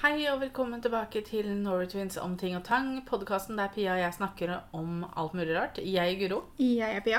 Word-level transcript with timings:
Hei 0.00 0.22
og 0.32 0.38
velkommen 0.40 0.80
tilbake 0.80 1.20
til 1.26 1.48
Norway 1.60 2.06
om 2.24 2.32
ting 2.40 2.54
og 2.56 2.62
tang. 2.64 3.02
Podkasten 3.04 3.58
der 3.60 3.68
Pia 3.74 3.92
og 3.92 4.00
jeg 4.00 4.14
snakker 4.16 4.52
om 4.72 5.02
alt 5.12 5.34
mulig 5.36 5.52
rart. 5.58 5.76
Jeg 5.84 6.14
er 6.14 6.20
Guro. 6.22 6.38
Jeg 6.56 6.94
er 6.96 7.02
Pia. 7.04 7.18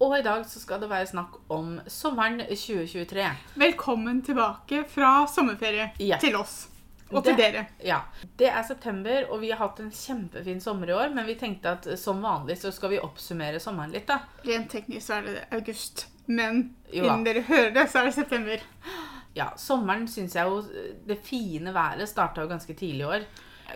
Og 0.00 0.14
i 0.18 0.22
dag 0.24 0.46
så 0.48 0.62
skal 0.62 0.80
det 0.80 0.88
være 0.88 1.10
snakk 1.10 1.36
om 1.52 1.74
sommeren 1.86 2.40
2023. 2.48 3.26
Velkommen 3.60 4.22
tilbake 4.24 4.86
fra 4.88 5.26
sommerferie 5.28 5.90
Ja. 6.00 6.16
til 6.18 6.36
oss. 6.36 6.68
Og 7.12 7.22
til 7.24 7.36
dere. 7.36 7.66
Ja, 7.84 8.00
Det 8.38 8.48
er 8.48 8.62
september, 8.62 9.28
og 9.30 9.40
vi 9.40 9.50
har 9.50 9.58
hatt 9.58 9.80
en 9.80 9.90
kjempefin 9.90 10.60
sommer 10.60 10.88
i 10.88 10.92
år. 10.92 11.14
Men 11.14 11.26
vi 11.26 11.34
tenkte 11.34 11.72
at 11.76 11.98
som 11.98 12.22
vanlig 12.22 12.56
så 12.56 12.72
skal 12.72 12.90
vi 12.90 12.98
oppsummere 12.98 13.60
sommeren 13.60 13.92
litt, 13.92 14.06
da. 14.06 14.20
Rent 14.44 14.70
teknisk 14.70 15.06
så 15.06 15.18
er 15.18 15.22
det 15.22 15.44
august, 15.52 16.06
men 16.26 16.74
innen 16.90 17.22
dere 17.24 17.42
hører 17.42 17.70
det, 17.74 17.90
så 17.90 17.98
er 18.00 18.04
det 18.04 18.14
september. 18.14 18.58
Ja, 19.34 19.48
Sommeren 19.58 20.06
syns 20.08 20.34
jeg 20.38 20.46
jo 20.46 20.60
Det 21.08 21.16
fine 21.26 21.72
været 21.74 22.08
starta 22.08 22.44
jo 22.44 22.48
ganske 22.48 22.74
tidlig 22.78 23.00
i 23.00 23.08
år. 23.08 23.24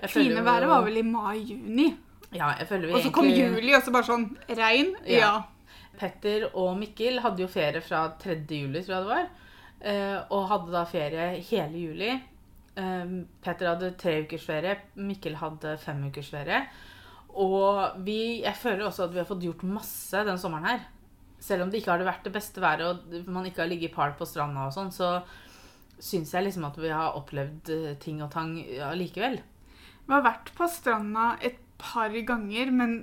Jeg 0.03 0.11
Fine 0.11 0.45
været 0.45 0.69
var 0.69 0.85
vel 0.87 0.97
i 1.01 1.03
mai-juni. 1.03 1.89
Ja, 2.35 2.51
jeg 2.61 2.67
føler 2.69 2.87
vi 2.87 2.93
Og 2.95 3.01
så 3.03 3.11
kom 3.11 3.25
juli, 3.27 3.73
og 3.75 3.83
så 3.83 3.91
bare 3.95 4.05
sånn 4.07 4.27
regn. 4.49 4.93
Ja. 5.07 5.19
Ja. 5.19 5.31
Petter 5.99 6.45
og 6.55 6.77
Mikkel 6.79 7.19
hadde 7.25 7.43
jo 7.43 7.49
ferie 7.51 7.81
fra 7.83 8.05
3. 8.23 8.37
juli, 8.55 8.83
tror 8.85 8.95
jeg 8.95 9.07
det 9.07 9.15
var. 9.15 9.29
eh, 9.81 10.19
Og 10.31 10.45
hadde 10.53 10.71
da 10.77 10.85
ferie 10.85 11.31
hele 11.51 11.79
juli. 11.89 12.11
Eh, 12.77 13.17
Petter 13.43 13.73
hadde 13.73 13.91
tre 13.99 14.21
ukers 14.23 14.45
ferie, 14.47 14.77
Mikkel 14.95 15.35
hadde 15.41 15.77
fem 15.83 16.05
ukers 16.07 16.29
ferie. 16.31 16.61
Og 17.39 17.99
vi, 18.07 18.43
jeg 18.45 18.55
føler 18.57 18.87
også 18.87 19.05
at 19.09 19.13
vi 19.15 19.19
har 19.23 19.27
fått 19.29 19.43
gjort 19.43 19.63
masse 19.67 20.23
den 20.29 20.39
sommeren 20.39 20.67
her. 20.71 20.87
Selv 21.41 21.63
om 21.63 21.71
det 21.71 21.81
ikke 21.81 21.93
har 21.97 22.03
vært 22.07 22.25
det 22.27 22.33
beste 22.35 22.61
været, 22.63 22.83
og 22.87 23.29
man 23.31 23.47
ikke 23.47 23.63
har 23.63 23.69
ligget 23.71 23.91
i 23.91 23.95
par 23.95 24.15
på 24.19 24.27
stranda 24.27 24.67
og 24.69 24.73
sånn, 24.75 24.91
så 24.95 25.11
syns 25.99 26.35
jeg 26.35 26.47
liksom 26.47 26.67
at 26.69 26.79
vi 26.81 26.93
har 26.93 27.17
opplevd 27.19 27.73
eh, 27.75 27.95
ting 28.03 28.23
og 28.25 28.31
tang 28.35 28.57
allikevel. 28.91 29.41
Vi 30.09 30.15
har 30.15 30.25
vært 30.25 30.53
på 30.57 30.69
stranda 30.73 31.35
et 31.45 31.59
par 31.79 32.11
ganger, 32.27 32.73
men 32.75 32.95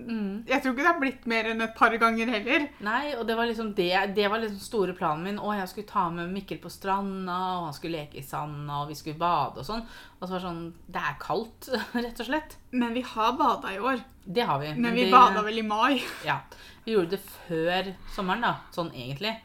jeg 0.50 0.62
tror 0.62 0.74
ikke 0.74 0.84
det 0.84 0.90
har 0.90 1.00
blitt 1.00 1.28
mer 1.32 1.48
enn 1.48 1.64
et 1.64 1.76
par 1.78 1.94
ganger 2.00 2.28
heller. 2.34 2.66
Nei, 2.84 3.14
og 3.16 3.24
det 3.28 3.38
var 3.40 3.48
liksom 3.48 3.72
det, 3.78 3.92
det 4.18 4.26
var 4.32 4.42
liksom 4.44 4.60
store 4.60 4.96
planen 4.98 5.24
min. 5.24 5.40
Å, 5.40 5.54
jeg 5.62 5.72
skulle 5.72 5.90
ta 5.90 6.04
med 6.12 6.34
Mikkel 6.34 6.60
på 6.64 6.72
stranda, 6.74 7.38
og 7.56 7.70
han 7.70 7.78
skulle 7.78 8.02
leke 8.02 8.20
i 8.20 8.26
sanda, 8.26 8.82
og 8.82 8.92
vi 8.92 9.00
skulle 9.00 9.22
bade 9.22 9.64
og 9.64 9.68
sånn. 9.68 9.86
Og 10.20 10.26
så 10.26 10.34
var 10.34 10.42
det 10.42 10.50
sånn 10.50 10.62
Det 10.92 11.08
er 11.08 11.18
kaldt, 11.24 11.72
rett 12.06 12.22
og 12.26 12.30
slett. 12.30 12.58
Men 12.76 12.96
vi 12.98 13.06
har 13.16 13.40
bada 13.40 13.72
i 13.72 13.80
år. 13.80 14.04
Det 14.26 14.48
har 14.50 14.60
vi. 14.60 14.76
Men 14.76 14.98
vi 14.98 15.08
det, 15.08 15.16
bada 15.16 15.46
vel 15.48 15.64
i 15.64 15.68
mai. 15.72 16.02
Ja. 16.30 16.42
Vi 16.86 16.94
gjorde 16.94 17.16
det 17.16 17.24
før 17.24 17.94
sommeren, 18.14 18.44
da. 18.44 18.56
Sånn 18.76 18.92
egentlig. 18.92 19.38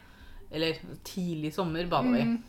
Eller 0.51 0.81
tidlig 1.07 1.55
sommer 1.55 1.87
bada 1.89 2.11
vi. 2.11 2.27
Mm. 2.27 2.39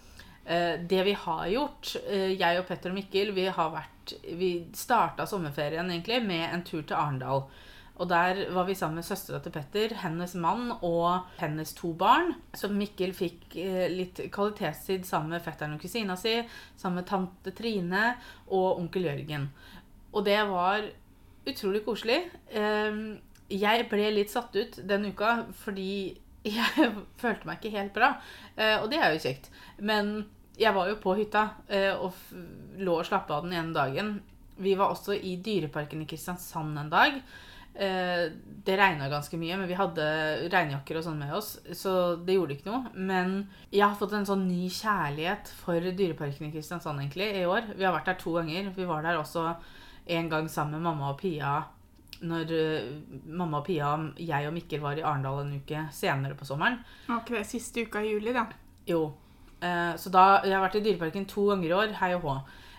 Eh, 0.45 0.81
det 0.89 1.03
vi 1.03 1.13
har 1.13 1.47
gjort, 1.47 1.97
eh, 2.09 2.33
jeg 2.35 2.59
og 2.59 2.67
Petter 2.67 2.91
og 2.91 2.97
Mikkel, 2.99 3.35
vi 3.35 3.47
har 3.47 3.71
vært 3.71 3.89
Vi 4.27 4.67
starta 4.75 5.23
sommerferien 5.31 5.87
egentlig 5.87 6.25
med 6.27 6.53
en 6.53 6.65
tur 6.65 6.83
til 6.83 6.97
Arendal. 6.97 7.45
Og 8.03 8.09
der 8.09 8.51
var 8.51 8.65
vi 8.65 8.75
sammen 8.75 8.97
med 8.97 9.05
søstera 9.05 9.39
til 9.39 9.53
Petter, 9.53 9.95
hennes 9.95 10.35
mann 10.35 10.73
og 10.83 11.21
hennes 11.39 11.73
to 11.73 11.93
barn. 11.93 12.35
Så 12.53 12.67
Mikkel 12.69 13.13
fikk 13.15 13.55
eh, 13.55 13.87
litt 13.89 14.19
kvalitetstid 14.33 15.05
sammen 15.05 15.31
med 15.31 15.43
fetteren 15.43 15.75
og 15.75 15.81
kusina 15.81 16.17
si, 16.17 16.43
sammen 16.77 16.97
med 16.97 17.07
tante 17.07 17.53
Trine 17.53 18.17
og 18.49 18.81
onkel 18.81 19.05
Jørgen. 19.07 19.53
Og 20.13 20.25
det 20.25 20.41
var 20.51 20.83
utrolig 21.47 21.85
koselig. 21.85 22.19
Jeg 23.53 23.89
ble 23.89 24.11
litt 24.11 24.31
satt 24.31 24.57
ut 24.57 24.81
den 24.89 25.07
uka 25.13 25.47
fordi 25.63 26.19
jeg 26.45 26.91
følte 27.23 27.47
meg 27.49 27.61
ikke 27.61 27.77
helt 27.79 27.95
bra. 27.97 28.13
Eh, 28.57 28.77
Og 28.83 28.91
det 28.91 28.99
er 29.01 29.15
jo 29.15 29.23
kjekt. 29.23 29.51
Men 29.81 30.15
jeg 30.59 30.75
var 30.77 30.89
jo 30.91 30.99
på 31.01 31.15
hytta 31.17 31.47
eh, 31.69 31.95
og 31.97 32.13
lå 32.83 32.99
og 33.01 33.07
slappa 33.09 33.39
av 33.39 33.47
den 33.47 33.57
ene 33.57 33.73
dagen. 33.77 34.13
Vi 34.63 34.75
var 34.79 34.93
også 34.93 35.15
i 35.17 35.37
Dyreparken 35.43 36.03
i 36.05 36.07
Kristiansand 36.11 36.77
en 36.79 36.91
dag. 36.93 37.17
Eh, 37.75 38.27
Det 38.63 38.77
regna 38.79 39.09
ganske 39.09 39.39
mye, 39.41 39.57
men 39.57 39.67
vi 39.71 39.79
hadde 39.79 40.05
regnjakker 40.53 40.99
og 41.01 41.07
sånn 41.07 41.19
med 41.23 41.33
oss, 41.35 41.55
så 41.75 41.95
det 42.21 42.37
gjorde 42.37 42.59
ikke 42.59 42.69
noe. 42.69 42.91
Men 42.95 43.33
jeg 43.73 43.87
har 43.87 43.97
fått 43.99 44.13
en 44.19 44.29
sånn 44.29 44.45
ny 44.47 44.69
kjærlighet 44.71 45.49
for 45.63 45.81
Dyreparken 45.81 46.51
i 46.51 46.53
Kristiansand 46.53 47.01
egentlig 47.01 47.31
i 47.41 47.47
år. 47.49 47.73
Vi 47.79 47.87
har 47.89 47.97
vært 47.97 48.11
der 48.13 48.21
to 48.21 48.37
ganger. 48.37 48.69
Vi 48.77 48.85
var 48.87 49.03
der 49.03 49.19
også 49.23 49.47
en 50.13 50.29
gang 50.29 50.49
sammen 50.53 50.77
med 50.79 50.85
mamma 50.91 51.15
og 51.15 51.19
Pia 51.23 51.63
når 52.23 52.53
eh, 52.57 52.93
mamma 53.27 53.61
og 53.61 53.67
Pia, 53.67 53.93
jeg 54.19 54.49
og 54.49 54.55
Mikkel 54.55 54.83
var 54.83 54.99
i 54.99 55.05
Arendal 55.05 55.43
en 55.45 55.57
uke 55.61 55.87
senere 55.95 56.39
på 56.39 56.47
sommeren. 56.49 56.81
Var 57.09 57.23
ikke 57.23 57.39
det 57.41 57.47
siste 57.51 57.87
uka 57.87 58.03
i 58.03 58.15
juli, 58.15 58.35
da? 58.35 58.47
Jo. 58.89 59.05
Eh, 59.63 59.95
så 59.99 60.11
da, 60.11 60.43
Jeg 60.45 60.57
har 60.57 60.65
vært 60.67 60.81
i 60.81 60.85
Dyreparken 60.87 61.27
to 61.31 61.47
ganger 61.51 61.69
i 61.69 61.79
år. 61.79 61.97
Hei 62.01 62.13
og 62.17 62.27
hå. 62.27 62.37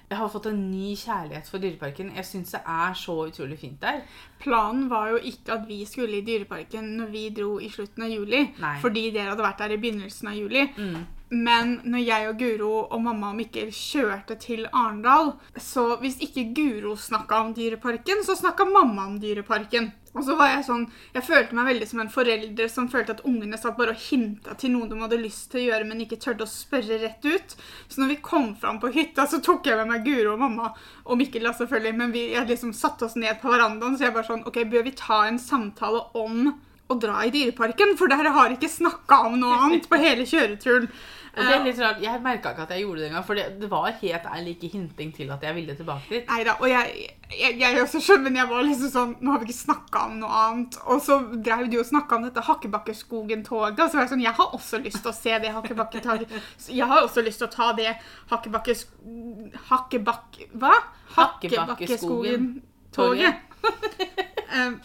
Jeg 0.09 0.20
har 0.20 0.30
fått 0.30 0.46
en 0.52 0.59
ny 0.70 0.94
kjærlighet 1.00 1.48
for 1.50 1.64
Dyreparken. 1.64 2.12
Jeg 2.14 2.28
syns 2.28 2.52
det 2.54 2.59
er 2.70 2.94
så 3.00 3.16
utrolig 3.24 3.58
fint 3.58 3.80
der. 3.81 4.04
Planen 4.44 4.90
var 4.92 5.09
jo 5.14 5.18
ikke 5.18 5.56
at 5.56 5.64
vi 5.68 5.80
skulle 5.90 6.20
i 6.20 6.25
Dyreparken 6.28 6.92
når 7.00 7.10
vi 7.14 7.24
dro 7.34 7.56
i 7.58 7.70
slutten 7.72 8.06
av 8.06 8.12
juli. 8.12 8.44
Nei. 8.62 8.75
Fordi 8.84 9.08
dere 9.16 9.31
hadde 9.31 9.48
vært 9.48 9.64
der 9.64 9.74
i 9.74 9.80
begynnelsen 9.81 10.30
av 10.30 10.38
juli. 10.38 10.68
Mm. 10.78 11.00
Men 11.33 11.79
når 11.89 12.03
jeg 12.05 12.29
og 12.29 12.38
Guro 12.38 12.71
og 12.83 13.01
mamma 13.01 13.31
og 13.31 13.39
Mikkel 13.39 13.71
kjørte 13.73 14.38
til 14.38 14.67
Arendal, 14.69 15.33
så 15.57 15.95
hvis 16.03 16.19
ikke 16.21 16.51
Guro 16.53 16.94
snakka 16.99 17.39
om 17.41 17.53
Dyreparken, 17.57 18.21
så 18.25 18.35
snakka 18.38 18.67
mamma 18.69 19.07
om 19.09 19.19
Dyreparken. 19.21 19.89
Og 20.13 20.21
så 20.27 20.35
var 20.38 20.51
Jeg 20.51 20.66
sånn, 20.67 20.83
jeg 21.16 21.25
følte 21.25 21.57
meg 21.57 21.71
veldig 21.71 21.88
som 21.89 22.01
en 22.03 22.11
forelder 22.13 22.69
som 22.69 22.89
følte 22.91 23.16
at 23.16 23.23
ungene 23.25 23.57
satt 23.57 23.77
bare 23.79 23.95
og 23.95 24.03
hinta 24.03 24.53
til 24.61 24.75
noe 24.75 24.85
de 24.89 24.99
hadde 25.01 25.17
lyst 25.17 25.47
til 25.49 25.63
å 25.63 25.66
gjøre, 25.71 25.88
men 25.89 26.03
ikke 26.05 26.19
turte 26.21 26.45
å 26.45 26.49
spørre 26.51 26.99
rett 27.01 27.25
ut. 27.25 27.55
Så 27.89 28.01
når 28.01 28.13
vi 28.13 28.19
kom 28.27 28.51
fram 28.59 28.77
på 28.83 28.91
hytta, 28.94 29.25
så 29.25 29.41
tok 29.41 29.65
jeg 29.65 29.79
med 29.81 29.89
meg 29.89 30.05
Guro 30.05 30.35
og 30.35 30.44
mamma 30.44 30.69
og 31.05 31.17
Mikkel. 31.17 31.50
selvfølgelig, 31.50 31.95
Men 31.97 32.11
vi 32.13 32.27
liksom 32.35 32.73
satte 32.73 33.05
oss 33.05 33.15
ned 33.15 33.41
på 33.41 33.50
verandaen, 33.50 33.97
så 33.97 34.05
jeg 34.05 34.13
bare 34.13 34.29
sånn 34.29 34.45
OK, 34.45 34.61
bør 34.69 34.85
vi 34.85 34.91
ta 34.91 35.25
en 35.25 35.39
samtale 35.39 36.05
om 36.13 36.53
å 36.89 37.00
dra 37.00 37.25
i 37.25 37.33
Dyreparken? 37.33 37.97
For 37.97 38.07
dere 38.07 38.29
har 38.38 38.53
ikke 38.53 38.69
snakka 38.69 39.25
om 39.25 39.39
noe 39.41 39.57
annet 39.65 39.89
på 39.89 39.97
hele 39.97 40.27
kjøreturen. 40.29 40.91
Og 41.33 41.41
det 41.41 41.49
er 41.55 41.63
litt 41.66 41.79
rart, 41.81 41.97
Jeg 42.03 42.19
merka 42.21 42.51
ikke 42.53 42.61
at 42.67 42.71
jeg 42.75 42.83
gjorde 42.83 42.99
det 43.01 43.07
engang, 43.09 43.23
for 43.25 43.33
det, 43.39 43.45
det 43.57 43.66
var 43.71 43.88
helt 44.03 44.25
ærlig 44.29 44.51
ikke 44.53 44.69
hinting 44.75 45.09
til 45.16 45.31
at 45.33 45.41
jeg 45.41 45.55
ville 45.55 45.73
tilbake 45.79 46.05
dit. 46.11 46.27
Neida, 46.29 46.53
og 46.59 46.67
jeg, 46.69 46.83
jeg, 47.33 47.51
jeg 47.57 47.81
også 47.81 47.97
skjønner, 48.05 48.23
men 48.27 48.38
jeg 48.38 48.45
var 48.51 48.61
liksom 48.67 48.91
sånn 48.94 49.16
Nå 49.17 49.31
har 49.33 49.39
vi 49.41 49.45
ikke 49.49 49.57
snakka 49.57 49.97
om 50.11 50.16
noe 50.21 50.29
annet. 50.44 50.77
Og 50.94 51.01
så 51.01 51.17
drev 51.47 51.66
de 51.71 51.79
og 51.81 51.88
snakka 51.89 52.11
om 52.19 52.23
dette 52.27 52.45
Hakkebakkeskogen-toget. 52.49 53.81
Og 53.81 53.88
så 53.89 53.95
var 53.97 54.05
jeg 54.05 54.11
sånn 54.13 54.21
Jeg 54.27 54.38
har 54.38 54.47
også 54.59 54.77
lyst 54.85 55.01
til 55.01 55.09
å 55.09 55.17
se 55.17 55.33
det 55.41 55.55
Hakkebakketoget. 55.57 56.29
Så 56.61 56.69
Jeg 56.77 56.85
har 56.94 57.01
også 57.07 57.25
lyst 57.25 57.41
til 57.41 57.50
å 57.50 57.55
ta 57.57 57.67
det 57.81 57.89
Hakkebakkes... 58.29 58.79
Hakkebakk... 59.71 60.29
Hva? 60.53 60.75
Hakkebakkeskogen-toget. 61.17 63.33
Um, 64.53 64.75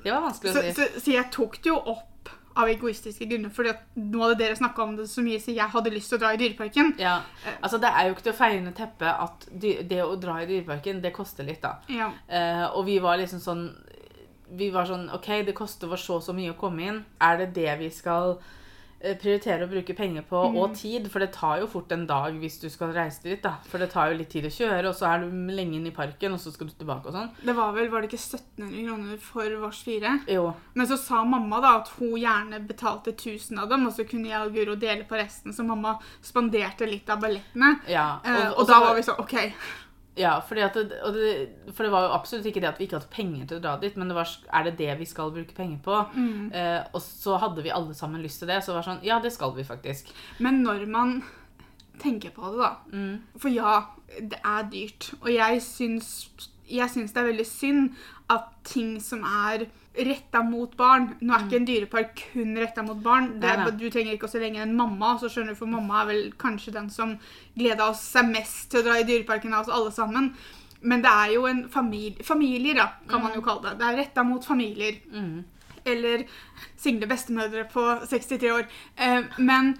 Det 0.00 0.08
var 0.14 0.22
vanskelig 0.24 0.54
å 0.54 0.56
si. 0.62 0.70
så, 0.72 0.84
så 1.02 1.10
jeg 1.12 1.26
tok 1.34 1.58
det 1.60 1.68
jo 1.68 1.74
opp 1.92 2.07
av 2.58 2.70
egoistiske 2.72 3.26
grunner, 3.30 3.52
fordi 3.54 3.70
at 3.70 3.84
nå 3.98 4.22
hadde 4.24 4.38
dere 4.40 4.56
snakka 4.58 4.82
om 4.84 4.96
det 4.98 5.06
så 5.10 5.22
mye, 5.24 5.38
så 5.42 5.54
jeg 5.54 5.72
hadde 5.74 5.92
lyst 5.94 6.10
til 6.10 6.18
å 6.18 6.22
dra 6.24 6.32
i 6.34 6.40
Dyreparken. 6.40 6.94
Ja, 6.98 7.20
altså 7.60 7.78
Det 7.78 7.90
er 7.92 8.08
jo 8.08 8.16
ikke 8.16 8.26
til 8.26 8.34
å 8.34 8.38
feie 8.40 8.58
under 8.58 8.74
teppet 8.76 9.08
at 9.26 9.48
det 9.92 10.02
å 10.04 10.16
dra 10.20 10.40
i 10.42 10.48
Dyreparken, 10.50 11.02
det 11.04 11.14
koster 11.16 11.46
litt, 11.46 11.62
da. 11.62 11.76
Ja. 11.92 12.10
Eh, 12.26 12.66
og 12.72 12.86
vi 12.88 12.98
var 13.04 13.20
liksom 13.20 13.42
sånn 13.44 13.68
Vi 14.58 14.70
var 14.72 14.86
sånn 14.88 15.10
OK, 15.12 15.26
det 15.44 15.52
koster 15.52 15.90
oss 15.92 16.06
så 16.08 16.22
så 16.24 16.32
mye 16.32 16.54
å 16.54 16.56
komme 16.56 16.86
inn. 16.86 17.02
Er 17.20 17.36
det 17.36 17.50
det 17.58 17.74
vi 17.82 17.90
skal 17.92 18.38
eh, 18.38 18.57
prioritere 19.00 19.62
å 19.64 19.70
bruke 19.70 19.94
penger 19.94 20.22
på, 20.26 20.40
og 20.58 20.74
tid? 20.74 21.06
For 21.10 21.22
det 21.22 21.28
tar 21.32 21.60
jo 21.60 21.66
fort 21.70 21.92
en 21.94 22.06
dag 22.06 22.34
hvis 22.40 22.56
du 22.60 22.68
skal 22.68 22.90
reise 22.92 23.22
dit. 23.22 23.40
da. 23.42 23.52
For 23.70 23.78
det 23.78 23.90
tar 23.92 24.10
jo 24.10 24.18
litt 24.18 24.28
tid 24.30 24.44
å 24.44 24.50
kjøre, 24.50 24.88
og 24.88 24.94
så 24.98 25.06
er 25.12 25.20
du 25.22 25.30
lenge 25.54 25.76
inne 25.78 25.92
i 25.92 25.94
parken, 25.94 26.32
og 26.34 26.40
så 26.42 26.50
skal 26.52 26.66
du 26.66 26.72
tilbake 26.74 27.06
og 27.06 27.14
sånn. 27.14 27.30
Det 27.46 27.54
var 27.54 27.72
vel, 27.76 27.88
var 27.92 28.02
det 28.02 28.10
ikke 28.10 28.18
1700 28.18 28.86
kroner 28.88 29.16
for 29.22 29.56
vårs 29.62 29.82
fire? 29.86 30.16
Jo. 30.28 30.48
Men 30.74 30.86
så 30.90 30.98
sa 30.98 31.22
mamma 31.24 31.60
da 31.62 31.76
at 31.78 31.88
hun 31.98 32.16
gjerne 32.18 32.58
betalte 32.66 33.14
1000 33.14 33.58
av 33.62 33.68
dem, 33.70 33.86
og 33.86 33.92
så 33.94 34.04
kunne 34.08 34.28
jeg 34.32 34.40
og 34.42 34.52
Guro 34.58 34.74
dele 34.76 35.04
på 35.08 35.14
resten, 35.20 35.52
så 35.54 35.62
mamma 35.64 35.98
spanderte 36.22 36.86
litt 36.90 37.08
av 37.10 37.20
ballettene. 37.22 37.76
Ja, 37.88 38.18
Og, 38.24 38.30
og, 38.30 38.46
og 38.48 38.58
og 38.58 38.66
da 38.66 38.80
var- 38.80 38.88
var 38.88 38.96
vi 38.96 39.02
sånn 39.02 39.20
OK. 39.20 39.36
Ja, 40.18 40.38
fordi 40.42 40.64
at 40.66 40.74
det, 40.74 40.98
for 41.70 41.86
det 41.86 41.92
var 41.92 42.08
jo 42.08 42.14
absolutt 42.16 42.46
ikke 42.50 42.60
det 42.64 42.68
at 42.72 42.80
vi 42.80 42.88
ikke 42.88 42.98
hadde 42.98 43.12
penger 43.12 43.46
til 43.46 43.60
å 43.60 43.64
dra 43.64 43.76
dit, 43.78 43.96
men 43.96 44.10
det 44.10 44.16
var, 44.18 44.32
er 44.58 44.64
det 44.66 44.76
det 44.80 44.96
vi 44.98 45.06
skal 45.06 45.30
bruke 45.34 45.54
penger 45.54 45.78
på? 45.84 45.98
Eh, 46.52 46.80
og 46.92 47.02
så 47.04 47.38
hadde 47.38 47.62
vi 47.62 47.70
alle 47.74 47.94
sammen 47.94 48.22
lyst 48.24 48.42
til 48.42 48.50
det, 48.50 48.60
så 48.64 48.72
det 48.72 48.80
var 48.80 48.88
sånn 48.88 49.04
Ja, 49.06 49.20
det 49.22 49.32
skal 49.36 49.54
vi 49.56 49.66
faktisk. 49.68 50.10
Men 50.42 50.62
når 50.66 50.86
man 50.90 51.20
tenker 52.02 52.30
på 52.34 52.50
det, 52.52 52.58
da 52.62 52.74
Mm. 52.92 53.22
For 53.38 53.48
ja, 53.48 53.80
det 54.20 54.38
er 54.44 54.68
dyrt. 54.72 55.12
Og 55.20 55.30
jeg 55.34 55.62
syns, 55.62 56.30
jeg 56.68 56.90
syns 56.90 57.12
det 57.12 57.22
er 57.22 57.30
veldig 57.32 57.46
synd 57.46 57.90
at 58.30 58.50
ting 58.64 58.98
som 59.00 59.22
er 59.24 59.66
retta 60.06 60.42
mot 60.46 60.76
barn 60.76 61.10
Nå 61.20 61.34
er 61.34 61.44
ikke 61.46 61.58
en 61.58 61.66
dyrepark 61.68 62.22
kun 62.32 62.54
retta 62.58 62.84
mot 62.86 63.00
barn. 63.02 63.32
Det 63.42 63.54
du 63.80 63.88
trenger 63.90 64.14
ikke 64.14 64.28
å 64.28 64.32
se 64.32 64.42
lenger 64.42 64.64
enn 64.64 64.76
mamma. 64.76 65.16
så 65.18 65.30
skjønner 65.32 65.54
du, 65.54 65.58
For 65.58 65.70
mamma 65.70 66.02
er 66.02 66.08
vel 66.12 66.22
kanskje 66.38 66.74
den 66.76 66.90
som 66.94 67.16
gleda 67.56 67.90
oss 67.90 68.04
seg 68.14 68.30
mest 68.30 68.70
til 68.70 68.82
å 68.82 68.88
dra 68.88 68.98
i 69.00 69.06
dyreparken 69.08 69.54
av 69.54 69.66
oss 69.66 69.74
alle 69.74 69.92
sammen. 69.94 70.32
Men 70.80 71.02
det 71.02 71.10
er 71.10 71.34
jo 71.34 71.46
en 71.50 71.64
familie, 71.72 72.22
familier, 72.24 72.78
da, 72.78 72.88
kan 73.10 73.22
man 73.22 73.34
jo 73.34 73.42
kalle 73.42 73.72
det. 73.72 73.78
Det 73.80 73.86
er 73.88 74.00
retta 74.04 74.22
mot 74.26 74.44
familier. 74.44 75.00
Mm. 75.10 75.44
Eller 75.88 76.24
single 76.78 77.08
bestemødre 77.10 77.64
på 77.72 77.84
63 78.06 78.52
år. 78.54 78.68
Eh, 78.96 79.24
men 79.38 79.74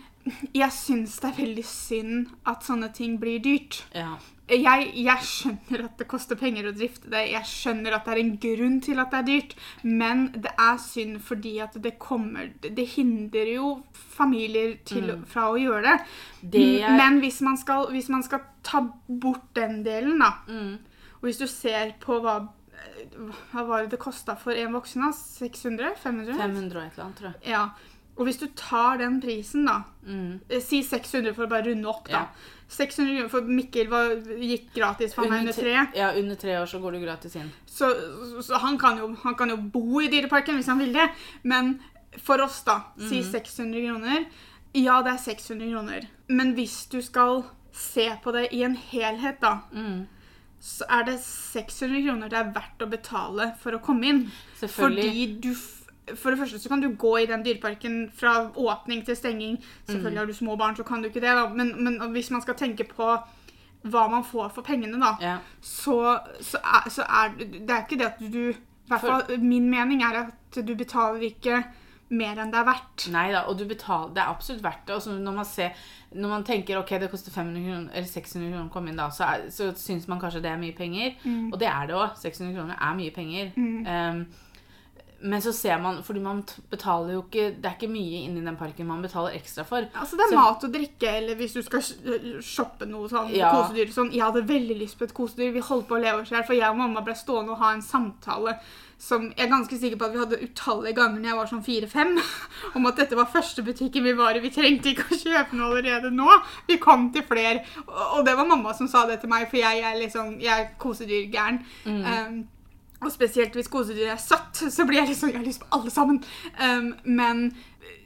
jeg 0.55 0.73
syns 0.75 1.19
det 1.23 1.31
er 1.31 1.39
veldig 1.39 1.65
synd 1.67 2.35
at 2.49 2.67
sånne 2.67 2.91
ting 2.97 3.19
blir 3.21 3.41
dyrt. 3.45 3.83
Ja. 3.95 4.17
Jeg, 4.49 4.87
jeg 4.97 5.25
skjønner 5.29 5.83
at 5.85 5.99
det 6.01 6.07
koster 6.09 6.39
penger 6.41 6.71
å 6.71 6.73
drifte 6.73 7.11
det. 7.13 7.27
Jeg 7.35 7.45
skjønner 7.51 7.99
at 7.99 8.07
det 8.07 8.15
er 8.15 8.21
en 8.23 8.35
grunn 8.41 8.79
til 8.81 9.03
at 9.03 9.13
det 9.13 9.19
er 9.19 9.27
dyrt. 9.27 9.55
Men 9.85 10.23
det 10.33 10.55
er 10.57 10.79
synd 10.81 11.19
fordi 11.21 11.59
at 11.61 11.77
det 11.85 11.99
kommer 12.01 12.49
Det 12.65 12.87
hindrer 12.95 13.51
jo 13.59 13.73
familier 13.93 14.79
til, 14.89 15.13
fra 15.29 15.51
å 15.53 15.59
gjøre 15.61 15.85
det. 15.85 15.97
Det 16.41 16.67
er... 16.81 16.97
Men 16.97 17.21
hvis 17.21 17.43
man, 17.45 17.61
skal, 17.61 17.91
hvis 17.93 18.09
man 18.09 18.25
skal 18.25 18.47
ta 18.65 18.87
bort 19.07 19.51
den 19.59 19.83
delen, 19.85 20.19
da 20.25 20.33
Mm. 20.49 20.79
Og 21.19 21.27
hvis 21.27 21.41
du 21.41 21.49
ser 21.51 21.97
på 22.01 22.21
hva 22.23 22.39
Hva 23.51 23.65
var 23.67 23.83
det 23.83 23.97
det 23.97 23.99
kosta 24.01 24.37
for 24.39 24.55
en 24.55 24.73
voksen? 24.73 25.03
da? 25.03 25.11
600? 25.13 25.97
500? 25.99 26.37
500 26.39 26.79
og 26.79 26.87
et 26.87 26.93
eller 26.93 27.05
annet, 27.05 27.17
tror 27.19 27.29
jeg. 27.29 27.51
Ja. 27.51 27.63
Og 28.19 28.27
hvis 28.27 28.39
du 28.41 28.47
tar 28.59 28.99
den 28.99 29.21
prisen, 29.23 29.65
da 29.67 29.85
Mm. 30.09 30.41
eh, 30.51 30.61
Si 30.61 30.83
600 30.83 31.35
for 31.35 31.47
å 31.47 31.49
bare 31.51 31.67
runde 31.71 31.87
opp, 31.89 32.09
da. 32.09 32.13
Ja. 32.13 32.27
600 32.69 33.15
kroner 33.17 33.29
for 33.31 33.43
Mikkel 33.43 33.89
var, 33.89 34.11
gikk 34.41 34.73
gratis 34.75 35.15
for 35.15 35.23
meg 35.29 35.33
er 35.33 35.41
under 35.41 35.53
tre. 35.53 35.87
Ja, 35.97 36.11
under 36.19 36.35
tre 36.37 36.57
år 36.59 36.67
så 36.67 36.81
går 36.83 36.93
du 36.93 37.01
gratis 37.05 37.37
inn. 37.37 37.51
Så, 37.67 37.89
så, 37.95 38.43
så 38.43 38.59
han, 38.61 38.77
kan 38.79 38.99
jo, 38.99 39.15
han 39.23 39.35
kan 39.35 39.49
jo 39.49 39.57
bo 39.57 40.01
i 40.01 40.09
Dyreparken 40.09 40.57
hvis 40.59 40.67
han 40.67 40.79
vil 40.79 40.93
det. 40.93 41.09
Men 41.45 41.79
for 42.19 42.41
oss, 42.43 42.63
da, 42.65 42.81
si 42.99 43.21
mm. 43.23 43.31
600 43.33 43.87
kroner. 43.87 44.27
Ja, 44.75 45.01
det 45.03 45.13
er 45.15 45.19
600 45.19 45.71
kroner. 45.73 46.09
Men 46.29 46.55
hvis 46.55 46.89
du 46.91 47.01
skal 47.03 47.45
se 47.73 48.11
på 48.25 48.33
det 48.33 48.49
i 48.53 48.63
en 48.65 48.75
helhet, 48.77 49.41
da, 49.41 49.61
Mm. 49.73 50.07
så 50.61 50.85
er 50.91 51.05
det 51.05 51.21
600 51.21 52.03
kroner 52.05 52.29
det 52.29 52.39
er 52.39 52.53
verdt 52.53 52.81
å 52.85 52.91
betale 52.91 53.53
for 53.63 53.73
å 53.73 53.81
komme 53.81 54.05
inn. 54.05 54.25
Fordi 54.61 55.41
du 55.41 55.53
f- 55.53 55.78
For 56.17 56.31
det 56.31 56.39
første 56.41 56.59
så 56.63 56.69
kan 56.73 56.81
du 56.81 56.89
gå 56.97 57.17
i 57.23 57.27
den 57.27 57.43
dyreparken 57.45 57.99
fra 58.17 58.51
åpning 58.57 59.05
til 59.07 59.17
stenging. 59.17 59.59
Selvfølgelig 59.89 60.19
har 60.19 60.27
du 60.27 60.33
små 60.33 60.57
barn, 60.57 60.77
så 60.77 60.83
kan 60.89 61.03
du 61.03 61.09
ikke 61.11 61.21
det, 61.21 61.35
da. 61.37 61.49
Men, 61.49 61.75
men 61.85 62.01
hvis 62.13 62.31
man 62.31 62.43
skal 62.43 62.55
tenke 62.55 62.85
på 62.89 63.11
hva 63.89 64.07
man 64.11 64.25
får 64.27 64.49
for 64.57 64.63
pengene, 64.67 64.99
da, 65.01 65.13
Ja. 65.23 65.37
så, 65.61 66.19
så, 66.41 66.59
er, 66.65 66.89
så 66.91 67.03
er 67.07 67.35
det 67.39 67.71
er 67.71 67.85
ikke 67.87 67.99
det 68.01 68.07
at 68.13 68.19
du 68.33 68.51
i 68.51 68.57
hvert 68.89 69.01
fall 69.05 69.39
Min 69.45 69.69
mening 69.71 70.01
er 70.03 70.25
at 70.25 70.59
du 70.67 70.75
betaler 70.75 71.21
ikke 71.29 71.63
mer 72.11 72.39
enn 72.41 72.49
det 72.51 72.57
er 72.57 72.65
verdt. 72.65 73.05
Nei 73.13 73.27
da, 73.35 73.43
og 73.51 73.59
du 73.61 73.67
betaler, 73.69 74.15
det 74.17 74.23
er 74.23 74.31
absolutt 74.33 74.63
verdt 74.65 74.87
det. 74.89 74.97
Når 75.21 75.35
man 75.37 75.45
ser, 75.45 75.75
når 76.17 76.29
man 76.33 76.45
tenker 76.49 76.79
ok, 76.81 76.95
det 77.03 77.11
koster 77.13 77.31
500 77.35 77.61
kroner, 77.67 77.91
eller 77.93 78.09
600 78.09 78.49
kroner 78.49 78.65
å 78.71 78.73
komme 78.73 78.89
inn 78.95 78.97
da, 78.97 79.11
så, 79.13 79.27
er, 79.29 79.51
så 79.53 79.67
syns 79.77 80.09
man 80.09 80.19
kanskje 80.23 80.41
det 80.41 80.51
er 80.51 80.57
mye 80.63 80.73
penger. 80.73 81.19
Og 81.53 81.59
det 81.61 81.69
er 81.69 81.87
det 81.91 81.99
òg. 82.01 82.17
600 82.17 82.55
kroner 82.57 82.81
er 82.81 82.97
mye 82.97 83.13
penger. 83.13 83.53
Um, 83.59 84.23
men 85.21 85.41
så 85.43 85.53
ser 85.53 85.81
man, 85.83 86.03
fordi 86.07 86.21
man 86.23 86.45
betaler 86.71 87.13
jo 87.17 87.23
ikke 87.25 87.49
Det 87.61 87.67
er 87.67 87.75
ikke 87.75 87.91
mye 87.91 88.21
inni 88.29 88.45
den 88.45 88.57
parken 88.57 88.87
man 88.87 89.03
betaler 89.03 89.35
ekstra 89.35 89.65
for. 89.67 89.89
Altså 89.99 90.17
Det 90.17 90.27
er 90.27 90.31
Så- 90.31 90.37
mat 90.37 90.65
og 90.65 90.73
drikke, 90.73 91.09
eller 91.17 91.35
hvis 91.35 91.55
du 91.55 91.63
skal 91.63 91.83
shoppe 92.41 92.87
noe 92.87 93.09
sånn 93.09 93.31
Ja. 93.35 93.51
kosedyr. 93.51 93.91
Sånn. 93.93 94.13
Jeg 94.13 94.23
hadde 94.23 94.47
veldig 94.47 94.79
lyst 94.79 94.99
på 94.99 95.05
et 95.05 95.15
kosedyr. 95.15 95.53
Vi 95.53 95.61
holdt 95.61 95.89
på 95.89 95.97
å 95.99 96.01
leve 96.03 96.21
oss 96.23 96.31
i 96.31 96.35
hjel, 96.37 96.45
for 96.47 96.55
jeg 96.55 96.71
og 96.71 96.77
mamma 96.77 97.01
ble 97.03 97.15
stående 97.15 97.51
og 97.51 97.59
ha 97.59 97.73
en 97.75 97.83
samtale 97.83 98.59
som 99.01 99.29
jeg 99.37 99.47
er 99.47 99.51
ganske 99.51 99.79
sikker 99.79 99.97
på 99.97 100.05
at 100.07 100.13
vi 100.13 100.19
hadde 100.19 100.43
utallige 100.43 100.95
ganger 100.95 101.21
når 101.21 101.29
jeg 101.29 101.37
var 101.37 101.47
sånn 101.47 101.65
fire-fem, 101.65 102.19
om 102.77 102.87
at 102.87 102.97
dette 102.97 103.15
var 103.17 103.27
første 103.27 103.63
butikken 103.65 104.03
vi 104.03 104.13
var 104.13 104.35
i. 104.35 104.41
Vi 104.41 104.51
trengte 104.51 104.91
ikke 104.95 105.07
å 105.15 105.19
kjøpe 105.19 105.53
noe 105.55 105.71
allerede 105.79 106.11
nå. 106.13 106.29
Vi 106.67 106.77
kom 106.79 107.13
til 107.13 107.23
flere. 107.23 107.65
Og 107.89 108.25
det 108.25 108.37
var 108.37 108.45
mamma 108.47 108.73
som 108.75 108.89
sa 108.89 109.07
det 109.07 109.21
til 109.21 109.29
meg, 109.31 109.49
for 109.51 109.57
jeg 109.57 109.83
er 109.83 109.95
liksom, 110.01 110.41
jeg 110.41 110.61
er 110.61 110.71
kosedyrgæren. 110.79 111.63
Um, 111.87 112.49
og 113.01 113.13
spesielt 113.15 113.55
hvis 113.55 113.69
kosedyr 113.71 114.09
er 114.13 114.21
søtt, 114.21 114.57
så 114.73 114.85
blir 114.87 114.99
jeg 115.01 115.09
liksom 115.13 115.29
Jeg 115.31 115.39
har 115.39 115.47
lyst 115.47 115.63
på 115.63 115.67
alle 115.77 115.91
sammen. 115.91 116.25
Um, 116.59 116.95
men 117.05 117.57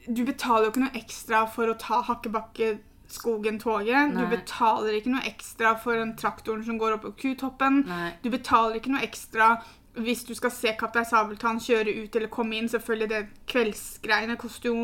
du 0.07 0.25
betaler 0.25 0.63
jo 0.65 0.69
ikke 0.73 0.85
noe 0.85 0.99
ekstra 0.99 1.45
for 1.49 1.67
å 1.71 1.75
ta 1.79 2.01
Hakkebakkeskogen-toget. 2.09 4.17
Du 4.17 4.25
betaler 4.29 4.93
ikke 4.97 5.13
noe 5.15 5.29
ekstra 5.29 5.69
for 5.79 5.93
den 5.97 6.15
traktoren 6.19 6.65
som 6.67 6.77
går 6.81 6.91
opp 6.97 7.03
på 7.07 7.15
Kutoppen. 7.23 7.75
Nei. 7.87 8.09
Du 8.23 8.29
betaler 8.33 8.75
ikke 8.77 8.93
noe 8.93 9.05
ekstra 9.05 9.45
hvis 9.93 10.23
du 10.25 10.33
skal 10.33 10.51
se 10.53 10.73
Kaptein 10.77 11.05
Sabeltann 11.05 11.59
kjøre 11.61 11.93
ut 12.03 12.15
eller 12.17 12.29
komme 12.33 12.55
inn. 12.57 12.69
Selvfølgelig, 12.69 13.09
det 13.09 13.27
kveldsgreiene 13.49 14.35
koster 14.41 14.69
jo 14.71 14.77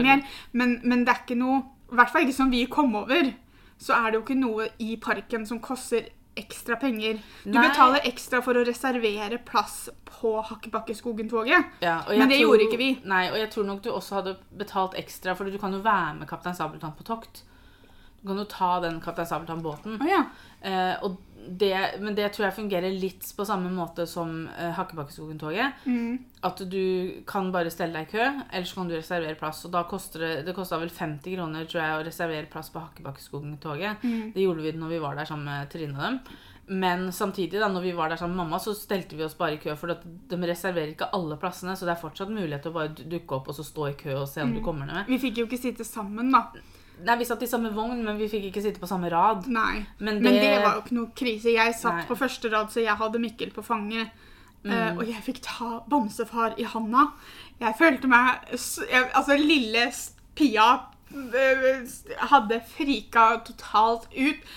mer. 0.00 0.18
Men, 0.52 0.80
men 0.84 1.04
det 1.04 1.12
er 1.14 1.22
ikke 1.24 1.40
noe 1.40 1.56
I 1.90 1.94
hvert 1.98 2.12
fall 2.12 2.22
ikke 2.22 2.36
som 2.36 2.52
vi 2.52 2.66
kom 2.70 2.94
over. 2.94 3.32
Så 3.80 3.92
er 3.96 4.10
det 4.10 4.16
jo 4.18 4.22
ikke 4.22 4.38
noe 4.38 4.68
i 4.78 4.96
parken 5.00 5.46
som 5.48 5.58
koster 5.64 6.02
ekstra 6.36 6.76
penger. 6.80 7.18
Du 7.44 7.50
Nei. 7.50 7.68
betaler 7.68 8.00
ekstra 8.04 8.40
for 8.42 8.54
å 8.54 8.64
reservere 8.66 9.38
plass 9.44 9.88
på 10.04 10.42
Hakkebakkeskogen-toget. 10.44 11.64
Ja, 11.82 12.02
Men 12.08 12.28
det 12.28 12.38
tror- 12.40 12.56
gjorde 12.56 12.68
ikke 12.68 12.78
vi. 12.78 13.00
Nei, 13.04 13.28
og 13.30 13.36
jeg 13.36 13.50
tror 13.50 13.64
nok 13.66 13.82
du 13.82 13.90
også 13.90 14.14
hadde 14.22 14.36
betalt 14.56 14.94
ekstra, 14.94 15.34
for 15.36 15.44
du 15.44 15.58
kan 15.58 15.72
jo 15.72 15.80
være 15.80 16.18
med 16.18 16.28
Kaptein 16.28 16.54
Sabeltann 16.54 16.92
på 16.96 17.04
tokt. 17.04 17.42
Du 18.22 18.28
kan 18.28 18.38
jo 18.38 18.44
ta 18.44 18.80
den 18.84 19.00
Kaptein 19.00 19.26
Sabeltann-båten. 19.26 19.96
Oh, 20.00 20.06
ja. 20.08 20.24
Eh, 20.60 20.96
og 21.02 21.16
det, 21.56 21.72
men 22.04 22.14
det 22.14 22.26
tror 22.34 22.50
jeg 22.50 22.56
fungerer 22.58 22.92
litt 22.92 23.24
på 23.36 23.46
samme 23.48 23.70
måte 23.72 24.04
som 24.06 24.42
eh, 24.58 24.74
Hakkebakkeskogen-toget. 24.76 25.86
Mm. 25.88 26.18
At 26.44 26.60
du 26.68 27.22
kan 27.26 27.48
bare 27.54 27.72
stelle 27.72 27.96
deg 27.96 28.10
i 28.10 28.18
kø, 28.18 28.26
eller 28.52 28.68
så 28.68 28.76
kan 28.76 28.90
du 28.90 28.94
reservere 28.98 29.38
plass. 29.40 29.62
Og 29.64 29.72
da 29.72 29.82
koster 29.88 30.20
det 30.20 30.32
Det 30.50 30.54
kosta 30.54 30.76
vel 30.82 30.92
50 30.92 31.32
kroner 31.38 31.64
tror 31.64 31.80
jeg, 31.82 31.96
å 31.96 32.04
reservere 32.10 32.50
plass 32.52 32.68
på 32.74 32.82
Hakkebakkeskogen-toget. 32.84 34.04
Mm. 34.04 34.32
Det 34.34 34.44
gjorde 34.44 34.62
vi 34.68 34.72
når 34.76 34.88
vi 34.94 34.98
var 35.02 35.16
der 35.16 35.24
sammen 35.32 35.48
med 35.48 35.70
Trine 35.72 35.96
og 35.96 36.04
dem. 36.04 36.20
Men 36.70 37.08
samtidig, 37.12 37.58
da 37.58 37.66
når 37.72 37.82
vi 37.82 37.92
var 37.98 38.12
der 38.12 38.16
sammen 38.20 38.36
med 38.36 38.44
mamma, 38.44 38.60
så 38.62 38.74
stelte 38.78 39.16
vi 39.18 39.24
oss 39.26 39.34
bare 39.34 39.56
i 39.56 39.62
kø. 39.62 39.72
For 39.80 39.90
at 39.96 40.04
de 40.04 40.36
reserverer 40.46 40.92
ikke 40.92 41.08
alle 41.16 41.34
plassene, 41.40 41.72
så 41.74 41.88
det 41.88 41.96
er 41.96 42.02
fortsatt 42.04 42.30
mulighet 42.30 42.62
til 42.62 42.70
å 42.70 42.76
bare 42.76 42.92
dukke 43.10 43.40
opp 43.40 43.48
og 43.50 43.56
så 43.56 43.64
stå 43.66 43.88
i 43.88 43.96
kø 43.98 44.12
og 44.20 44.28
se 44.30 44.42
om 44.44 44.52
Mm. 44.52 44.54
du 44.60 44.62
kommer 44.68 44.86
ned. 44.86 45.08
Vi 45.08 45.18
fikk 45.18 45.38
jo 45.40 45.46
ikke 45.48 45.58
sitte 45.58 45.84
sammen, 45.88 46.30
da. 46.30 46.44
Nei, 47.06 47.16
vi 47.20 47.26
satt 47.28 47.42
i 47.42 47.48
samme 47.50 47.70
vogn, 47.74 48.02
men 48.04 48.18
vi 48.20 48.28
fikk 48.28 48.48
ikke 48.50 48.62
sitte 48.64 48.82
på 48.82 48.88
samme 48.90 49.10
rad. 49.12 49.46
Nei. 49.48 49.84
Men 49.98 50.20
Men 50.22 50.34
det, 50.36 50.42
det 50.42 50.58
var 50.64 50.76
jo 50.76 50.82
ikke 50.84 50.96
noe 50.98 51.12
krise. 51.16 51.54
Jeg 51.54 51.74
satt 51.78 52.02
Nei. 52.02 52.06
på 52.08 52.18
første 52.18 52.50
rad, 52.52 52.70
så 52.72 52.84
jeg 52.84 52.96
hadde 53.00 53.22
Mikkel 53.22 53.52
på 53.56 53.64
fanget. 53.64 54.10
Mm. 54.62 54.72
Eh, 54.72 54.96
og 54.98 55.04
jeg 55.08 55.22
fikk 55.24 55.40
ta 55.46 55.80
bamsefar 55.88 56.58
i 56.60 56.66
handa. 56.68 57.06
Jeg 57.60 57.76
følte 57.78 58.08
meg 58.12 58.50
jeg, 58.52 59.06
Altså, 59.16 59.36
lille 59.40 59.86
Pia 60.36 60.66
eh, 61.10 61.86
hadde 62.30 62.60
frika 62.76 63.30
totalt 63.46 64.08
ut. 64.12 64.50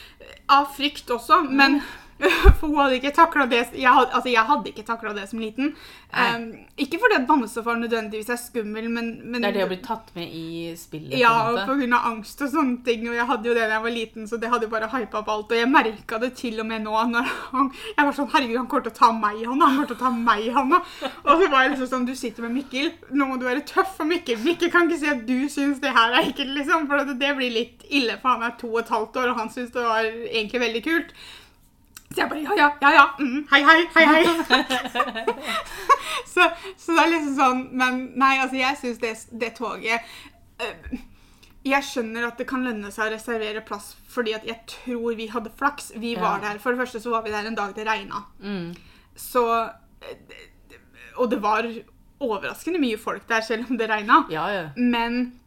Av 0.51 0.67
frykt 0.75 1.11
også, 1.11 1.41
men 1.49 1.81
For 2.59 2.69
hun 2.69 2.79
hadde 2.79 2.97
ikke 2.99 3.13
takla 3.15 3.45
det 3.51 3.61
jeg 3.73 3.89
hadde, 3.89 4.11
Altså, 4.13 4.29
jeg 4.31 4.47
hadde 4.47 4.71
ikke 4.71 4.85
takla 4.87 5.13
det 5.17 5.27
som 5.29 5.41
liten. 5.41 5.73
Um, 6.13 6.45
ikke 6.79 6.99
fordi 7.01 7.17
at 7.17 7.27
bamsefar 7.27 7.79
nødvendigvis 7.81 8.29
er 8.29 8.39
skummel, 8.39 8.89
men, 8.93 9.07
men 9.25 9.41
det 9.41 9.49
er 9.49 9.57
det 9.57 9.65
å 9.65 9.71
bli 9.71 9.79
tatt 9.83 10.11
med 10.15 10.29
i 10.29 10.73
spillet. 10.77 11.17
ja, 11.17 11.33
på 11.65 11.73
på 11.73 11.79
grunn 11.79 11.95
av 11.97 12.07
angst 12.11 12.41
og 12.45 12.51
sånne 12.53 12.83
ting. 12.85 13.07
Og 13.09 13.17
jeg 13.17 13.27
hadde 13.29 13.49
jo 13.49 13.55
det 13.57 13.65
da 13.65 13.77
jeg 13.77 13.85
var 13.85 13.95
liten, 13.95 14.27
så 14.29 14.39
det 14.41 14.51
hadde 14.51 14.67
jo 14.67 14.73
bare 14.73 14.89
hypa 14.91 15.21
opp 15.21 15.31
alt. 15.33 15.53
Og 15.53 15.59
jeg 15.59 15.71
merka 15.71 16.19
det 16.21 16.33
til 16.39 16.61
og 16.61 16.69
med 16.69 16.85
nå. 16.85 16.93
Han, 16.93 17.71
jeg 17.89 18.07
var 18.07 18.15
sånn 18.17 18.31
Herregud, 18.33 18.59
han 18.61 18.69
kommer 18.71 18.87
til 18.87 18.93
å 18.93 18.99
ta 18.99 19.11
meg 19.17 19.41
i 19.41 19.47
hånda. 19.49 19.69
Han 19.69 19.79
kommer 19.79 19.91
til 19.91 19.97
å 19.97 20.03
ta 20.03 20.13
meg 20.15 20.47
i 20.47 20.53
hånda. 20.57 20.81
Og 21.25 21.31
så 21.43 21.51
var 21.51 21.65
jeg 21.65 21.73
liksom 21.73 21.91
sånn 21.93 22.09
Du 22.09 22.15
sitter 22.19 22.47
med 22.47 22.57
Mikkel. 22.59 22.91
Nå 23.13 23.29
må 23.29 23.39
du 23.41 23.47
være 23.49 23.65
tøff 23.69 23.95
for 23.97 24.09
Mikkel. 24.09 24.41
Mikkel 24.45 24.73
kan 24.73 24.89
ikke 24.89 25.01
si 25.01 25.13
at 25.13 25.23
du 25.27 25.37
syns 25.51 25.81
det 25.83 25.93
her 25.95 26.13
er 26.13 26.29
ekkelt, 26.29 26.53
liksom. 26.57 26.89
For 26.89 27.13
det 27.13 27.35
blir 27.37 27.53
litt 27.53 27.87
ille, 27.89 28.19
for 28.21 28.35
han 28.35 28.49
er 28.49 28.57
to 28.59 28.69
og 28.73 28.83
et 28.83 28.93
halvt 28.93 29.21
år, 29.21 29.31
og 29.33 29.41
han 29.41 29.53
syns 29.53 29.73
det 29.73 29.85
var 29.85 30.05
egentlig 30.05 30.61
veldig 30.67 30.83
kult. 30.85 31.15
Så 32.13 32.21
jeg 32.21 32.29
bare 32.29 32.41
ja, 32.43 32.55
ja, 32.57 32.67
ja, 32.81 32.91
ja. 32.93 33.05
Mm, 33.19 33.47
hei, 33.51 33.61
hei, 33.65 33.79
hei, 33.95 34.05
hei. 34.05 35.23
så, 36.33 36.45
så 36.77 36.93
det 36.93 37.01
er 37.03 37.09
liksom 37.15 37.33
sånn 37.39 37.63
Men 37.79 37.99
nei, 38.21 38.35
altså, 38.43 38.57
jeg 38.59 38.77
syns 38.81 38.99
det, 39.01 39.13
det 39.41 39.49
toget 39.57 40.13
øh, 40.61 40.93
Jeg 41.65 41.87
skjønner 41.87 42.27
at 42.27 42.37
det 42.41 42.47
kan 42.49 42.65
lønne 42.67 42.91
seg 42.93 43.07
å 43.07 43.13
reservere 43.15 43.63
plass, 43.65 43.93
fordi 44.11 44.33
at 44.37 44.45
jeg 44.45 44.59
tror 44.67 45.15
vi 45.15 45.29
hadde 45.31 45.51
flaks. 45.57 45.93
Vi 45.95 46.11
Ja. 46.17 46.21
var 46.25 46.41
der. 46.43 46.57
For 46.59 46.75
det 46.75 46.81
første 46.83 46.99
så 46.99 47.13
var 47.13 47.23
vi 47.23 47.31
der 47.31 47.47
en 47.47 47.55
dag 47.55 47.71
det 47.77 47.85
regna. 47.87 48.25
Mm. 48.43 48.73
Så 49.15 49.43
øh, 49.63 50.41
Og 51.15 51.29
det 51.31 51.39
var 51.41 51.63
overraskende 52.23 52.79
mye 52.83 52.97
folk 52.99 53.23
der, 53.29 53.41
selv 53.47 53.69
om 53.71 53.77
det 53.79 53.87
regna. 53.89 54.25
Ja, 54.31 54.43
ja. 54.51 54.65
Men 54.75 55.39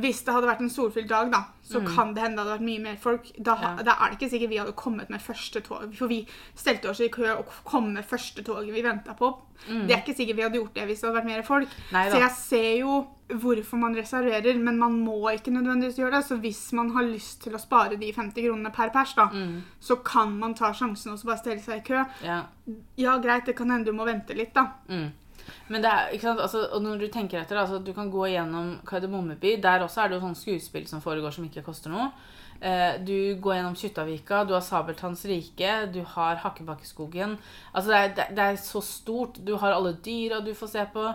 hvis 0.00 0.22
det 0.24 0.32
hadde 0.34 0.46
vært 0.48 0.60
en 0.64 0.70
solfylt 0.70 1.08
dag, 1.08 1.30
da, 1.32 1.44
så 1.62 1.80
kan 1.86 2.14
det 2.14 2.22
hende 2.24 2.36
det 2.36 2.44
hadde 2.46 2.56
vært 2.58 2.66
mye 2.66 2.80
mer 2.82 2.96
folk. 2.96 3.30
Da, 3.38 3.54
Mm. 3.56 3.62
Ja. 3.62 3.82
da 3.82 3.92
er 4.00 4.10
det 4.10 4.18
ikke 4.18 4.30
sikkert 4.30 4.50
vi 4.50 4.56
hadde 4.58 4.72
kommet 4.72 5.10
med 5.10 5.20
første 5.20 5.60
tog. 5.62 5.94
For 5.94 6.06
vi 6.08 6.26
stelte 6.56 6.90
oss 6.90 7.00
i 7.00 7.08
kø 7.08 7.28
og 7.36 7.46
kom 7.64 7.92
med 7.92 8.04
første 8.04 8.42
toget 8.42 8.72
vi 8.74 8.82
venta 8.82 9.14
på. 9.14 9.34
Det 9.68 9.90
er 9.92 10.00
ikke 10.02 10.16
sikkert 10.16 10.36
vi 10.36 10.42
hadde 10.42 10.56
gjort 10.58 10.74
det 10.74 10.86
hvis 10.88 11.00
det 11.00 11.08
hadde 11.10 11.18
vært 11.20 11.30
mer 11.30 11.42
folk. 11.42 11.68
Mm. 11.92 12.10
Så 12.10 12.18
jeg 12.18 12.30
ser 12.30 12.78
jo 12.80 13.06
hvorfor 13.30 13.76
man 13.78 13.94
reserverer, 13.94 14.56
men 14.58 14.78
man 14.78 14.92
må 15.04 15.30
ikke 15.30 15.52
nødvendigvis 15.54 15.96
gjøre 16.00 16.16
det. 16.16 16.24
Så 16.26 16.36
hvis 16.40 16.72
man 16.72 16.90
har 16.90 17.02
lyst 17.04 17.42
til 17.42 17.52
å 17.54 17.60
spare 17.60 17.96
de 17.96 18.12
50 18.12 18.42
kronene 18.48 18.72
per 18.74 18.88
pers, 18.90 19.14
da, 19.14 19.26
Mm. 19.28 19.62
så 19.80 19.96
kan 20.02 20.32
man 20.38 20.54
ta 20.54 20.72
sjansen 20.72 21.12
og 21.12 21.18
så 21.18 21.26
bare 21.26 21.38
stelle 21.38 21.60
seg 21.62 21.76
i 21.78 21.86
kø. 21.86 22.04
ja. 22.24 22.42
Ja, 22.96 23.18
greit, 23.18 23.46
det 23.46 23.56
kan 23.56 23.68
hende 23.70 23.86
du 23.86 23.92
må 23.92 24.04
vente 24.06 24.34
litt, 24.34 24.52
da. 24.54 24.70
Mm. 25.50 25.70
Men 25.74 25.86
det 25.86 25.92
er, 25.92 26.10
ikke 26.16 26.28
sant, 26.28 26.42
altså, 26.46 26.64
og 26.70 26.84
når 26.86 27.04
du 27.04 27.08
tenker 27.12 27.42
etter, 27.42 27.60
altså, 27.60 27.80
du 27.84 27.92
kan 27.96 28.10
gå 28.12 28.26
gjennom 28.32 28.76
Kardemommeby. 28.86 29.56
Der 29.62 29.86
også 29.86 30.04
er 30.04 30.10
det 30.10 30.20
jo 30.20 30.26
sånn 30.28 30.38
skuespill 30.38 30.86
som 30.90 31.02
foregår 31.04 31.34
som 31.36 31.46
ikke 31.48 31.66
koster 31.66 31.92
noe. 31.92 32.10
Eh, 32.60 33.00
du 33.00 33.34
går 33.40 33.54
gjennom 33.56 33.76
Kjuttaviga, 33.76 34.42
du 34.44 34.52
har 34.52 34.60
Sabeltanns 34.60 35.22
rike, 35.24 35.70
du 35.94 36.02
har 36.04 36.36
Hakkebakkeskogen. 36.42 37.38
Altså 37.72 37.88
det 37.88 38.00
er, 38.00 38.10
det, 38.18 38.26
det 38.36 38.44
er 38.44 38.58
så 38.60 38.82
stort. 38.84 39.40
Du 39.46 39.54
har 39.62 39.72
alle 39.72 39.94
dyra 40.04 40.42
du 40.44 40.52
får 40.56 40.72
se 40.74 40.84
på. 40.92 41.06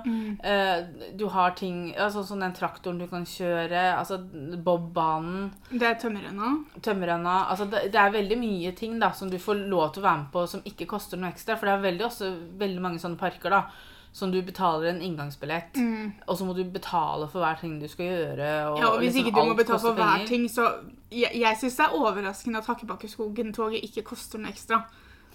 Eh, 0.42 1.12
du 1.14 1.28
har 1.30 1.54
ting 1.58 1.94
altså 1.94 2.24
Sånn 2.26 2.42
den 2.42 2.56
traktoren 2.58 2.98
du 2.98 3.06
kan 3.12 3.28
kjøre. 3.30 3.84
Altså 3.94 4.18
Bobbanen. 4.66 5.52
Det 5.70 5.86
er 5.86 6.00
tømmerrenna. 6.02 6.56
Tømmerrenna. 6.82 7.38
Altså 7.54 7.70
det, 7.70 7.92
det 7.94 8.02
er 8.02 8.16
veldig 8.18 8.40
mye 8.42 8.74
ting 8.78 8.98
da 9.02 9.12
som 9.14 9.30
du 9.30 9.38
får 9.42 9.68
lov 9.70 9.92
til 9.94 10.02
å 10.02 10.08
være 10.08 10.24
med 10.24 10.32
på 10.34 10.48
som 10.50 10.66
ikke 10.66 10.90
koster 10.90 11.22
noe 11.22 11.30
ekstra. 11.30 11.60
For 11.60 11.70
det 11.70 11.76
er 11.76 11.90
veldig, 11.92 12.08
også 12.10 12.32
veldig 12.58 12.82
mange 12.82 13.04
sånne 13.04 13.22
parker 13.22 13.54
da 13.54 13.68
som 14.16 14.32
du 14.32 14.38
betaler 14.48 14.94
en 14.94 15.02
inngangsbillett, 15.04 15.76
og 16.28 16.38
så 16.40 16.46
må 16.48 16.54
du 16.56 16.62
betale 16.72 17.28
for 17.28 17.44
hver 17.44 17.58
ting 17.60 17.74
du 17.82 17.88
skal 17.92 18.06
gjøre. 18.06 18.52
Og, 18.72 18.78
Ja, 18.80 18.88
og 18.94 19.00
Hvis 19.02 19.12
liksom 19.14 19.26
ikke 19.28 19.42
du 19.44 19.50
må 19.50 19.56
betale 19.60 19.80
for 19.84 19.94
hver 19.98 20.14
penger. 20.22 20.28
ting, 20.30 20.46
så 20.48 20.70
Jeg, 21.12 21.32
jeg 21.36 21.58
syns 21.60 21.76
det 21.78 21.86
er 21.86 21.98
overraskende 22.00 22.58
at 22.62 22.66
Hakkebakkeskogen-toget 22.72 23.84
ikke 23.84 24.04
koster 24.08 24.40
noe 24.40 24.52
ekstra. 24.52 24.80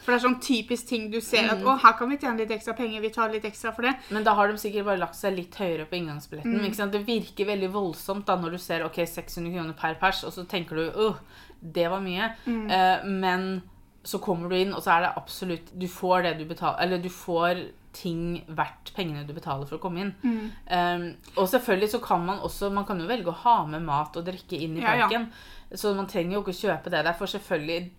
For 0.01 0.13
det 0.13 0.17
er 0.17 0.23
sånn 0.25 0.39
typisk 0.41 0.87
ting 0.89 1.11
du 1.13 1.21
ser 1.21 1.43
Mm. 1.45 1.51
at 1.53 1.63
å, 1.65 1.75
her 1.83 1.93
kan 1.99 2.09
vi 2.09 2.17
tjene 2.17 2.39
litt 2.39 2.51
ekstra 2.51 2.73
penger, 2.77 3.01
vi 3.03 3.11
tar 3.11 3.29
litt 3.31 3.45
ekstra 3.45 3.75
for 3.75 3.83
det. 3.83 3.95
Men 4.11 4.25
da 4.25 4.33
har 4.35 4.49
de 4.49 4.55
sikkert 4.57 4.87
bare 4.87 4.99
lagt 4.99 5.15
seg 5.15 5.37
litt 5.37 5.55
høyere 5.55 5.85
på 5.87 5.97
inngangsbilletten. 6.01 6.57
Mm. 6.59 6.65
Ikke 6.71 6.77
sant? 6.77 6.93
Det 6.93 7.05
virker 7.07 7.45
veldig 7.47 7.71
voldsomt 7.73 8.25
da 8.27 8.37
når 8.41 8.53
du 8.53 8.59
ser 8.59 8.85
ok, 8.87 8.97
600 9.07 9.53
kroner 9.53 9.75
per 9.77 9.95
pers, 10.01 10.25
og 10.25 10.33
så 10.33 10.47
tenker 10.49 10.77
du 10.77 10.91
åh, 11.09 11.17
det 11.63 11.91
var 11.91 12.01
mye. 12.01 12.31
Mm. 12.47 12.65
Uh, 12.71 13.05
men 13.07 13.63
så 14.03 14.19
kommer 14.19 14.49
du 14.49 14.57
inn, 14.57 14.73
og 14.73 14.81
så 14.83 14.97
er 14.97 15.01
det 15.05 15.13
absolutt 15.17 15.79
Du 15.79 15.87
får 15.87 16.23
det 16.23 16.39
du 16.39 16.45
betaler 16.47 16.79
Eller 16.81 16.99
du 16.99 17.11
får 17.11 17.67
ting 17.93 18.45
verdt 18.55 18.93
pengene 18.95 19.25
du 19.27 19.33
betaler 19.35 19.67
for 19.67 19.79
å 19.79 19.83
komme 19.83 20.01
inn. 20.05 20.13
Mm. 20.23 20.51
Um, 20.71 21.07
og 21.37 21.49
selvfølgelig 21.51 21.91
så 21.91 21.99
kan 22.05 22.23
man 22.27 22.39
også 22.47 22.69
Man 22.71 22.85
kan 22.87 23.01
jo 23.03 23.09
velge 23.11 23.33
å 23.33 23.39
ha 23.43 23.57
med 23.67 23.83
mat 23.83 24.17
og 24.17 24.25
drikke 24.29 24.57
inn 24.63 24.77
i 24.79 24.83
Ja, 24.85 24.95
ja. 24.95 25.09
parken. 25.09 25.27
Så 25.75 25.95
man 25.97 26.07
trenger 26.11 26.37
jo 26.37 26.43
ikke 26.45 26.55
å 26.55 26.61
kjøpe 26.61 26.91
det 26.95 27.05
der. 27.05 27.17
For 27.19 27.27
selvfølgelig 27.27 27.91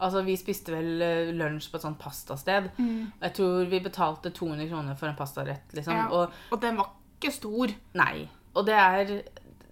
Altså, 0.00 0.22
vi 0.24 0.32
spiste 0.40 0.72
vel 0.72 1.02
eh, 1.04 1.30
lunsj 1.36 1.66
på 1.68 1.76
et 1.76 1.82
sånt 1.84 1.98
pastasted. 2.00 2.70
Og 2.80 3.24
jeg 3.26 3.34
tror 3.36 3.66
vi 3.68 3.80
betalte 3.84 4.30
200 4.32 4.70
kroner 4.70 4.94
for 4.96 5.10
en 5.10 5.16
pastarett, 5.18 5.74
liksom. 5.76 5.92
Ja. 5.92 6.06
Og 6.08 6.32
Og 6.56 6.62
den 6.62 6.78
var 6.80 6.88
ikke 7.20 7.32
stor. 7.36 7.74
nei. 8.00 8.28
Og 8.54 8.64
det 8.66 8.74
er 8.74 9.12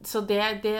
Så 0.05 0.21
det, 0.29 0.63
det 0.63 0.75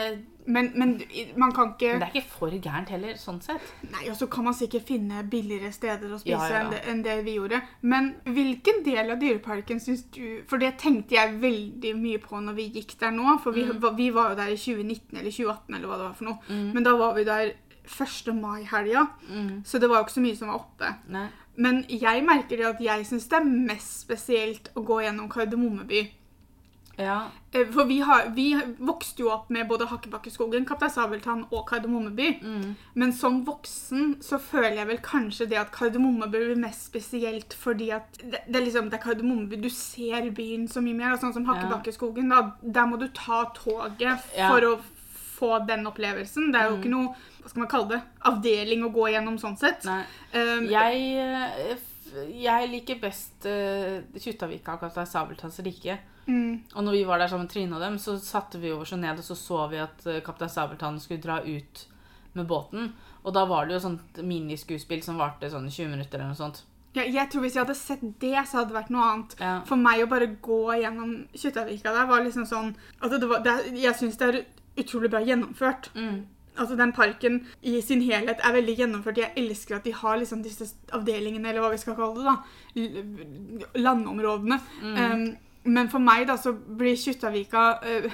Men, 0.49 0.71
men 0.75 0.95
man 1.37 1.51
kan 1.53 1.75
ikke 1.75 1.91
Men 1.93 1.99
det 2.01 2.07
er 2.09 2.15
ikke 2.21 2.31
for 2.39 2.49
gærent 2.49 2.89
heller, 2.89 3.13
sånn 3.21 3.37
sett. 3.45 3.61
Nei, 3.91 4.07
og 4.09 4.15
så 4.17 4.25
kan 4.33 4.43
man 4.47 4.55
sikkert 4.57 4.87
finne 4.87 5.21
billigere 5.29 5.69
steder 5.75 6.09
å 6.15 6.17
spise 6.19 6.33
Ja, 6.33 6.47
ja. 6.49 6.61
Enn, 6.63 6.71
det, 6.73 6.79
enn 6.89 7.03
det 7.05 7.17
vi 7.27 7.35
gjorde. 7.37 7.61
Men 7.81 8.09
hvilken 8.25 8.81
del 8.87 9.11
av 9.13 9.19
Dyreparken 9.21 9.79
syns 9.83 10.03
du 10.15 10.41
For 10.49 10.57
det 10.57 10.73
tenkte 10.81 11.15
jeg 11.19 11.37
veldig 11.43 11.93
mye 12.01 12.17
på 12.23 12.41
når 12.41 12.57
vi 12.57 12.69
gikk 12.79 12.97
der 12.99 13.11
nå. 13.15 13.37
For 13.43 13.51
vi, 13.53 13.63
Mm. 13.69 13.95
vi 13.97 14.09
var 14.15 14.31
jo 14.31 14.35
der 14.41 14.49
i 14.53 14.57
2019 14.57 15.17
eller 15.19 15.31
2018 15.31 15.75
eller 15.75 15.87
hva 15.87 15.97
det 16.01 16.07
var 16.09 16.13
for 16.17 16.25
noe. 16.25 16.39
Men 16.73 16.83
da 16.83 16.95
var 16.97 17.13
vi 17.15 17.23
der 17.29 17.53
1. 17.89 18.33
mai-helga, 18.41 19.07
Mm. 19.29 19.63
så 19.65 19.79
det 19.79 19.89
var 19.89 19.97
jo 20.01 20.05
ikke 20.05 20.17
så 20.17 20.21
mye 20.21 20.35
som 20.37 20.47
var 20.47 20.55
oppe. 20.59 20.95
Nei. 21.09 21.27
Men 21.57 21.83
jeg 21.89 22.23
merker 22.23 22.57
det 22.57 22.65
at 22.65 22.79
jeg 22.81 23.05
syns 23.05 23.27
det 23.29 23.37
er 23.39 23.43
mest 23.45 23.99
spesielt 24.07 24.69
å 24.75 24.83
gå 24.85 25.01
gjennom 25.03 25.27
Kardemommeby. 25.29 26.07
Ja. 26.99 27.29
Eh, 27.55 27.65
For 27.71 27.85
vi, 27.89 27.99
har, 28.05 28.27
vi 28.35 28.49
vokste 28.77 29.23
jo 29.23 29.29
opp 29.31 29.49
med 29.49 29.67
både 29.69 29.87
Hakkebakkeskogen, 29.87 30.65
Kaptein 30.67 30.91
Sabeltann 30.91 31.45
og 31.49 31.63
Kardemommeby. 31.69 32.27
Mm. 32.43 32.75
Men 32.99 33.13
som 33.15 33.39
voksen 33.47 34.17
så 34.21 34.37
føler 34.43 34.75
jeg 34.81 34.87
vel 34.91 34.99
kanskje 35.05 35.47
det 35.49 35.57
at 35.61 35.71
Kardemommeby 35.71 36.43
blir 36.43 36.59
mest 36.59 36.89
spesielt 36.91 37.55
fordi 37.57 37.89
at 37.95 38.19
det, 38.21 38.43
det 38.47 38.59
er 38.59 38.65
liksom, 38.67 38.89
det 38.91 38.99
er 38.99 39.05
Kardemommeby. 39.07 39.61
Du 39.63 39.69
ser 39.73 40.29
byen 40.35 40.67
så 40.67 40.83
mye 40.83 40.93
mer. 40.99 41.15
da, 41.15 41.21
Sånn 41.23 41.33
som 41.39 41.47
Hakkebakkeskogen. 41.49 42.29
Da, 42.29 42.43
der 42.61 42.85
må 42.91 42.99
du 43.01 43.07
ta 43.15 43.45
toget 43.55 44.19
Ja. 44.35 44.49
for 44.51 44.61
å 44.61 44.77
få 45.39 45.65
den 45.65 45.87
opplevelsen. 45.87 46.51
Det 46.51 46.59
er 46.61 46.69
jo 46.69 46.75
Mm. 46.75 46.79
ikke 46.83 46.89
noe 46.91 47.15
hva 47.39 47.49
skal 47.49 47.59
man 47.63 47.69
kalle 47.71 47.87
det, 47.95 48.01
avdeling 48.27 48.83
å 48.83 48.91
gå 48.93 49.05
gjennom 49.13 49.37
sånn 49.39 49.55
sett. 49.57 49.85
Um, 49.87 50.67
Jeg, 50.67 51.15
eh, 51.15 51.77
jeg 52.43 52.69
liker 52.69 52.99
best 52.99 53.45
uh, 53.47 54.01
Kjuttaviga 54.19 54.73
og 54.75 54.81
Kaptein 54.81 55.07
Sabeltanns 55.07 55.59
rike. 55.63 55.97
Mm, 56.29 56.53
Og 56.75 56.85
når 56.85 56.97
vi 56.97 57.03
var 57.09 57.19
der 57.19 57.31
sammen 57.31 57.47
med 57.47 57.53
Trine 57.53 57.77
og 57.77 57.83
dem, 57.83 57.99
så 58.01 58.17
satte 58.21 58.61
vi 58.61 58.71
oss 58.71 58.93
ned 58.93 59.19
og 59.19 59.25
så 59.25 59.37
så 59.37 59.67
vi 59.71 59.81
at 59.83 60.05
eh, 60.07 60.21
Kaptein 60.25 60.51
Sabeltann 60.53 60.99
skulle 61.01 61.23
dra 61.23 61.41
ut 61.43 61.85
med 62.33 62.47
båten. 62.47 62.93
Og 63.23 63.33
da 63.35 63.45
var 63.49 63.67
det 63.67 63.75
jo 63.77 63.83
sånt 63.83 64.21
miniskuespill 64.23 65.01
som 65.03 65.19
varte 65.19 65.49
sånn 65.51 65.69
20 65.69 65.91
minutter 65.91 66.19
eller 66.19 66.31
noe 66.31 66.39
sånt. 66.39 66.63
ja, 66.95 67.03
jeg 67.03 67.29
tror 67.29 67.41
Hvis 67.41 67.55
jeg 67.55 67.63
hadde 67.65 67.77
sett 67.77 68.03
det, 68.21 68.35
så 68.47 68.57
hadde 68.59 68.71
det 68.71 68.79
vært 68.79 68.93
noe 68.95 69.05
annet. 69.11 69.35
Ja. 69.39 69.53
For 69.67 69.77
meg 69.77 70.03
å 70.03 70.09
bare 70.09 70.31
gå 70.41 70.63
gjennom 70.81 71.15
Kjuttaviga 71.35 71.93
der 71.93 72.09
var 72.09 72.23
liksom 72.25 72.47
sånn 72.49 72.75
altså 72.99 73.19
det 73.19 73.29
var, 73.29 73.43
det, 73.45 73.55
Jeg 73.77 73.95
syns 73.99 74.17
det 74.17 74.27
er 74.29 74.43
utrolig 74.79 75.11
bra 75.11 75.21
gjennomført. 75.21 75.91
Mm. 75.95 76.23
Altså 76.59 76.75
Den 76.75 76.91
parken 76.95 77.43
i 77.61 77.81
sin 77.81 78.01
helhet 78.03 78.41
er 78.43 78.55
veldig 78.55 78.75
gjennomført. 78.79 79.21
Jeg 79.21 79.35
elsker 79.37 79.77
at 79.77 79.85
de 79.85 79.93
har 79.95 80.17
liksom 80.19 80.41
disse 80.43 80.71
avdelingene, 80.95 81.49
eller 81.49 81.63
hva 81.63 81.71
vi 81.71 81.79
skal 81.81 81.95
kalle 81.95 82.19
det. 82.19 82.25
da, 82.25 83.77
Landområdene. 83.79 84.57
Landområdene. 84.83 85.13
Um, 85.13 85.48
men 85.63 85.89
for 85.91 85.99
meg 85.99 86.27
da, 86.29 86.37
så 86.37 86.53
blir 86.53 86.95
Kjuttaviga 86.95 87.63
uh, 87.83 88.11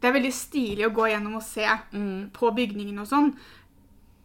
Det 0.00 0.08
er 0.10 0.16
veldig 0.18 0.32
stilig 0.34 0.86
å 0.88 0.94
gå 0.94 1.06
gjennom 1.12 1.36
og 1.38 1.42
se 1.46 1.66
Mm. 1.92 2.30
på 2.34 2.50
bygningene 2.54 3.00
og 3.00 3.08
sånn. 3.08 3.30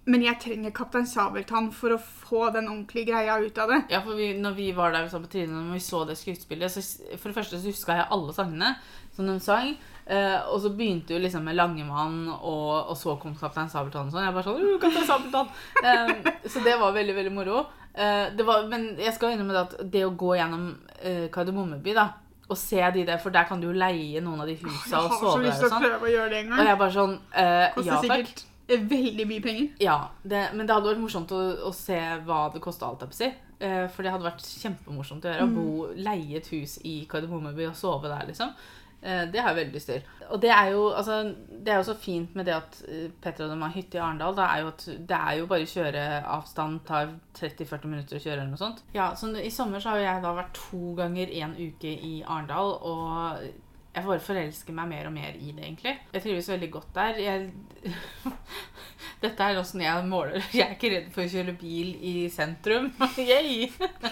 Men 0.06 0.24
jeg 0.26 0.40
trenger 0.42 0.72
Kaptein 0.74 1.06
Sabeltann 1.06 1.68
for 1.72 1.94
å 1.94 2.00
få 2.02 2.48
den 2.52 2.66
ordentlige 2.68 3.12
greia 3.14 3.36
ut 3.40 3.58
av 3.62 3.70
det. 3.70 3.84
Ja, 3.94 4.00
for 4.02 4.18
vi, 4.18 4.32
når 4.34 4.56
vi 4.58 4.72
var 4.74 4.92
der 4.92 5.08
sammen 5.08 5.28
med 5.28 5.32
Trine, 5.32 5.54
når 5.54 5.74
vi 5.78 5.80
så 5.86 6.02
det 6.10 6.18
skuespillet, 6.18 6.74
så 6.74 6.82
for 7.22 7.30
det 7.30 7.38
første 7.38 7.60
så 7.62 7.70
huska 7.70 8.00
jeg 8.00 8.08
alle 8.12 8.34
sangene 8.34 8.72
som 9.14 9.30
de 9.30 9.36
sang. 9.40 9.76
Eh, 10.10 10.40
og 10.50 10.58
så 10.64 10.72
begynte 10.74 11.14
jo 11.14 11.22
liksom 11.22 11.46
med 11.46 11.56
Langemann, 11.56 12.24
og, 12.34 12.90
og 12.90 12.98
så 12.98 13.14
kom 13.22 13.36
Kaptein 13.38 13.70
Sabeltann 13.70 14.10
og 14.10 14.16
sånn. 14.16 14.26
Jeg 14.26 14.34
bare 14.34 14.50
sånn 14.50 14.66
«Uh, 14.66 14.80
Kaptein 14.82 15.08
Sabeltann! 15.08 15.54
Eh, 15.86 16.50
så 16.50 16.66
det 16.66 16.76
var 16.82 16.98
veldig, 16.98 17.16
veldig 17.22 17.34
moro. 17.38 17.62
Eh, 17.94 18.26
det 18.38 18.46
var, 18.48 18.68
men 18.72 18.94
jeg 19.00 19.14
skal 19.16 19.36
innrømme 19.36 19.56
det 19.56 19.64
at 19.66 19.92
det 19.94 20.04
å 20.08 20.14
gå 20.16 20.36
gjennom 20.40 20.68
uh, 20.78 21.26
Kardemommeby, 21.34 21.96
da, 21.98 22.08
og 22.48 22.60
se 22.60 22.80
de 22.96 23.04
der, 23.08 23.20
for 23.20 23.34
der 23.36 23.48
kan 23.50 23.60
du 23.60 23.70
jo 23.70 23.76
leie 23.76 24.22
noen 24.24 24.44
av 24.44 24.48
de 24.48 24.58
husa 24.60 24.96
Jeg 24.96 24.98
og 25.00 25.12
har 25.12 25.18
så 25.18 25.26
sove 25.26 25.44
lyst 25.46 25.60
der 25.60 25.60
til 25.60 25.68
og 25.68 25.68
å 25.68 25.74
sånn. 25.76 25.86
prøve 25.88 26.08
å 26.08 26.14
gjøre 26.14 26.32
det 26.32 26.40
en 26.42 26.56
Og 26.56 26.66
jeg 26.68 26.80
bare 26.82 26.96
sånn 26.96 27.14
uh, 27.20 27.68
Koster 27.76 27.92
Ja 27.92 28.00
sikkert 28.06 28.48
veldig 28.72 29.26
mye 29.28 29.44
penger. 29.44 29.70
Ja, 29.84 29.96
det, 30.24 30.42
men 30.56 30.68
det 30.68 30.76
hadde 30.76 30.92
vært 30.92 31.02
morsomt 31.02 31.32
å, 31.36 31.40
å 31.68 31.72
se 31.76 31.98
hva 32.24 32.46
det 32.54 32.62
kosta, 32.64 32.88
alt 32.88 33.02
jeg 33.04 33.12
på 33.12 33.18
si. 33.18 33.28
Uh, 33.62 33.88
for 33.92 34.06
det 34.06 34.14
hadde 34.14 34.28
vært 34.30 34.46
kjempemorsomt 34.48 35.26
å 35.28 35.34
gjøre. 35.34 35.48
Å 35.48 35.56
bo, 35.56 35.90
leie 35.98 36.40
et 36.40 36.48
hus 36.54 36.78
i 36.88 37.02
Kardemommeby 37.12 37.68
og 37.68 37.76
sove 37.78 38.12
der, 38.12 38.24
liksom. 38.30 38.54
Eh, 39.02 39.24
det 39.34 39.42
har 39.42 39.50
jeg 39.50 39.56
veldig 39.56 39.74
lyst 39.74 39.90
til. 39.90 40.04
Og 40.30 40.42
det 40.42 40.52
er 40.54 40.68
jo 40.72 40.84
altså, 40.90 41.16
det 41.50 41.74
er 41.74 41.80
jo 41.82 41.88
så 41.90 41.96
fint 41.98 42.36
med 42.36 42.46
det 42.46 42.54
at 42.56 42.78
eh, 42.88 43.08
Petter 43.22 43.48
og 43.48 43.52
dem 43.52 43.66
har 43.66 43.74
hytte 43.74 43.98
i 43.98 44.02
Arendal. 44.02 44.36
Det 44.38 44.46
er 44.46 44.62
jo 44.62 44.68
at 44.68 44.86
det 45.10 45.18
er 45.18 45.40
jo 45.40 45.48
bare 45.50 45.72
kjøreavstand. 45.74 46.80
Tar 46.88 47.16
30-40 47.40 47.90
minutter 47.90 48.20
å 48.20 48.22
kjøre 48.22 48.38
eller 48.38 48.54
noe 48.54 48.62
sånt. 48.62 48.84
Ja, 48.94 49.12
så 49.18 49.32
I 49.34 49.52
sommer 49.54 49.82
så 49.84 49.96
har 49.96 50.04
jeg 50.06 50.24
da 50.26 50.36
vært 50.38 50.54
to 50.60 50.94
ganger 51.00 51.34
én 51.42 51.58
uke 51.58 51.92
i 51.92 52.14
Arendal. 52.22 52.78
Og 52.82 53.44
jeg 53.92 54.08
bare 54.08 54.24
forelsker 54.24 54.76
meg 54.76 54.88
mer 54.88 55.08
og 55.10 55.14
mer 55.16 55.36
i 55.36 55.52
det, 55.52 55.66
egentlig. 55.66 55.96
Jeg 56.14 56.24
trives 56.24 56.50
veldig 56.50 56.70
godt 56.72 56.94
der. 56.96 57.18
Jeg 57.20 57.50
dette 59.22 59.46
er 59.46 59.60
åssen 59.60 59.84
jeg 59.84 60.06
måler. 60.10 60.42
Jeg 60.56 60.64
er 60.66 60.76
ikke 60.78 60.92
redd 60.94 61.10
for 61.14 61.26
å 61.26 61.30
kjøre 61.30 61.54
bil 61.60 61.92
i 62.08 62.14
sentrum. 62.34 62.90
Yay! 63.32 63.68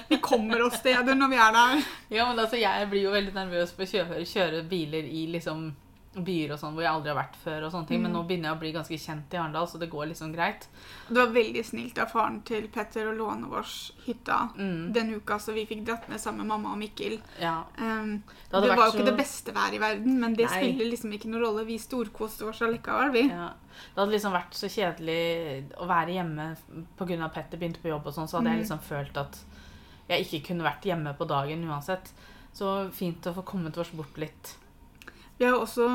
Vi 0.10 0.20
kommer 0.22 0.66
oss 0.68 0.80
steder 0.82 1.18
når 1.18 1.32
vi 1.32 1.40
er 1.42 1.56
der. 1.56 1.86
Ja, 2.12 2.28
men 2.30 2.42
altså, 2.42 2.60
jeg 2.62 2.90
blir 2.92 3.08
jo 3.08 3.14
veldig 3.14 3.34
nervøs 3.34 3.74
for 3.76 3.86
å 3.86 3.90
kjøre, 3.90 4.26
kjøre 4.30 4.64
biler 4.70 5.08
i 5.08 5.26
liksom 5.34 5.70
byer 6.26 6.52
og 6.54 6.60
sånn 6.60 6.74
hvor 6.74 6.82
jeg 6.84 6.92
aldri 6.92 7.10
har 7.14 7.18
vært 7.24 7.36
før. 7.44 7.64
og 7.66 7.72
sånne 7.72 7.88
ting, 7.88 8.02
Men 8.02 8.14
nå 8.14 8.24
begynner 8.28 8.50
jeg 8.50 8.58
å 8.58 8.60
bli 8.60 8.72
ganske 8.74 8.98
kjent 9.00 9.34
i 9.34 9.38
Arendal, 9.38 9.68
så 9.68 9.80
det 9.80 9.90
går 9.90 10.08
liksom 10.12 10.34
greit. 10.34 10.68
Det 11.08 11.16
var 11.16 11.28
veldig 11.34 11.64
snilt 11.66 11.98
av 12.00 12.08
faren 12.12 12.42
til 12.44 12.68
Petter 12.68 13.06
å 13.08 13.16
låne 13.18 13.50
oss 13.60 13.92
hytta 14.06 14.50
Mm. 14.58 14.94
den 14.94 15.14
uka, 15.16 15.40
så 15.40 15.54
vi 15.54 15.66
fikk 15.66 15.86
dratt 15.86 16.08
med 16.10 16.20
sammen 16.20 16.40
med 16.46 16.48
mamma 16.48 16.72
og 16.74 16.78
Mikkel. 16.80 17.20
Ja. 17.40 17.64
Um, 17.78 18.24
Det 18.52 18.62
det, 18.62 18.70
var 18.70 18.86
jo 18.88 18.92
ikke 18.92 19.00
så- 19.02 19.06
det 19.06 19.18
beste 19.18 19.54
været 19.54 19.74
i 19.74 19.78
verden, 19.80 20.20
men 20.20 20.34
det 20.36 20.46
Nei. 20.50 20.58
spiller 20.64 20.90
liksom 20.92 21.12
ikke 21.14 21.26
noen 21.30 21.42
rolle. 21.46 21.66
Vi 21.66 21.78
storkoste 21.78 22.48
oss 22.48 22.62
allikevel, 22.62 23.12
vi. 23.12 23.28
ja. 23.30 23.50
Det 23.96 24.02
hadde 24.02 24.12
liksom 24.12 24.34
vært 24.34 24.52
så 24.52 24.68
kjedelig 24.68 25.72
å 25.78 25.88
være 25.88 26.14
hjemme 26.14 26.58
pga. 26.98 27.30
Petter 27.34 27.58
begynte 27.58 27.80
på 27.82 27.90
jobb, 27.90 28.08
og 28.08 28.14
sånn, 28.14 28.28
så 28.28 28.38
hadde 28.38 28.50
jeg 28.56 28.66
liksom 28.66 28.80
følt 28.80 29.18
at 29.18 29.38
jeg 30.10 30.26
ikke 30.26 30.48
kunne 30.48 30.64
vært 30.64 30.82
hjemme 30.84 31.16
på 31.18 31.28
dagen 31.28 31.64
uansett. 31.66 32.12
Så 32.52 32.90
fint 32.92 33.22
å 33.22 33.34
få 33.34 33.44
kommet 33.46 33.78
oss 33.78 33.90
bort 33.92 34.18
litt. 34.18 34.56
Vi 35.40 35.46
har 35.48 35.56
også 35.58 35.86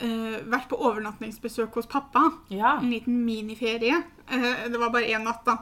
eh, 0.00 0.38
vært 0.48 0.68
på 0.70 0.78
overnattingsbesøk 0.80 1.74
hos 1.78 1.86
pappa. 1.92 2.22
Ja. 2.50 2.78
En 2.80 2.90
liten 2.90 3.18
miniferie. 3.26 3.98
Eh, 4.28 4.68
det 4.72 4.80
var 4.80 4.90
bare 4.94 5.10
én 5.12 5.22
natt, 5.26 5.44
da. 5.44 5.58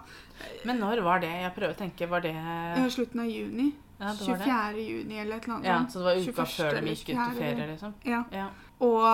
Men 0.64 0.78
når 0.82 1.02
var 1.02 1.20
det? 1.22 1.30
Jeg 1.42 1.54
prøver 1.56 1.74
å 1.74 1.78
tenke. 1.78 2.08
Var 2.08 2.20
det 2.24 2.32
Eh, 2.38 2.88
slutten 2.88 3.20
av 3.20 3.26
juni. 3.30 3.72
Ja, 4.02 4.12
det 4.18 4.26
var 4.26 4.38
24. 4.38 4.72
det. 4.74 4.82
juni 4.88 5.18
eller 5.22 5.36
et 5.36 5.44
eller 5.44 5.54
annet 5.54 5.66
Ja, 5.66 5.76
så 5.90 5.98
det 6.00 6.04
var 6.08 6.16
uka 6.16 6.46
21. 6.46 6.56
før 6.56 6.80
de 6.80 6.94
gikk 6.94 7.02
ut 7.12 7.18
til 7.18 7.38
ferie, 7.38 7.66
liksom? 7.70 7.92
Ja. 8.04 8.24
Ja. 8.32 8.46
Og 8.80 9.04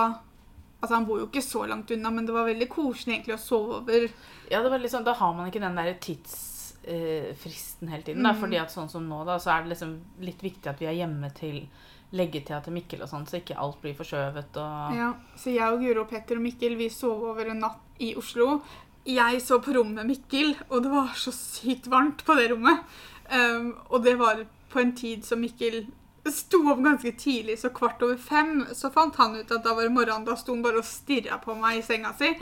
altså, 0.81 0.93
han 0.95 1.05
bor 1.05 1.19
jo 1.19 1.27
ikke 1.27 1.43
så 1.45 1.67
langt 1.69 1.91
unna, 1.91 2.09
men 2.09 2.25
det 2.25 2.33
var 2.33 2.47
veldig 2.47 2.69
koselig 2.69 3.13
egentlig 3.19 3.35
å 3.35 3.43
sove 3.43 3.75
over. 3.83 4.07
ja, 4.49 4.61
det 4.63 4.71
var 4.71 4.79
liksom, 4.81 5.03
da 5.05 5.13
har 5.13 5.33
man 5.37 5.51
ikke 5.51 5.61
den 5.61 5.75
der 5.75 5.93
tidsfristen 6.01 7.87
hele 7.89 8.03
tiden. 8.03 8.23
Da, 8.23 8.31
Mm. 8.33 8.39
fordi 8.41 8.57
at 8.61 8.69
sånn 8.71 8.89
som 8.89 9.07
nå, 9.09 9.23
da, 9.25 9.37
så 9.37 9.51
er 9.57 9.63
det 9.63 9.69
liksom 9.75 9.99
litt 10.21 10.41
viktig 10.41 10.67
at 10.67 10.79
vi 10.79 10.85
er 10.87 10.93
hjemme 11.05 11.29
til 11.35 11.67
legge 12.15 12.41
til 12.45 12.61
til 12.65 12.73
Mikkel 12.73 13.03
og 13.05 13.09
sånn, 13.11 13.27
så 13.29 13.39
ikke 13.39 13.57
alt 13.61 13.79
blir 13.83 13.97
forskjøvet 13.97 14.57
og 14.61 14.95
Ja, 14.97 15.11
så 15.37 15.53
jeg 15.53 15.75
og 15.75 15.83
Guro, 15.83 16.05
Petter 16.09 16.39
og 16.39 16.45
Mikkel 16.45 16.77
vi 16.79 16.89
sov 16.93 17.21
over 17.33 17.51
en 17.51 17.61
natt 17.65 18.01
i 18.01 18.15
Oslo. 18.17 18.61
Jeg 19.09 19.41
så 19.41 19.59
på 19.63 19.73
rommet 19.77 20.01
med 20.01 20.09
Mikkel, 20.13 20.55
og 20.69 20.83
det 20.85 20.91
var 20.93 21.13
så 21.17 21.33
sykt 21.35 21.89
varmt 21.91 22.25
på 22.25 22.35
det 22.37 22.49
rommet. 22.51 22.81
Um, 23.29 23.75
og 23.89 24.03
det 24.05 24.17
var 24.19 24.43
på 24.69 24.81
en 24.81 24.93
tid 24.97 25.25
som 25.25 25.41
Mikkel 25.41 25.85
sto 26.29 26.59
opp 26.69 26.81
ganske 26.83 27.11
tidlig, 27.17 27.55
så 27.61 27.71
kvart 27.73 28.01
over 28.05 28.17
fem 28.21 28.65
så 28.77 28.91
fant 28.93 29.15
han 29.17 29.37
ut 29.37 29.51
at 29.53 29.63
da 29.65 29.73
var 29.73 29.85
det 29.87 29.93
morgen. 29.93 30.25
Da 30.27 30.35
sto 30.37 30.53
han 30.53 30.65
bare 30.65 30.81
og 30.81 30.87
stirra 30.87 31.39
på 31.41 31.55
meg 31.57 31.79
i 31.79 31.85
senga 31.85 32.13
si. 32.17 32.33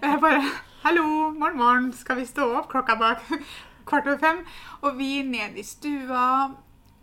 Og 0.00 0.02
jeg 0.02 0.20
bare 0.20 0.42
'Hallo, 0.82 1.30
morgen, 1.30 1.58
morgen. 1.58 1.92
Skal 1.92 2.16
vi 2.16 2.24
stå 2.24 2.48
opp?' 2.56 2.68
Klokka 2.72 2.96
bare 2.96 3.20
kvart 3.86 4.06
over 4.06 4.18
fem. 4.18 4.44
Og 4.82 4.98
vi 4.98 5.22
ned 5.22 5.56
i 5.56 5.62
stua, 5.62 6.50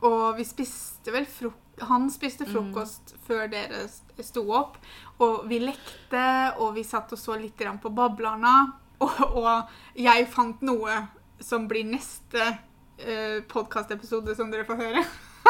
og 0.02 0.38
vi 0.38 0.44
spiste 0.44 1.14
vel 1.14 1.26
frokost 1.26 1.67
han 1.86 2.10
spiste 2.10 2.48
frokost 2.50 3.14
før 3.28 3.48
dere 3.52 3.86
sto 4.26 4.44
opp, 4.56 4.80
og 5.22 5.46
vi 5.50 5.60
lekte, 5.62 6.24
og 6.58 6.74
vi 6.78 6.86
satt 6.88 7.14
og 7.14 7.22
så 7.22 7.38
litt 7.38 7.62
på 7.82 7.94
Bablerne. 7.94 8.58
Og, 8.98 9.20
og 9.38 10.00
jeg 10.02 10.24
fant 10.34 10.64
noe 10.66 10.96
som 11.38 11.68
blir 11.70 11.84
neste 11.86 12.42
uh, 12.42 13.44
podkastepisode 13.46 14.34
som 14.34 14.50
dere 14.50 14.66
får 14.66 14.80
høre. 14.80 15.04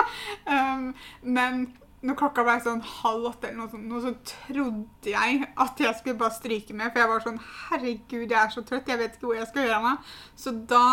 um, 0.51 0.89
men 1.23 1.61
når 2.05 2.17
klokka 2.19 2.43
ble 2.45 2.57
sånn 2.61 2.83
halv 2.85 3.29
åtte, 3.31 3.49
eller 3.49 3.71
noe 3.87 4.01
sånt, 4.01 4.33
så 4.35 4.43
trodde 4.51 5.09
jeg 5.09 5.47
at 5.47 5.81
jeg 5.81 5.97
skulle 5.97 6.19
bare 6.19 6.35
stryke 6.35 6.75
med. 6.77 6.91
For 6.91 7.01
jeg 7.01 7.11
var 7.13 7.23
sånn 7.25 7.39
Herregud, 7.41 8.27
jeg 8.27 8.37
er 8.41 8.53
så 8.53 8.63
trøtt. 8.67 8.91
Jeg 8.91 9.01
vet 9.01 9.17
ikke 9.17 9.31
hvor 9.31 9.39
jeg 9.39 9.49
skal 9.49 9.65
gjøre 9.65 9.79
av 9.79 9.87
meg. 9.87 10.11
Så 10.37 10.53
da 10.69 10.83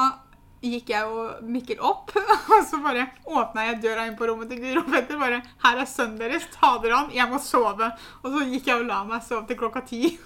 gikk 0.64 0.92
jeg 0.94 1.08
og 1.08 1.42
Mikkel 1.46 1.80
opp, 1.84 2.12
og 2.54 2.60
så 2.68 2.80
bare 2.84 3.08
åpna 3.24 3.66
jeg 3.68 3.80
døra 3.84 4.06
inn 4.08 4.16
på 4.18 4.28
rommet 4.28 4.50
til 4.52 4.62
Guro 4.62 4.84
Petter. 4.88 5.18
Bare 5.20 5.42
'Her 5.64 5.82
er 5.82 5.90
sønnen 5.90 6.20
deres. 6.20 6.46
Ta 6.54 6.76
dere 6.82 7.02
an. 7.02 7.10
Jeg 7.14 7.28
må 7.30 7.40
sove.' 7.42 7.90
Og 8.22 8.30
så 8.30 8.46
gikk 8.48 8.70
jeg 8.70 8.80
og 8.80 8.88
la 8.88 9.02
meg 9.08 9.22
sove 9.26 9.46
til 9.48 9.60
klokka 9.60 9.84
ti. 9.86 10.16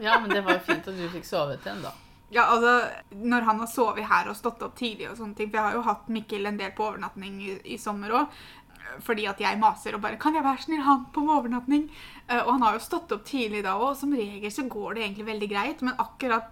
Ja, 0.00 0.18
men 0.20 0.30
det 0.32 0.40
var 0.44 0.56
jo 0.56 0.64
fint 0.64 0.88
at 0.88 0.96
du 0.96 1.04
fikk 1.12 1.28
sovet 1.28 1.66
igjen, 1.66 1.82
da. 1.84 1.92
Ja, 2.32 2.46
altså, 2.48 2.88
Når 3.10 3.44
han 3.44 3.60
har 3.60 3.68
sovet 3.68 4.08
her 4.08 4.30
og 4.30 4.36
stått 4.38 4.62
opp 4.64 4.74
tidlig 4.78 5.10
og 5.10 5.18
sånne 5.18 5.36
ting 5.36 5.50
For 5.50 5.58
jeg 5.58 5.66
har 5.66 5.74
jo 5.76 5.82
hatt 5.84 6.06
Mikkel 6.08 6.48
en 6.48 6.56
del 6.56 6.70
på 6.72 6.86
overnatting 6.86 7.34
i, 7.44 7.58
i 7.74 7.76
sommer 7.78 8.14
òg. 8.22 8.38
Fordi 9.04 9.26
at 9.28 9.40
jeg 9.40 9.60
maser 9.60 9.96
og 9.96 10.02
bare 10.04 10.16
'Kan 10.16 10.34
jeg 10.34 10.44
være 10.44 10.64
snill 10.64 10.82
ha 10.82 10.96
han 10.96 11.06
på 11.12 11.26
overnatting?' 11.26 11.90
Uh, 12.30 12.42
og 12.46 12.52
han 12.52 12.62
har 12.62 12.72
jo 12.74 12.86
stått 12.88 13.12
opp 13.12 13.24
tidlig 13.24 13.64
da 13.64 13.76
òg, 13.76 13.90
og 13.92 13.96
som 13.96 14.12
regel 14.12 14.50
så 14.50 14.64
går 14.68 14.94
det 14.94 15.02
egentlig 15.02 15.26
veldig 15.26 15.48
greit. 15.50 15.82
Men 15.82 15.98
akkurat 15.98 16.48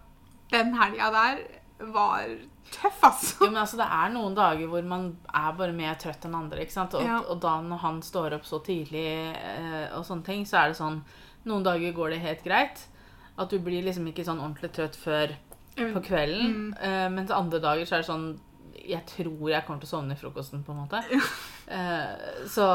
den 0.51 0.75
helga 0.75 1.11
der 1.15 1.60
var 1.93 2.29
tøff, 2.71 3.01
altså. 3.03 3.45
Jo, 3.45 3.51
men 3.51 3.61
altså, 3.63 3.77
Det 3.81 3.87
er 3.91 4.11
noen 4.15 4.35
dager 4.37 4.67
hvor 4.69 4.85
man 4.87 5.17
er 5.35 5.53
bare 5.59 5.73
mer 5.73 5.95
trøtt 5.95 6.25
enn 6.29 6.35
andre. 6.37 6.61
ikke 6.61 6.73
sant? 6.77 6.95
Og, 6.95 7.03
Ja. 7.03 7.19
og 7.29 7.41
da 7.41 7.61
når 7.63 7.79
han 7.83 8.01
står 8.03 8.35
opp 8.37 8.45
så 8.45 8.61
tidlig, 8.65 9.35
eh, 9.37 9.89
og 9.97 10.05
sånne 10.05 10.25
ting, 10.25 10.45
så 10.45 10.59
er 10.65 10.69
det 10.69 10.77
sånn 10.77 11.03
Noen 11.47 11.63
dager 11.65 11.93
går 11.97 12.11
det 12.11 12.21
helt 12.21 12.43
greit. 12.45 12.87
At 13.39 13.49
du 13.49 13.59
blir 13.59 13.83
liksom 13.83 14.07
ikke 14.13 14.27
sånn 14.27 14.41
ordentlig 14.45 14.73
trøtt 14.77 14.95
før 15.01 15.33
på 15.77 16.03
kvelden. 16.05 16.75
Eh, 16.79 17.09
mens 17.09 17.31
andre 17.31 17.59
dager 17.59 17.87
så 17.89 17.95
er 17.97 18.03
det 18.03 18.11
sånn 18.11 18.41
Jeg 18.85 19.07
tror 19.07 19.49
jeg 19.49 19.65
kommer 19.67 19.81
til 19.81 19.89
å 19.89 19.95
sovne 19.97 20.13
i 20.13 20.17
frokosten, 20.21 20.63
på 20.65 20.73
en 20.73 20.87
måte. 20.87 21.01
Eh, 21.71 22.45
så 22.47 22.67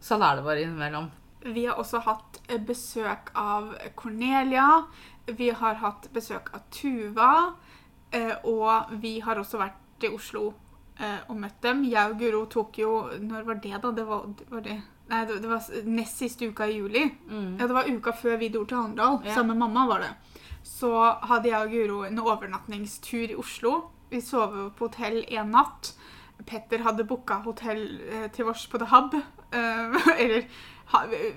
sånn 0.00 0.22
er 0.22 0.36
det 0.36 0.44
bare 0.44 0.62
innimellom. 0.62 1.10
Vi 1.42 1.66
har 1.66 1.76
også 1.80 2.00
hatt 2.02 2.38
besøk 2.66 3.30
av 3.34 3.74
Cornelia. 3.96 4.84
Vi 5.26 5.50
har 5.50 5.74
hatt 5.74 6.08
besøk 6.12 6.50
av 6.54 6.60
Tuva. 6.70 7.54
Eh, 8.10 8.34
Og 8.44 8.94
vi 9.02 9.18
har 9.20 9.40
også 9.40 9.60
vært 9.60 10.06
i 10.06 10.12
Oslo 10.14 10.52
eh, 10.98 11.20
og 11.28 11.36
møtt 11.40 11.60
dem. 11.62 11.84
Jeg 11.88 12.12
og 12.12 12.18
Guro 12.20 12.44
tok 12.46 12.78
jo 12.78 12.92
Når 13.20 13.44
var 13.48 13.60
det, 13.62 13.74
da? 13.82 13.92
Det 13.92 14.06
var, 14.06 14.28
var 14.50 14.64
det 14.66 14.78
Nei, 15.08 15.22
det, 15.24 15.38
det 15.40 15.48
var 15.48 15.64
nest 15.88 16.18
siste 16.20 16.44
uka 16.44 16.66
i 16.68 16.74
juli. 16.82 17.06
Ja, 17.32 17.64
det 17.64 17.72
var 17.72 17.86
uka 17.88 18.12
før 18.12 18.34
vi 18.42 18.50
dro 18.52 18.66
til 18.68 18.76
Arendal. 18.76 19.22
Ja. 19.24 19.38
Sammen 19.38 19.56
med 19.56 19.62
mamma 19.62 19.86
var 19.88 20.02
det. 20.04 20.10
Så 20.68 20.90
hadde 21.30 21.48
jeg 21.48 21.64
og 21.64 21.72
Guro 21.72 22.02
en 22.04 22.20
overnattingstur 22.20 23.32
i 23.32 23.38
Oslo. 23.40 23.72
Vi 24.10 24.20
sov 24.20 24.52
på 24.76 24.90
hotell 24.90 25.22
en 25.32 25.54
natt. 25.56 25.94
Petter 26.44 26.84
hadde 26.84 27.06
booka 27.08 27.40
hotell 27.46 27.86
eh, 28.04 28.26
til 28.34 28.52
oss 28.52 28.66
på 28.68 28.78
The 28.80 28.90
Hub. 28.92 29.16
Eh, 29.16 29.96
eller 30.22 30.44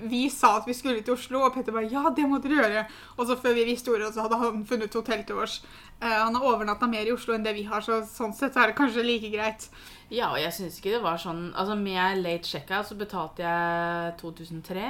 vi 0.08 0.30
sa 0.32 0.56
at 0.56 0.68
vi 0.68 0.74
skulle 0.76 1.02
til 1.04 1.12
Oslo, 1.14 1.42
og 1.44 1.54
Petter 1.54 1.72
bare 1.72 1.90
'ja, 1.90 2.12
det 2.16 2.28
må 2.28 2.38
dere 2.38 2.62
gjøre'. 2.62 2.84
Og 3.16 3.26
så 3.26 3.36
før 3.36 3.54
vi 3.54 3.64
visste 3.64 3.92
ordet, 3.92 4.14
så 4.14 4.22
hadde 4.22 4.38
han 4.38 4.66
funnet 4.66 4.94
hotell 4.94 5.24
til 5.24 5.36
oss. 5.36 5.62
Eh, 6.02 6.18
han 6.18 6.34
har 6.34 6.46
overnatta 6.48 6.88
mer 6.90 7.06
i 7.06 7.12
Oslo 7.14 7.34
enn 7.36 7.44
det 7.46 7.52
vi 7.54 7.62
har, 7.68 7.80
så 7.84 8.00
sånn 8.08 8.32
sett 8.34 8.56
så 8.56 8.64
er 8.64 8.72
det 8.72 8.78
kanskje 8.78 9.04
like 9.06 9.28
greit. 9.30 9.68
Ja, 10.10 10.32
og 10.32 10.40
jeg 10.42 10.50
syns 10.56 10.80
ikke 10.80 10.96
det 10.96 11.02
var 11.04 11.16
sånn 11.16 11.54
Altså 11.56 11.72
Med 11.78 12.18
late 12.20 12.44
checkout 12.44 12.84
så 12.84 12.96
betalte 13.00 13.40
jeg 13.46 14.16
2003 14.20 14.88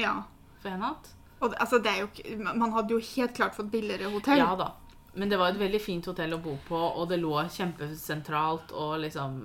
Ja. 0.00 0.14
for 0.62 0.72
en 0.72 0.80
natt. 0.82 1.12
Og 1.40 1.52
det, 1.52 1.58
altså, 1.60 1.78
det 1.78 1.92
er 1.92 2.00
jo 2.00 2.08
ikke 2.08 2.54
Man 2.56 2.72
hadde 2.74 2.96
jo 2.96 2.98
helt 2.98 3.36
klart 3.36 3.54
fått 3.54 3.70
billigere 3.70 4.10
hotell. 4.10 4.40
Ja 4.40 4.56
da. 4.58 4.72
Men 5.14 5.30
det 5.30 5.38
var 5.38 5.52
et 5.52 5.60
veldig 5.60 5.78
fint 5.78 6.06
hotell 6.10 6.34
å 6.34 6.40
bo 6.42 6.56
på, 6.66 6.74
og 6.74 7.06
det 7.12 7.20
lå 7.22 7.36
kjempesentralt 7.54 8.72
og 8.74 8.96
liksom 9.04 9.36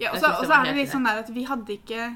Ja, 0.00 0.14
og 0.14 0.22
så, 0.22 0.30
er 0.54 0.70
det 0.70 0.76
litt 0.78 0.92
sånn 0.94 1.04
der 1.04 1.20
at 1.20 1.28
vi 1.34 1.44
hadde 1.44 1.74
ikke 1.76 2.06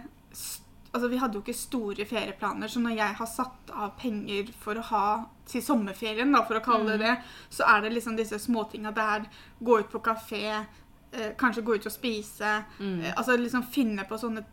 Altså, 0.95 1.09
Vi 1.09 1.17
hadde 1.17 1.35
jo 1.39 1.41
ikke 1.41 1.55
store 1.57 2.05
ferieplaner, 2.05 2.69
så 2.69 2.81
når 2.81 2.97
jeg 2.97 3.15
har 3.15 3.27
satt 3.27 3.71
av 3.73 3.95
penger 3.99 4.51
for 4.61 4.75
å 4.75 4.83
ha 4.91 5.05
til 5.47 5.63
sommerferien, 5.65 6.33
da, 6.33 6.43
for 6.45 6.55
å 6.61 6.65
kalle 6.65 6.99
det 6.99 7.01
Mm. 7.01 7.07
det, 7.07 7.23
så 7.51 7.65
er 7.77 7.81
det 7.83 7.93
liksom 7.95 8.17
disse 8.17 8.39
småtinga 8.39 8.93
der. 8.95 9.25
Gå 9.63 9.79
ut 9.81 9.91
på 9.91 10.03
kafé, 10.03 10.67
eh, 11.13 11.33
kanskje 11.39 11.63
gå 11.65 11.75
ut 11.77 11.87
og 11.87 11.93
spise. 11.93 12.65
Mm. 12.79 13.01
Eh, 13.05 13.13
altså 13.17 13.37
liksom 13.39 13.63
finne 13.65 14.05
på 14.05 14.19
sånne 14.19 14.45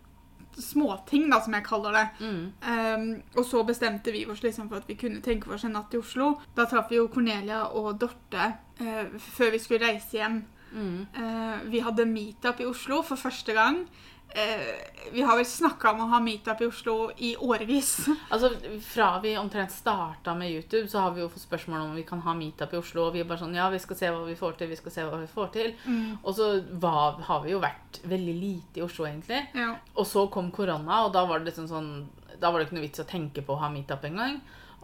småting, 0.58 1.30
da, 1.30 1.40
som 1.42 1.54
jeg 1.54 1.64
kaller 1.64 1.92
det. 1.92 2.08
mm. 2.20 2.52
Um, 2.70 3.24
og 3.38 3.46
så 3.46 3.64
bestemte 3.66 4.12
vi 4.12 4.26
oss 4.26 4.42
liksom 4.44 4.68
for 4.70 4.78
at 4.78 4.88
vi 4.88 4.96
kunne 4.96 5.22
tenke 5.22 5.52
oss 5.54 5.64
en 5.64 5.74
natt 5.74 5.94
i 5.94 5.98
Oslo. 6.02 6.40
Da 6.56 6.66
traff 6.66 6.90
vi 6.90 6.96
jo 6.98 7.08
Cornelia 7.08 7.66
og 7.74 8.00
Dorte 8.00 8.56
eh, 8.80 9.06
før 9.20 9.52
vi 9.52 9.60
skulle 9.60 9.86
reise 9.88 10.18
hjem. 10.18 10.42
Mm. 10.74 11.08
Eh, 11.14 11.60
vi 11.70 11.80
hadde 11.80 12.06
meetup 12.06 12.60
i 12.62 12.66
Oslo 12.66 13.02
for 13.04 13.16
første 13.18 13.54
gang. 13.54 13.86
Eh, 14.30 15.12
vi 15.12 15.22
har 15.26 15.38
vel 15.40 15.46
snakka 15.46 15.90
om 15.92 16.04
å 16.04 16.08
ha 16.12 16.20
meetup 16.22 16.60
i 16.62 16.68
Oslo 16.70 16.94
i 17.18 17.32
årevis. 17.42 17.96
Altså, 18.34 18.52
Fra 18.86 19.08
vi 19.24 19.32
omtrent 19.38 19.72
starta 19.74 20.36
med 20.38 20.52
YouTube, 20.52 20.88
så 20.92 21.02
har 21.02 21.16
vi 21.16 21.24
jo 21.24 21.30
fått 21.34 21.48
spørsmål 21.48 21.88
om 21.88 21.96
vi 21.98 22.04
kan 22.06 22.22
ha 22.22 22.36
meetup 22.38 22.74
i 22.76 22.78
Oslo. 22.78 23.08
Og 23.08 23.16
vi 23.18 23.24
er 23.24 23.30
bare 23.30 23.42
sånn 23.42 23.58
Ja, 23.58 23.70
vi 23.74 23.82
skal 23.82 23.98
se 23.98 24.12
hva 24.14 24.22
vi 24.28 24.38
får 24.38 24.60
til. 24.60 24.70
vi 24.70 24.78
skal 24.78 24.94
se 24.94 25.08
hva 25.08 25.18
vi 25.24 25.32
får 25.34 25.50
til. 25.56 25.74
Og 26.22 26.30
så 26.38 26.52
var, 26.86 27.18
har 27.26 27.42
vi 27.48 27.56
jo 27.56 27.64
vært 27.64 28.02
veldig 28.06 28.36
lite 28.38 28.84
i 28.84 28.86
Oslo, 28.86 29.08
egentlig. 29.10 29.42
Ja. 29.58 29.72
Og 29.96 30.06
så 30.06 30.28
kom 30.30 30.52
korona, 30.54 31.06
og 31.08 31.14
da 31.18 31.26
var 31.26 31.40
det 31.42 31.50
liksom 31.52 31.68
sånn 31.72 31.92
Da 32.40 32.52
var 32.52 32.60
det 32.62 32.70
ikke 32.70 32.78
noe 32.78 32.86
vits 32.86 33.02
å 33.02 33.10
tenke 33.10 33.42
på 33.44 33.56
å 33.58 33.64
ha 33.66 33.70
meetup 33.74 34.06
engang. 34.08 34.38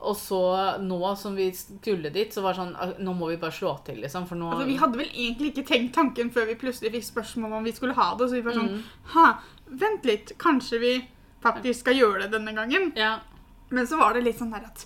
Og 0.05 0.15
så 0.19 0.39
nå 0.83 0.99
som 1.19 1.35
vi 1.37 1.49
skulle 1.55 2.11
dit, 2.13 2.33
så 2.33 2.43
var 2.45 2.53
det 2.53 2.61
sånn 2.61 2.75
«Ah, 2.77 2.93
Nå 3.01 3.13
må 3.17 3.29
vi 3.31 3.39
bare 3.41 3.55
slå 3.55 3.73
til, 3.87 3.99
liksom. 4.03 4.27
For 4.29 4.39
nå 4.39 4.51
Altså, 4.53 4.67
vi 4.69 4.77
hadde 4.81 4.99
vel 5.01 5.09
egentlig 5.11 5.53
ikke 5.53 5.67
tenkt 5.71 5.95
tanken 5.97 6.31
før 6.33 6.49
vi 6.51 6.57
plutselig 6.61 6.91
fikk 6.95 7.07
spørsmål 7.09 7.57
om 7.59 7.65
vi 7.67 7.73
skulle 7.75 7.97
ha 7.97 8.11
det. 8.15 8.29
Så 8.29 8.37
vi 8.37 8.45
var 8.45 8.57
sånn 8.57 8.73
Mm. 8.75 8.81
Ha, 9.15 9.27
vent 9.85 10.05
litt. 10.05 10.35
Kanskje 10.41 10.79
vi 10.79 10.93
faktisk 11.41 11.79
skal 11.85 11.95
gjøre 11.99 12.25
det 12.25 12.31
denne 12.37 12.53
gangen. 12.57 12.91
Ja. 12.95 13.19
Men 13.69 13.87
så 13.87 13.97
var 13.97 14.13
det 14.13 14.23
litt 14.23 14.37
sånn 14.39 14.53
der 14.53 14.65
at 14.69 14.85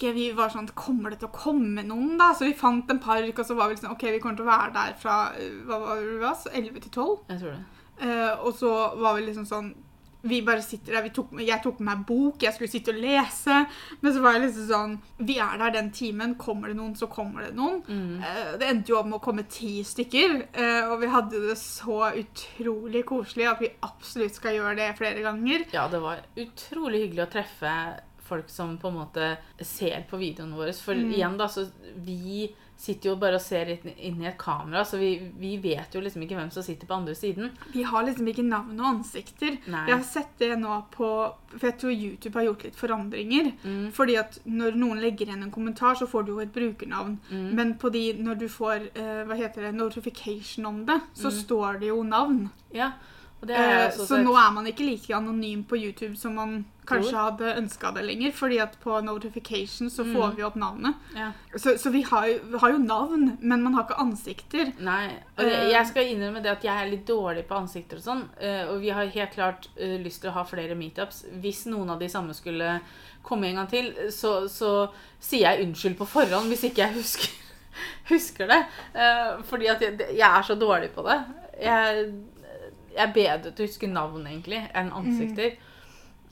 jeg 0.00 0.14
Vi 0.14 0.30
var 0.32 0.48
sånn 0.48 0.66
Kommer 0.74 1.10
det 1.10 1.18
til 1.20 1.28
å 1.28 1.36
komme 1.36 1.82
noen, 1.84 2.16
da? 2.18 2.32
Så 2.32 2.46
vi 2.48 2.54
fant 2.56 2.88
en 2.90 2.98
park, 2.98 3.38
og 3.38 3.44
så 3.46 3.54
var 3.54 3.68
vi 3.68 3.76
sånn 3.76 3.92
OK, 3.92 4.02
vi 4.10 4.18
kommer 4.18 4.38
til 4.38 4.46
å 4.46 4.50
være 4.50 4.72
der 4.72 4.94
fra 4.98 5.18
eh, 5.36 5.60
hva 5.68 5.78
var 5.82 6.00
det, 6.00 6.32
11 6.56 6.80
til 6.80 6.90
12. 6.90 7.18
Jeg 7.28 7.42
tror 7.42 7.52
det. 7.52 7.64
Uh, 8.00 8.46
og 8.46 8.54
så 8.56 8.70
var 8.96 9.18
vi 9.18 9.26
liksom 9.26 9.44
sånn 9.44 9.74
Vi 10.22 10.42
bare 10.44 10.60
sitter 10.62 10.92
der. 10.92 11.02
Vi 11.02 11.10
tok, 11.16 11.30
jeg 11.40 11.62
tok 11.64 11.78
med 11.80 11.86
meg 11.96 12.06
bok, 12.06 12.42
jeg 12.42 12.52
skulle 12.52 12.68
sitte 12.70 12.92
og 12.92 12.98
lese. 13.00 13.66
Men 14.02 14.12
så 14.12 14.20
var 14.20 14.34
jeg 14.36 14.42
liksom 14.48 14.66
sånn 14.68 14.98
Vi 15.26 15.38
er 15.38 15.56
der 15.58 15.70
den 15.78 15.90
timen. 15.96 16.34
Kommer 16.36 16.68
det 16.68 16.76
noen, 16.76 16.94
så 16.96 17.08
kommer 17.08 17.46
det 17.46 17.54
noen. 17.56 17.80
Mm. 17.88 18.20
Eh, 18.22 18.52
det 18.60 18.68
endte 18.68 18.92
jo 18.92 18.98
opp 19.00 19.06
med 19.06 19.18
å 19.20 19.22
komme 19.24 19.46
ti 19.48 19.82
stykker. 19.82 20.36
eh, 20.52 20.90
og 20.90 21.00
vi 21.00 21.06
hadde 21.06 21.40
det 21.48 21.56
så 21.58 22.10
utrolig 22.20 23.04
koselig 23.08 23.48
at 23.50 23.60
vi 23.64 23.70
absolutt 23.82 24.34
skal 24.36 24.54
gjøre 24.58 24.76
det 24.76 24.90
flere 24.98 25.22
ganger. 25.24 25.64
Ja, 25.72 25.88
det 25.88 26.00
var 26.02 26.20
utrolig 26.36 27.04
hyggelig 27.06 27.26
å 27.26 27.32
treffe 27.32 27.74
folk 28.30 28.48
som 28.52 28.76
på 28.78 28.88
en 28.92 28.98
måte 29.00 29.30
ser 29.66 30.04
på 30.10 30.18
videoene 30.20 30.54
våre. 30.56 30.72
For 30.74 30.94
Mm. 30.94 31.12
igjen, 31.12 31.36
da, 31.38 31.46
så 31.48 31.64
vi 31.96 32.52
sitter 32.80 33.10
jo 33.10 33.16
bare 33.20 33.36
og 33.36 33.42
ser 33.44 33.68
inn 33.76 34.22
i 34.22 34.26
et 34.30 34.38
kamera, 34.40 34.80
så 34.88 34.96
vi, 34.96 35.10
vi 35.36 35.50
vet 35.60 35.92
jo 35.92 36.00
liksom 36.00 36.22
ikke 36.24 36.38
hvem 36.38 36.50
som 36.54 36.64
sitter 36.64 36.88
på 36.88 36.96
andre 36.96 37.12
siden. 37.14 37.50
Vi 37.74 37.82
har 37.84 38.06
liksom 38.06 38.26
ikke 38.32 38.44
navn 38.46 38.78
og 38.80 38.86
ansikter. 38.94 39.58
Nei. 39.68 39.82
Jeg 39.90 39.96
har 39.98 40.06
sett 40.08 40.32
det 40.40 40.54
nå 40.62 40.78
på 40.94 41.10
For 41.58 41.66
jeg 41.66 41.76
tror 41.82 41.92
YouTube 41.92 42.38
har 42.38 42.46
gjort 42.46 42.64
litt 42.64 42.76
forandringer. 42.78 43.50
Mm. 43.66 43.90
Fordi 43.92 44.16
at 44.16 44.38
når 44.46 44.76
noen 44.80 45.00
legger 45.02 45.26
igjen 45.28 45.42
en 45.42 45.50
kommentar, 45.52 45.94
så 46.00 46.06
får 46.08 46.24
du 46.24 46.32
jo 46.32 46.40
et 46.40 46.52
brukernavn. 46.54 47.18
Mm. 47.30 47.46
Men 47.58 47.74
på 47.82 47.90
de, 47.92 48.04
når 48.22 48.38
du 48.38 48.48
får 48.48 48.88
eh, 48.94 49.24
hva 49.28 49.36
heter 49.36 49.66
det, 49.68 49.74
notification 49.74 50.66
om 50.70 50.84
det, 50.86 51.00
så 51.12 51.28
Mm. 51.28 51.38
står 51.42 51.80
det 51.80 51.88
jo 51.92 52.02
navn. 52.02 52.48
Ja, 52.72 52.92
Og 53.42 53.46
det 53.48 53.56
er 53.56 53.70
Eh, 53.70 53.88
også 53.88 54.04
så 54.06 54.16
sett. 54.16 54.24
nå 54.26 54.34
er 54.36 54.50
man 54.52 54.66
ikke 54.66 54.84
like 54.84 55.14
anonym 55.16 55.64
på 55.64 55.76
YouTube 55.80 56.14
som 56.16 56.34
man 56.34 56.64
kanskje 56.90 57.16
hadde 57.22 57.54
ønska 57.60 57.90
det 57.94 58.04
lenger. 58.04 58.32
fordi 58.32 58.58
at 58.60 58.76
på 58.80 59.00
notification 59.04 59.88
så 59.90 60.04
Mm. 60.04 60.14
får 60.16 60.36
vi 60.36 60.42
opp 60.42 60.54
navnet. 60.56 60.94
ja. 61.16 61.32
Så, 61.56 61.76
så 61.78 61.90
vi, 61.90 62.02
har 62.02 62.26
jo, 62.26 62.38
vi 62.52 62.58
har 62.58 62.70
jo 62.72 62.78
navn, 62.78 63.38
men 63.40 63.62
man 63.62 63.74
har 63.74 63.84
ikke 63.84 63.98
ansikter. 64.00 64.72
Nei. 64.78 65.06
Og 65.38 65.44
jeg, 65.44 65.52
Eh. 65.52 65.70
jeg 65.72 65.86
skal 65.86 66.02
innrømme 66.06 66.42
det 66.42 66.50
at 66.50 66.62
jeg 66.64 66.76
er 66.86 66.90
litt 66.90 67.06
dårlig 67.06 67.46
på 67.48 67.56
ansikter 67.56 67.96
og 67.96 68.02
sånn. 68.02 68.24
eh, 68.40 68.66
Og 68.68 68.80
vi 68.80 68.90
har 68.90 69.06
helt 69.06 69.32
klart 69.34 69.68
eh, 69.76 69.98
lyst 70.02 70.20
til 70.22 70.30
å 70.30 70.34
ha 70.34 70.44
flere 70.44 70.74
meetups. 70.74 71.24
Hvis 71.40 71.66
noen 71.66 71.90
av 71.90 71.98
de 71.98 72.08
samme 72.08 72.34
skulle 72.34 72.80
komme 73.22 73.46
en 73.48 73.56
gang 73.56 73.68
til, 73.68 73.92
så, 74.10 74.48
så 74.48 74.90
sier 75.20 75.50
jeg 75.56 75.66
unnskyld 75.66 75.96
på 75.98 76.06
forhånd 76.08 76.48
hvis 76.48 76.64
ikke 76.70 76.86
jeg 76.86 76.94
husker, 76.94 77.30
husker 78.08 78.46
det. 78.48 78.64
Fordi 79.44 79.66
at 79.68 79.80
jeg, 79.80 79.98
jeg 80.16 80.38
er 80.38 80.42
så 80.42 80.54
dårlig 80.58 80.90
på 80.94 81.02
det. 81.06 81.18
Jeg, 81.62 82.12
jeg 82.96 83.08
er 83.08 83.12
bedre 83.12 83.52
til 83.52 83.66
å 83.66 83.68
huske 83.68 83.86
navn, 83.90 84.24
egentlig, 84.26 84.62
enn 84.74 84.90
ansikter. 84.92 85.52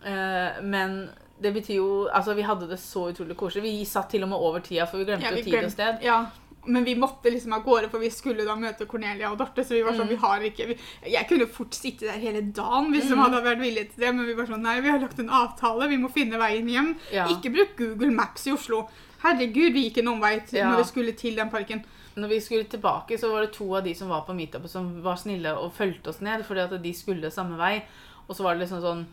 Eh, 0.04 0.62
Men 0.62 1.08
det 1.42 1.52
betyr 1.54 1.74
jo 1.76 2.08
Altså, 2.14 2.34
vi 2.34 2.42
hadde 2.42 2.68
det 2.68 2.78
så 2.78 3.08
utrolig 3.12 3.36
koselig. 3.36 3.62
Vi 3.62 3.84
satt 3.84 4.10
til 4.10 4.22
og 4.22 4.28
med 4.28 4.38
over 4.38 4.60
tida, 4.60 4.86
for 4.86 4.98
vi 4.98 5.04
glemte 5.04 5.24
Ja, 5.24 5.30
vi 5.34 5.42
tid 5.42 5.52
glemt, 5.52 5.64
og 5.66 5.72
sted. 5.72 5.98
Ja, 6.02 6.26
men 6.66 6.84
vi 6.84 6.94
måtte 6.94 7.30
liksom 7.32 7.52
av 7.54 7.62
gårde, 7.64 7.88
for 7.90 7.98
vi 7.98 8.10
skulle 8.10 8.44
da 8.44 8.54
møte 8.54 8.86
Cornelia 8.86 9.30
og 9.32 9.38
Dorte. 9.38 9.64
Så 9.64 9.70
vi 9.74 9.82
var 9.82 9.92
sånn, 9.92 10.06
Mm. 10.06 10.08
vi 10.08 10.16
har 10.16 10.40
ikke 10.40 10.66
vi, 10.68 10.76
Jeg 11.10 11.26
kunne 11.28 11.46
fort 11.46 11.72
sitte 11.74 12.00
der 12.06 12.18
hele 12.18 12.42
dagen 12.52 12.92
hvis 12.92 13.08
de 13.08 13.14
Mm. 13.16 13.22
hadde 13.24 13.42
vært 13.44 13.60
villige 13.60 13.88
til 13.94 14.04
det, 14.04 14.14
men 14.14 14.26
vi 14.26 14.34
var 14.34 14.46
sånn 14.46 14.62
Nei, 14.62 14.80
vi 14.80 14.88
har 14.90 14.98
lagt 14.98 15.18
en 15.18 15.30
avtale, 15.30 15.88
vi 15.88 15.96
må 15.96 16.10
finne 16.12 16.36
veien 16.38 16.68
hjem. 16.68 16.96
Ja. 17.12 17.26
Ikke 17.28 17.50
bruk 17.52 17.76
Google 17.76 18.10
Maps 18.10 18.46
i 18.46 18.52
Oslo. 18.52 18.88
Herregud, 19.22 19.72
vi 19.72 19.90
gikk 19.90 19.98
en 19.98 20.08
omvei 20.08 20.46
til, 20.46 20.58
Ja. 20.58 20.70
når 20.70 20.76
vi 20.78 20.84
skulle 20.84 21.12
til 21.16 21.34
den 21.36 21.50
parken. 21.50 21.84
Når 22.16 22.28
vi 22.28 22.40
skulle 22.40 22.64
tilbake, 22.64 23.16
så 23.18 23.30
var 23.30 23.42
det 23.42 23.52
to 23.52 23.74
av 23.76 23.84
de 23.84 23.94
som 23.94 24.08
var 24.08 24.22
på 24.22 24.34
meetupet, 24.34 24.68
som 24.68 25.02
var 25.02 25.14
snille 25.16 25.56
og 25.56 25.72
fulgte 25.72 26.08
oss 26.08 26.20
ned, 26.20 26.44
fordi 26.44 26.60
at 26.60 26.82
de 26.82 26.92
skulle 26.92 27.30
samme 27.30 27.56
vei. 27.56 27.82
Og 28.28 28.36
så 28.36 28.42
var 28.42 28.54
det 28.56 28.68
liksom 28.68 28.82
sånn 28.82 29.06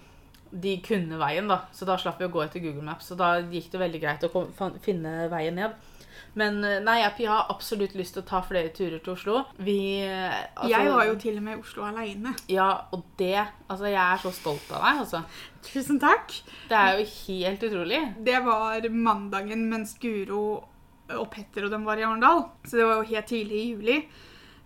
De 0.52 0.78
kunne 0.86 1.18
veien, 1.20 1.48
da, 1.50 1.62
så 1.74 1.86
da 1.86 1.98
slapp 2.00 2.20
vi 2.22 2.28
å 2.28 2.32
gå 2.32 2.44
etter 2.46 2.64
Google 2.64 2.86
Maps. 2.86 3.10
Så 3.12 3.18
da 3.20 3.38
gikk 3.42 3.72
det 3.74 3.82
veldig 3.82 4.02
greit 4.02 4.24
å 4.24 4.32
kom, 4.32 4.48
finne 4.84 5.26
veien 5.32 5.56
ned. 5.58 5.76
Men 6.36 6.58
eh, 6.68 6.82
nei, 6.84 6.98
jeg 7.00 7.28
har 7.32 7.48
absolutt 7.52 7.96
lyst 7.96 8.16
til 8.16 8.24
å 8.24 8.28
ta 8.28 8.42
flere 8.44 8.70
turer 8.76 9.00
til 9.04 9.14
Oslo. 9.14 9.38
Vi 9.64 9.78
eh, 10.04 10.36
altså- 10.56 10.70
jeg 10.72 10.92
var 10.92 11.06
jo 11.08 11.16
til 11.20 11.38
og 11.40 11.44
med 11.44 11.58
i 11.58 11.62
Oslo 11.62 11.86
aleine. 11.88 12.34
Ja, 12.52 12.70
og 12.92 13.04
det 13.18 13.38
Altså, 13.70 13.86
jeg 13.88 14.00
er 14.04 14.18
så 14.22 14.32
stolt 14.36 14.72
av 14.72 14.84
deg, 14.84 15.00
altså. 15.06 15.24
Tusen 15.64 16.00
takk. 16.00 16.36
Det 16.70 16.78
er 16.78 17.00
jo 17.00 17.06
helt 17.28 17.64
utrolig. 17.70 18.02
Det 18.24 18.44
var 18.46 18.90
mandagen 18.92 19.68
mens 19.70 19.96
Guro 20.00 20.44
og 21.10 21.28
Petter 21.32 21.66
og 21.66 21.72
dem 21.72 21.86
var 21.86 21.98
i 21.98 22.04
Arendal. 22.06 22.50
Så 22.66 22.78
det 22.80 22.86
var 22.86 23.00
jo 23.02 23.10
helt 23.16 23.28
tidlig 23.32 23.62
i 23.62 23.70
juli. 23.74 23.98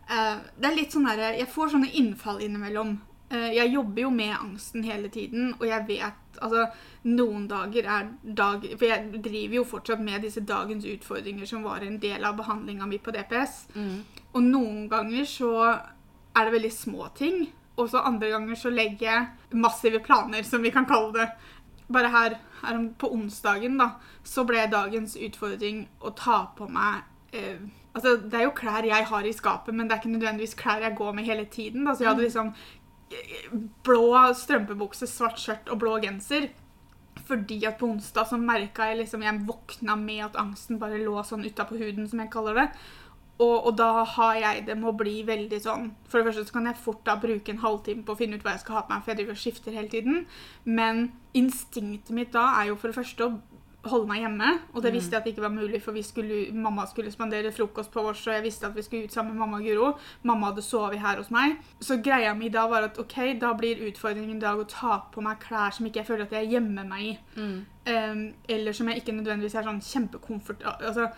Eh, 0.10 0.36
det 0.58 0.72
er 0.72 0.76
litt 0.76 0.92
sånn 0.96 1.06
derre 1.06 1.36
Jeg 1.38 1.48
får 1.54 1.76
sånne 1.76 1.92
innfall 2.02 2.42
innimellom. 2.42 2.98
Eh, 3.30 3.52
jeg 3.54 3.74
jobber 3.74 4.02
jo 4.02 4.10
med 4.10 4.34
angsten 4.34 4.84
hele 4.84 5.10
tiden, 5.14 5.54
og 5.60 5.68
jeg 5.68 5.86
vet 5.88 6.26
Altså, 6.40 6.70
noen 7.04 7.50
dager 7.50 7.84
er 7.90 8.06
dag 8.24 8.64
For 8.78 8.86
jeg 8.86 9.20
driver 9.26 9.56
jo 9.58 9.64
fortsatt 9.68 10.00
med 10.00 10.22
disse 10.24 10.40
dagens 10.40 10.86
utfordringer 10.88 11.46
som 11.50 11.66
var 11.66 11.84
en 11.84 11.98
del 12.00 12.24
av 12.24 12.38
behandlinga 12.38 12.86
mi 12.88 12.98
på 12.98 13.12
DPS. 13.12 13.66
Mm. 13.76 13.98
Og 14.34 14.44
noen 14.46 14.86
ganger 14.90 15.26
så 15.28 15.52
er 15.68 16.46
det 16.46 16.54
veldig 16.54 16.72
små 16.72 17.10
ting. 17.18 17.50
Og 17.76 17.90
så 17.90 18.06
andre 18.08 18.30
ganger 18.30 18.56
så 18.56 18.72
legger 18.72 19.12
jeg 19.12 19.58
massive 19.60 20.00
planer, 20.06 20.44
som 20.44 20.64
vi 20.64 20.72
kan 20.72 20.88
kalle 20.88 21.12
det. 21.18 21.28
Bare 21.92 22.14
her, 22.14 22.38
her 22.62 22.80
på 23.02 23.12
onsdagen 23.18 23.78
da, 23.82 23.90
så 24.24 24.46
ble 24.48 24.64
dagens 24.72 25.18
utfordring 25.18 25.88
å 26.00 26.14
ta 26.16 26.44
på 26.56 26.70
meg 26.72 27.04
eh, 27.34 27.60
Altså, 27.90 28.20
det 28.22 28.38
er 28.38 28.44
jo 28.46 28.54
klær 28.56 28.86
jeg 28.86 29.06
har 29.10 29.26
i 29.26 29.32
skapet, 29.34 29.74
men 29.76 29.88
det 29.88 29.96
er 29.96 30.00
ikke 30.00 30.12
nødvendigvis 30.14 30.54
klær 30.56 30.84
jeg 30.86 30.96
går 30.96 31.16
med 31.18 31.26
hele 31.26 31.46
tiden. 31.50 31.88
Da. 31.88 31.96
Så 31.96 32.04
jeg 32.04 32.12
hadde 32.12 32.22
liksom 32.28 32.52
eh, 32.54 32.79
blå 33.86 34.10
strømpebukse, 34.38 35.08
svart 35.10 35.42
skjørt 35.42 35.70
og 35.72 35.82
blå 35.82 35.98
genser. 36.04 36.50
Fordi 37.30 37.60
at 37.68 37.78
på 37.78 37.90
onsdag 37.90 38.30
så 38.30 38.40
merka 38.42 38.88
jeg 38.90 39.04
liksom 39.04 39.22
Jeg 39.22 39.44
våkna 39.46 39.96
med 40.00 40.24
at 40.26 40.40
angsten 40.40 40.80
bare 40.82 41.02
lå 41.04 41.22
sånn 41.24 41.46
utapå 41.46 41.78
huden, 41.78 42.08
som 42.10 42.22
jeg 42.24 42.32
kaller 42.34 42.58
det. 42.58 42.68
Og, 43.40 43.56
og 43.70 43.76
da 43.80 44.04
har 44.04 44.36
jeg 44.36 44.66
det 44.68 44.76
med 44.76 44.90
å 44.90 44.98
bli 45.00 45.22
veldig 45.24 45.62
sånn 45.64 45.86
For 46.12 46.20
det 46.20 46.28
første 46.28 46.50
så 46.50 46.56
kan 46.58 46.66
jeg 46.68 46.82
fort 46.84 47.06
da 47.08 47.16
bruke 47.22 47.54
en 47.54 47.62
halvtime 47.62 48.04
på 48.04 48.12
å 48.12 48.20
finne 48.20 48.36
ut 48.36 48.44
hva 48.44 48.58
jeg 48.58 48.66
skal 48.66 48.76
ha 48.76 48.82
på 48.84 48.92
meg, 48.92 49.04
for 49.06 49.14
jeg 49.14 49.22
driver 49.22 49.38
og 49.38 49.44
skifter 49.44 49.78
hele 49.78 49.92
tiden. 49.94 50.26
Men 50.68 51.06
instinktet 51.38 52.12
mitt 52.16 52.34
da 52.36 52.50
er 52.60 52.72
jo 52.72 52.80
for 52.80 52.92
det 52.92 53.00
første 53.00 53.30
å 53.30 53.38
holde 53.88 54.08
meg 54.10 54.24
hjemme. 54.24 54.50
Og 54.74 54.84
det 54.84 54.92
visste 54.94 55.16
jeg 55.16 55.22
at 55.22 55.28
det 55.28 55.34
ikke 55.34 55.46
var 55.46 55.54
mulig, 55.54 55.82
for 55.84 55.96
vi 55.96 56.04
skulle, 56.04 56.40
mamma 56.54 56.86
skulle 56.90 57.12
spandere 57.14 57.52
frokost 57.56 57.92
på 57.94 58.04
oss, 58.12 58.26
og 58.28 58.36
jeg 58.36 58.44
visste 58.44 58.68
at 58.68 58.76
vi 58.76 58.84
skulle 58.84 59.08
ut 59.08 59.16
sammen 59.16 59.34
med 59.34 59.40
mamma 59.40 59.60
og 59.62 59.68
Guro. 59.68 59.92
Mamma 60.24 60.52
hadde 60.52 60.66
sovet 60.66 61.00
her 61.00 61.22
hos 61.22 61.32
meg. 61.32 61.58
Så 61.80 62.00
greia 62.04 62.34
mi 62.36 62.52
da 62.54 62.66
var 62.72 62.90
at 62.90 63.00
ok, 63.00 63.18
da 63.42 63.54
blir 63.58 63.84
utfordringen 63.88 64.38
i 64.38 64.44
dag 64.44 64.60
å 64.60 64.68
ta 64.70 65.02
på 65.14 65.24
meg 65.24 65.40
klær 65.44 65.76
som 65.76 65.88
ikke 65.88 66.04
jeg 66.04 66.10
føler 66.12 66.28
at 66.28 66.38
jeg 66.40 66.52
gjemmer 66.56 66.88
meg 66.90 67.06
i. 67.08 67.18
Mm. 67.40 67.58
Um, 67.90 68.24
eller 68.50 68.76
som 68.76 68.90
jeg 68.92 69.02
ikke 69.02 69.16
nødvendigvis 69.18 69.56
er 69.56 69.68
sånn 69.70 69.84
kjempekomfort... 69.84 70.66
Altså, 70.80 71.10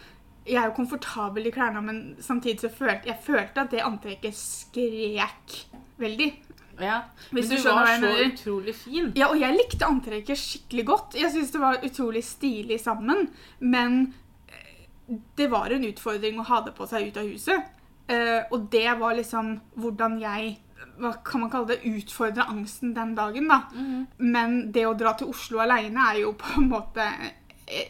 jeg 0.42 0.58
er 0.58 0.72
jo 0.72 0.78
komfortabel 0.78 1.46
i 1.46 1.52
klærne, 1.54 1.84
men 1.86 1.98
samtidig 2.22 2.64
så 2.64 2.72
følte 2.74 3.12
jeg 3.12 3.22
følte 3.22 3.62
at 3.62 3.74
det 3.74 3.84
antrekket 3.86 4.38
skrek 4.38 5.58
veldig. 6.02 6.32
Ja. 6.80 7.02
Hvis 7.32 7.50
Men 7.50 7.50
du 7.50 7.56
du 7.56 7.62
skjønner 7.62 7.76
var 7.76 7.86
hva 7.86 7.92
jeg 7.92 8.02
så 8.02 8.32
utrolig 8.32 8.76
fin. 8.76 9.12
Ja, 9.16 9.28
og 9.28 9.40
jeg 9.40 9.58
likte 9.58 9.86
antrekket 9.86 10.38
skikkelig 10.38 10.86
godt. 10.86 11.14
Jeg 11.20 11.32
syns 11.32 11.52
det 11.52 11.62
var 11.62 11.82
utrolig 11.84 12.24
stilig 12.24 12.80
sammen. 12.82 13.30
Men 13.60 14.14
eh, 14.48 15.20
det 15.36 15.50
var 15.52 15.70
en 15.72 15.84
utfordring 15.86 16.40
å 16.40 16.44
ha 16.48 16.62
det 16.66 16.74
på 16.78 16.88
seg 16.88 17.08
ut 17.12 17.18
av 17.18 17.28
huset. 17.28 17.64
Eh, 18.08 18.42
og 18.52 18.70
det 18.72 18.88
var 19.00 19.16
liksom 19.16 19.60
hvordan 19.76 20.20
jeg 20.22 20.58
hva 21.02 21.12
kan 21.26 21.42
man 21.42 21.50
kalle 21.50 21.68
det, 21.68 21.80
utfordre 21.86 22.44
angsten 22.50 22.94
den 22.94 23.16
dagen. 23.16 23.48
da. 23.48 23.62
Mhm. 23.74 24.08
Men 24.18 24.72
det 24.72 24.86
å 24.86 24.94
dra 24.98 25.14
til 25.14 25.28
Oslo 25.28 25.60
alene 25.60 26.00
er 26.12 26.20
jo 26.22 26.34
på 26.34 26.58
en 26.58 26.70
måte 26.70 27.06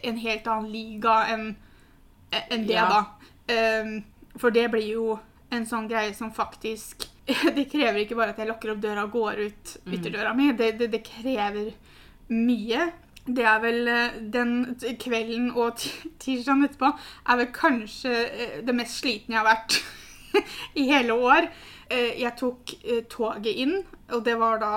en 0.04 0.16
helt 0.16 0.46
annen 0.46 0.70
liga 0.72 1.26
enn 1.32 1.56
en 2.32 2.66
det, 2.66 2.74
Ja. 2.74 2.88
da. 2.88 3.82
Um, 3.82 4.04
for 4.38 4.50
det 4.50 4.70
blir 4.70 4.86
jo 4.92 5.18
en 5.50 5.66
sånn 5.66 5.88
greie 5.88 6.14
som 6.14 6.30
faktisk 6.32 7.04
Det 7.56 7.64
krever 7.70 8.02
ikke 8.02 8.16
bare 8.18 8.32
at 8.34 8.38
jeg 8.42 8.48
lukker 8.50 8.72
opp 8.74 8.80
døra 8.82 9.04
og 9.06 9.12
går 9.14 9.40
ut 9.46 9.72
Mm. 9.86 9.92
ytterdøra 9.96 10.32
mi. 10.36 10.50
Det, 10.58 10.72
det, 10.80 10.88
det 10.92 11.02
krever 11.06 11.72
mye. 12.32 12.86
Det 13.26 13.44
er 13.46 13.60
vel 13.62 13.88
eh, 13.88 14.16
den 14.34 14.54
kvelden 14.98 15.50
og 15.54 15.76
ti- 15.78 16.10
tirsdagen 16.18 16.64
etterpå 16.66 16.88
er 17.30 17.38
vel 17.38 17.50
kanskje 17.54 18.14
eh, 18.26 18.56
det 18.66 18.74
mest 18.74 18.98
slitne 19.02 19.36
jeg 19.36 19.42
har 19.44 19.46
vært 19.52 19.76
i 20.82 20.88
hele 20.90 21.14
år. 21.14 21.46
Eh, 21.92 22.18
Jeg 22.22 22.34
tok 22.40 22.72
toget 23.12 23.54
inn, 23.62 23.76
og 24.10 24.24
det 24.26 24.34
var 24.40 24.58
da 24.62 24.72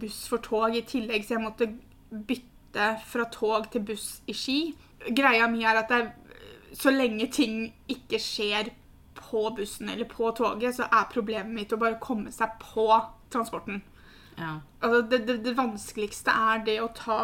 buss 0.00 0.22
for 0.30 0.38
tog 0.44 0.76
i 0.76 0.84
tillegg, 0.88 1.24
så 1.26 1.36
jeg 1.36 1.44
måtte 1.44 1.68
bytte 2.14 2.88
fra 3.10 3.24
tog 3.34 3.68
til 3.72 3.84
buss 3.86 4.22
i 4.30 4.34
Ski. 4.34 4.58
Greia 5.14 5.46
mi 5.52 5.64
er 5.68 5.82
at 5.82 5.90
det 5.92 5.98
er, 6.00 6.08
så 6.74 6.90
lenge 6.90 7.28
ting 7.30 7.68
ikke 7.92 8.18
skjer 8.22 8.70
på 9.34 9.48
bussen 9.56 9.90
eller 9.90 10.06
på 10.06 10.30
toget, 10.38 10.76
så 10.76 10.86
er 10.86 11.10
problemet 11.10 11.50
mitt 11.56 11.74
å 11.74 11.80
bare 11.80 11.98
komme 12.02 12.30
seg 12.34 12.54
på 12.62 12.86
transporten. 13.34 13.82
Ja. 14.38 14.60
Altså, 14.78 15.02
det, 15.10 15.24
det, 15.26 15.40
det 15.42 15.56
vanskeligste 15.58 16.30
er 16.30 16.62
det 16.66 16.78
å 16.82 16.92
ta 16.94 17.18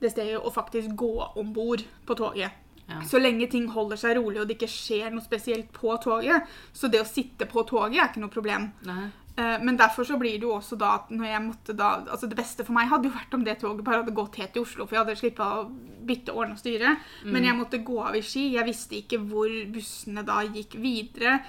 det 0.00 0.14
stedet 0.14 0.40
og 0.40 0.54
faktisk 0.54 0.96
gå 0.96 1.12
om 1.36 1.52
bord 1.52 1.84
på 2.08 2.16
toget. 2.16 2.56
Ja. 2.90 3.02
Så 3.06 3.20
lenge 3.20 3.46
ting 3.46 3.68
holder 3.70 4.00
seg 4.00 4.16
rolig 4.18 4.40
og 4.40 4.48
det 4.48 4.56
ikke 4.56 4.70
skjer 4.72 5.12
noe 5.12 5.22
spesielt 5.22 5.68
på 5.76 5.92
toget. 6.02 6.48
Så 6.72 6.88
det 6.90 7.02
å 7.04 7.08
sitte 7.08 7.46
på 7.46 7.62
toget 7.68 8.00
er 8.00 8.08
ikke 8.08 8.24
noe 8.24 8.32
problem. 8.32 8.70
Nei. 8.88 9.10
Eh, 9.40 9.56
Men 9.64 9.78
derfor 9.80 10.04
så 10.04 10.18
blir 10.20 10.36
det 10.36 10.44
jo 10.48 10.52
også 10.58 10.76
da 10.80 10.90
at 10.98 11.10
når 11.14 11.28
jeg 11.30 11.42
måtte 11.46 11.76
da 11.78 11.90
Altså 12.10 12.28
det 12.28 12.36
beste 12.40 12.64
for 12.66 12.76
meg 12.76 12.90
hadde 12.90 13.08
jo 13.08 13.14
vært 13.14 13.34
om 13.38 13.44
det 13.46 13.58
toget 13.62 13.84
bare 13.86 14.02
hadde 14.02 14.14
gått 14.16 14.36
helt 14.40 14.52
til 14.56 14.62
Oslo, 14.66 14.86
for 14.86 14.96
jeg 14.98 15.04
hadde 15.04 15.16
slippa 15.20 15.46
å 15.60 15.64
bytte 16.10 16.34
ordne 16.34 16.56
og 16.58 16.62
styre. 16.62 16.96
Men 17.24 17.44
jeg 17.48 17.56
måtte 17.56 17.80
gå 17.86 17.98
av 18.02 18.16
i 18.18 18.22
Ski. 18.26 18.48
Jeg 18.56 18.66
visste 18.66 18.96
ikke 19.00 19.20
hvor 19.30 19.48
bussene 19.72 20.24
da 20.26 20.40
gikk 20.44 20.74
videre. 20.82 21.40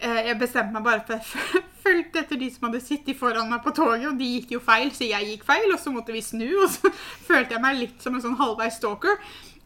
Eh, 0.00 0.22
Jeg 0.28 0.38
bestemte 0.38 0.72
meg 0.76 0.84
bare 0.84 1.02
for 1.06 1.16
jeg 1.18 1.62
fulgte 1.88 2.20
etter 2.20 2.36
de 2.36 2.50
som 2.52 2.66
hadde 2.68 2.80
sittet 2.84 3.16
foran 3.16 3.48
meg 3.50 3.62
på 3.64 3.72
toget, 3.74 4.08
og 4.10 4.18
de 4.18 4.26
gikk 4.34 4.50
jo 4.56 4.60
feil, 4.60 4.90
så 4.92 5.06
jeg 5.08 5.30
gikk 5.30 5.44
feil, 5.48 5.70
og 5.72 5.78
så 5.80 5.92
måtte 5.94 6.12
vi 6.12 6.20
snu, 6.20 6.46
og 6.64 6.68
så 6.74 6.90
følte 7.30 7.54
jeg 7.56 7.62
meg 7.64 7.78
litt 7.78 8.02
som 8.02 8.14
en 8.18 8.20
sånn 8.24 8.36
halvveis 8.36 8.76
stalker. 8.80 9.16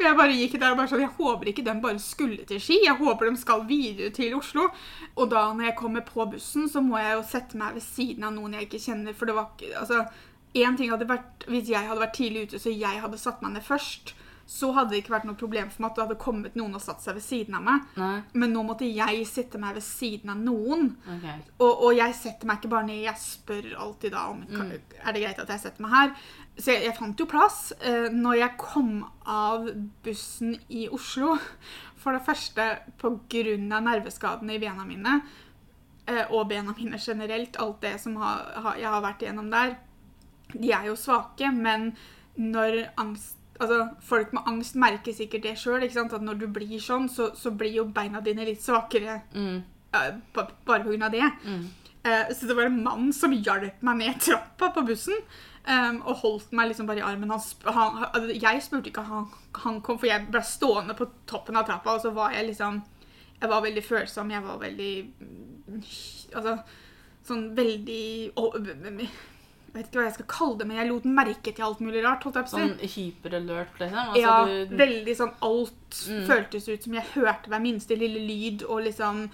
Jeg 0.02 0.18
bare 0.18 0.34
gikk 0.34 0.56
der 0.58 0.74
og 0.74 0.80
bare 0.80 0.90
sånn, 0.90 1.04
jeg 1.04 1.14
håper 1.16 1.50
ikke 1.52 1.64
den 1.66 1.82
bare 1.82 2.00
skulle 2.02 2.46
til 2.48 2.60
Ski, 2.62 2.80
jeg 2.84 2.98
håper 2.98 3.28
de 3.30 3.40
skal 3.40 3.62
videre 3.68 4.10
til 4.14 4.34
Oslo. 4.38 4.68
Og 5.16 5.30
da 5.30 5.44
når 5.52 5.70
jeg 5.70 5.78
kommer 5.78 6.04
på 6.06 6.26
bussen, 6.32 6.68
så 6.70 6.82
må 6.84 6.98
jeg 7.00 7.14
jo 7.16 7.22
sette 7.28 7.58
meg 7.60 7.76
ved 7.78 7.86
siden 7.86 8.26
av 8.28 8.34
noen 8.36 8.58
jeg 8.58 8.68
ikke 8.68 8.82
kjenner, 8.86 9.16
for 9.16 9.30
det 9.30 9.36
var 9.38 9.52
ikke, 9.52 9.70
altså, 9.78 10.02
en 10.62 10.76
ting 10.76 10.90
hadde 10.92 11.08
vært, 11.08 11.46
hvis 11.48 11.70
jeg 11.72 11.88
hadde 11.88 12.02
vært 12.02 12.18
tidlig 12.18 12.48
ute, 12.48 12.60
så 12.60 12.74
jeg 12.74 13.04
hadde 13.04 13.20
satt 13.20 13.44
meg 13.44 13.54
ned 13.54 13.64
først, 13.66 14.14
så 14.52 14.68
hadde 14.76 14.92
det 14.92 15.00
ikke 15.00 15.14
vært 15.14 15.24
noe 15.24 15.38
problem 15.38 15.70
for 15.72 15.80
meg 15.80 15.92
at 15.92 15.96
det 15.96 16.04
hadde 16.04 16.20
kommet 16.20 16.56
noen 16.58 16.76
og 16.76 16.82
satt 16.84 17.00
seg 17.00 17.16
ved 17.16 17.24
siden 17.24 17.56
av 17.56 17.62
meg. 17.64 17.86
Nei. 17.96 18.16
Men 18.36 18.52
nå 18.52 18.64
måtte 18.68 18.84
jeg 18.84 19.24
sitte 19.30 19.60
meg 19.62 19.78
ved 19.78 19.84
siden 19.86 20.32
av 20.34 20.42
noen. 20.44 20.90
Okay. 21.14 21.38
Og, 21.56 21.70
og 21.70 21.96
jeg 21.96 22.16
setter 22.18 22.50
meg 22.50 22.60
ikke 22.60 22.72
bare 22.74 22.88
ned, 22.90 23.00
jeg 23.06 23.22
spør 23.22 23.70
alltid 23.86 24.12
da 24.12 24.26
om 24.34 24.42
mm. 24.44 24.74
er 25.00 25.16
det 25.16 25.24
greit 25.24 25.40
at 25.40 25.54
jeg 25.54 25.64
setter 25.64 25.86
meg 25.86 25.94
her. 25.96 26.14
Så 26.58 26.74
jeg, 26.74 26.84
jeg 26.84 26.96
fant 26.98 27.24
jo 27.24 27.28
plass. 27.32 27.62
Eh, 27.80 28.10
når 28.12 28.38
jeg 28.42 28.58
kom 28.60 28.92
av 29.24 29.70
bussen 30.04 30.52
i 30.68 30.84
Oslo, 30.92 31.38
for 32.02 32.18
det 32.18 32.26
første 32.28 32.68
pga. 33.00 33.56
nerveskadene 33.72 34.58
i 34.58 34.60
bena 34.60 34.84
mine, 34.84 35.20
eh, 36.04 36.26
og 36.28 36.50
bena 36.52 36.76
mine 36.76 37.00
generelt, 37.00 37.56
alt 37.56 37.80
det 37.80 37.96
som 38.04 38.20
ha, 38.20 38.36
ha, 38.66 38.76
jeg 38.76 38.92
har 38.92 39.04
vært 39.08 39.24
igjennom 39.24 39.48
der, 39.54 39.78
de 40.52 40.76
er 40.76 40.90
jo 40.92 40.98
svake, 41.00 41.48
men 41.56 41.94
når 42.36 42.82
angst 43.00 43.38
Altså, 43.60 43.88
Folk 44.00 44.32
med 44.32 44.42
angst 44.46 44.74
merker 44.74 45.12
sikkert 45.12 45.42
det 45.42 45.56
sjøl. 45.60 45.84
At 45.84 46.22
når 46.22 46.38
du 46.40 46.46
blir 46.48 46.80
sånn, 46.80 47.08
så, 47.08 47.30
så, 47.36 47.50
blir 47.50 47.72
jo 47.76 47.84
beina 47.84 48.20
dine 48.20 48.44
litt 48.48 48.62
svakere 48.62 49.22
Mm. 49.34 49.62
uh, 49.94 50.10
ba- 50.34 50.50
bare 50.66 50.84
pga. 50.84 51.08
det. 51.10 51.30
Mm. 51.44 51.68
Uh, 52.04 52.32
så 52.34 52.46
det 52.48 52.56
var 52.56 52.64
en 52.66 52.82
mann 52.82 53.12
som 53.12 53.32
hjalp 53.32 53.82
meg 53.82 53.96
ned 53.96 54.20
trappa 54.20 54.72
på 54.74 54.86
bussen. 54.86 55.14
Um, 55.62 56.00
og 56.02 56.16
holdt 56.24 56.50
meg 56.52 56.72
liksom 56.72 56.86
bare 56.88 56.98
i 56.98 57.06
armen. 57.06 57.30
Han, 57.30 57.38
sp 57.38 57.62
han, 57.70 58.04
altså, 58.12 58.32
jeg 58.34 58.62
spurte 58.62 58.90
ikke 58.90 59.04
han, 59.06 59.28
han 59.54 59.80
kom, 59.80 59.98
for 59.98 60.06
jeg 60.10 60.26
ble 60.32 60.42
stående 60.42 60.96
på 60.98 61.06
toppen 61.30 61.56
av 61.56 61.68
trappa, 61.68 61.94
og 61.94 62.00
så 62.02 62.10
var 62.10 62.32
jeg 62.34 62.48
liksom 62.48 62.82
Jeg 63.40 63.50
var 63.50 63.62
veldig 63.62 63.82
følsom. 63.84 64.30
Jeg 64.30 64.42
var 64.42 64.58
veldig 64.58 64.92
Altså 66.34 66.58
sånn 67.26 67.54
veldig 67.54 68.32
vet 69.72 69.86
ikke 69.88 69.98
hva 70.00 70.04
jeg 70.08 70.14
skal 70.18 70.26
kalle 70.28 70.58
det, 70.58 70.66
men 70.68 70.76
jeg 70.76 70.88
lot 70.90 71.04
merke 71.04 71.54
til 71.54 71.64
alt 71.64 71.80
mulig 71.80 72.02
rart. 72.04 72.22
holdt 72.24 72.34
jeg 72.36 72.44
på 72.44 72.50
å 72.50 72.56
si. 72.56 72.64
Sånn 72.68 72.94
hyperalert, 72.96 73.78
liksom? 73.80 73.98
Altså, 73.98 74.20
Ja, 74.20 74.66
du, 74.68 74.76
veldig 74.76 75.16
sånn 75.16 75.34
alt 75.42 75.78
Mm. 76.08 76.26
føltes 76.26 76.68
ut 76.68 76.82
som 76.82 76.94
jeg 76.94 77.04
hørte 77.14 77.48
hver 77.48 77.60
minste 77.60 77.96
lille 77.98 78.20
lyd, 78.26 78.62
og 78.64 78.82
liksom 78.84 79.28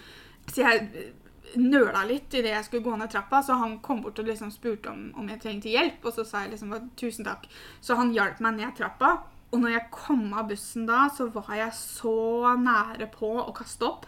Så 0.48 0.62
jeg 0.64 1.12
nøla 1.57 2.07
litt 2.07 2.33
idet 2.35 2.53
jeg 2.53 2.64
skulle 2.64 2.85
gå 2.85 2.96
ned 2.98 3.11
trappa, 3.11 3.42
så 3.42 3.57
han 3.59 3.79
kom 3.81 4.03
bort 4.03 4.18
og 4.18 4.27
liksom 4.27 4.51
spurte 4.53 4.90
om, 4.90 5.12
om 5.16 5.29
jeg 5.29 5.40
trengte 5.40 5.70
hjelp, 5.72 6.05
og 6.05 6.12
så 6.14 6.24
sa 6.27 6.42
jeg 6.44 6.53
liksom 6.53 6.90
tusen 6.96 7.24
takk. 7.24 7.46
Så 7.81 7.96
han 7.96 8.12
hjalp 8.14 8.40
meg 8.40 8.57
ned 8.57 8.74
trappa, 8.77 9.22
og 9.53 9.61
når 9.61 9.70
jeg 9.72 9.90
kom 9.90 10.33
av 10.35 10.48
bussen 10.48 10.87
da, 10.87 11.09
så 11.09 11.31
var 11.33 11.55
jeg 11.57 11.72
så 11.72 12.57
nære 12.61 13.11
på 13.12 13.31
å 13.46 13.55
kaste 13.57 13.83
opp. 13.88 14.07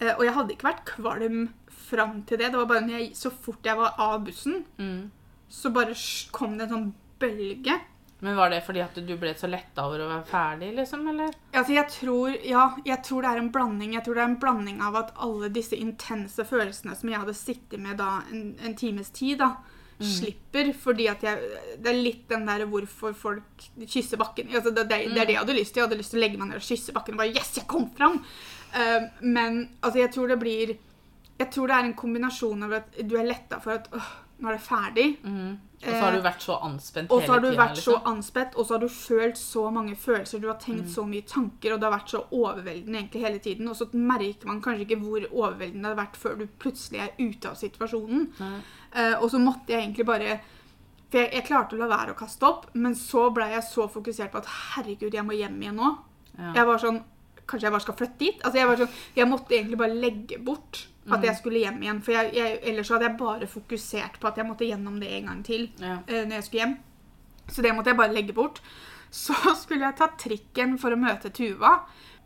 Eh, 0.00 0.14
Og 0.14 0.22
jeg 0.24 0.34
hadde 0.34 0.54
ikke 0.54 0.68
vært 0.70 0.84
kvalm 0.86 1.48
fram 1.68 2.22
til 2.22 2.38
det. 2.38 2.52
Det 2.52 2.58
var 2.60 2.66
bare 2.66 2.88
jeg, 2.88 3.10
så 3.14 3.30
fort 3.32 3.62
jeg 3.64 3.76
var 3.76 3.94
av 3.98 4.24
bussen, 4.24 4.64
mm. 4.78 5.10
Så 5.48 5.70
bare 5.74 5.96
kom 6.30 6.58
det 6.58 6.68
en 6.68 6.74
sånn 6.74 6.90
bølge. 7.18 7.78
Men 8.20 8.36
var 8.36 8.50
det 8.50 8.64
fordi 8.66 8.82
at 8.82 8.96
du 9.06 9.12
ble 9.18 9.30
så 9.38 9.46
letta 9.46 9.84
over 9.86 10.02
å 10.02 10.08
være 10.10 10.26
ferdig, 10.26 10.72
liksom? 10.74 11.04
Eller? 11.12 11.34
Altså, 11.52 11.72
jeg 11.76 11.86
tror, 11.94 12.34
ja, 12.42 12.64
jeg 12.86 12.98
tror 13.06 13.22
det 13.22 13.30
er 13.30 13.40
en 13.44 13.50
blanding. 13.54 13.94
Jeg 13.94 14.04
tror 14.06 14.18
det 14.18 14.24
er 14.24 14.30
en 14.32 14.40
blanding 14.42 14.80
av 14.82 14.98
at 14.98 15.12
alle 15.22 15.50
disse 15.54 15.78
intense 15.78 16.46
følelsene 16.48 16.96
som 16.98 17.12
jeg 17.12 17.22
hadde 17.22 17.36
sittet 17.38 17.78
med 17.82 18.00
da 18.02 18.16
en, 18.32 18.56
en 18.66 18.74
times 18.78 19.12
tid, 19.14 19.38
da, 19.44 19.52
slipper. 20.02 20.72
Fordi 20.74 21.08
at 21.10 21.22
jeg 21.26 21.62
Det 21.78 21.92
er 21.92 22.02
litt 22.02 22.26
den 22.30 22.46
der 22.50 22.66
hvorfor 22.66 23.14
folk 23.14 23.68
kysser 23.86 24.18
bakken. 24.18 24.50
Altså, 24.50 24.74
det, 24.74 24.88
det, 24.90 25.02
det 25.14 25.22
er 25.22 25.30
det 25.30 25.38
jeg 25.38 25.44
hadde 25.44 25.58
lyst 25.60 25.74
til. 25.74 25.84
Jeg 25.84 25.88
hadde 25.88 26.02
lyst 26.02 26.14
til 26.16 26.18
å 26.18 26.26
legge 26.26 26.42
meg 26.42 26.50
ned 26.50 26.58
og 26.58 26.68
kysse 26.72 26.96
bakken 26.96 27.14
og 27.14 27.22
bare 27.22 27.34
Yes, 27.38 27.54
jeg 27.60 27.70
kom 27.70 27.86
fram! 27.94 28.18
Uh, 28.74 29.06
men 29.22 29.62
altså, 29.78 30.02
jeg 30.02 30.10
tror 30.12 30.28
det 30.28 30.42
blir 30.42 30.74
Jeg 31.38 31.52
tror 31.54 31.70
det 31.70 31.76
er 31.76 31.86
en 31.86 31.96
kombinasjon 31.96 32.66
av 32.66 32.80
at 32.82 32.98
du 32.98 33.14
er 33.16 33.30
letta 33.30 33.62
for 33.62 33.78
at 33.78 33.86
åh, 33.94 34.10
nå 34.38 34.48
er 34.48 34.54
det 34.58 34.62
ferdig. 34.62 35.06
Mm. 35.24 35.56
Og 35.78 35.86
så 35.94 35.98
har 36.02 36.12
du 36.12 36.22
vært 36.24 36.42
så 36.42 36.54
anspent 36.66 37.10
Og 37.14 37.20
så 37.22 37.32
har 37.32 37.40
du 37.42 37.46
hele 37.48 37.58
vært 37.60 37.76
liksom. 37.76 37.94
så 38.00 38.10
anspent, 38.10 38.54
og 38.58 38.66
så 38.66 38.74
har 38.74 38.80
du 38.82 38.88
følt 38.88 39.38
så 39.38 39.70
mange 39.70 39.94
følelser, 39.96 40.40
du 40.42 40.48
har 40.48 40.58
tenkt 40.58 40.86
Mm. 40.88 40.94
så 40.94 41.04
mye 41.06 41.22
tanker, 41.26 41.72
og 41.74 41.80
det 41.80 41.86
har 41.88 41.94
vært 41.98 42.10
så 42.14 42.24
overveldende 42.32 42.98
egentlig 42.98 43.22
hele 43.22 43.38
tiden. 43.38 43.68
Og 43.68 43.76
så 43.76 43.86
merker 43.94 44.46
man 44.46 44.60
kanskje 44.62 44.86
ikke 44.86 44.98
hvor 45.02 45.26
overveldende 45.30 45.88
det 45.88 45.96
har 45.96 46.00
vært 46.06 46.16
før 46.16 46.38
du 46.38 46.46
plutselig 46.58 47.00
er 47.00 47.14
ute 47.18 47.48
av 47.48 47.54
situasjonen. 47.54 48.28
Eh, 48.94 49.14
og 49.22 49.30
så 49.30 49.38
måtte 49.38 49.68
jeg 49.72 49.82
egentlig 49.84 50.06
bare 50.06 50.40
For 51.10 51.18
jeg, 51.18 51.32
jeg 51.32 51.44
klarte 51.46 51.72
å 51.74 51.78
la 51.78 51.86
være 51.88 52.12
å 52.12 52.18
kaste 52.18 52.44
opp, 52.44 52.66
men 52.74 52.94
så 52.94 53.30
ble 53.32 53.46
jeg 53.48 53.62
så 53.64 53.86
fokusert 53.88 54.30
på 54.30 54.38
at 54.42 54.46
herregud, 54.74 55.14
jeg 55.14 55.24
må 55.24 55.32
hjem 55.32 55.62
igjen 55.62 55.76
nå. 55.76 55.96
Ja. 56.38 56.52
Jeg 56.54 56.66
var 56.66 56.78
sånn 56.78 57.02
Kanskje 57.48 57.64
jeg 57.64 57.72
bare 57.72 57.80
skal 57.80 57.94
flytte 57.96 58.18
dit? 58.18 58.42
Altså 58.44 58.58
jeg, 58.58 58.66
var 58.68 58.76
sånn, 58.76 58.90
jeg 59.16 59.26
måtte 59.26 59.54
egentlig 59.56 59.78
bare 59.78 59.94
legge 59.96 60.36
bort 60.44 60.82
at 61.12 61.18
Mm. 61.20 61.24
jeg 61.24 61.36
skulle 61.36 61.58
hjem 61.62 61.82
igjen. 61.82 62.02
For 62.02 62.12
jeg, 62.12 62.34
jeg, 62.34 62.58
ellers 62.62 62.88
hadde 62.88 63.04
jeg 63.08 63.16
bare 63.18 63.46
fokusert 63.46 64.20
på 64.20 64.28
at 64.28 64.36
jeg 64.36 64.46
måtte 64.46 64.66
gjennom 64.68 65.00
det 65.00 65.12
en 65.12 65.26
gang 65.26 65.44
til 65.44 65.70
Ja. 65.80 65.98
Uh, 66.08 66.24
når 66.28 66.34
jeg 66.38 66.44
skulle 66.44 66.64
hjem. 66.64 66.76
Så 67.48 67.62
det 67.62 67.74
måtte 67.74 67.90
jeg 67.90 67.96
bare 67.96 68.12
legge 68.14 68.32
bort. 68.36 68.60
Så 69.10 69.34
skulle 69.56 69.86
jeg 69.86 69.96
ta 69.96 70.10
trikken 70.18 70.76
for 70.78 70.92
å 70.92 71.00
møte 71.00 71.30
Tuva. 71.32 71.78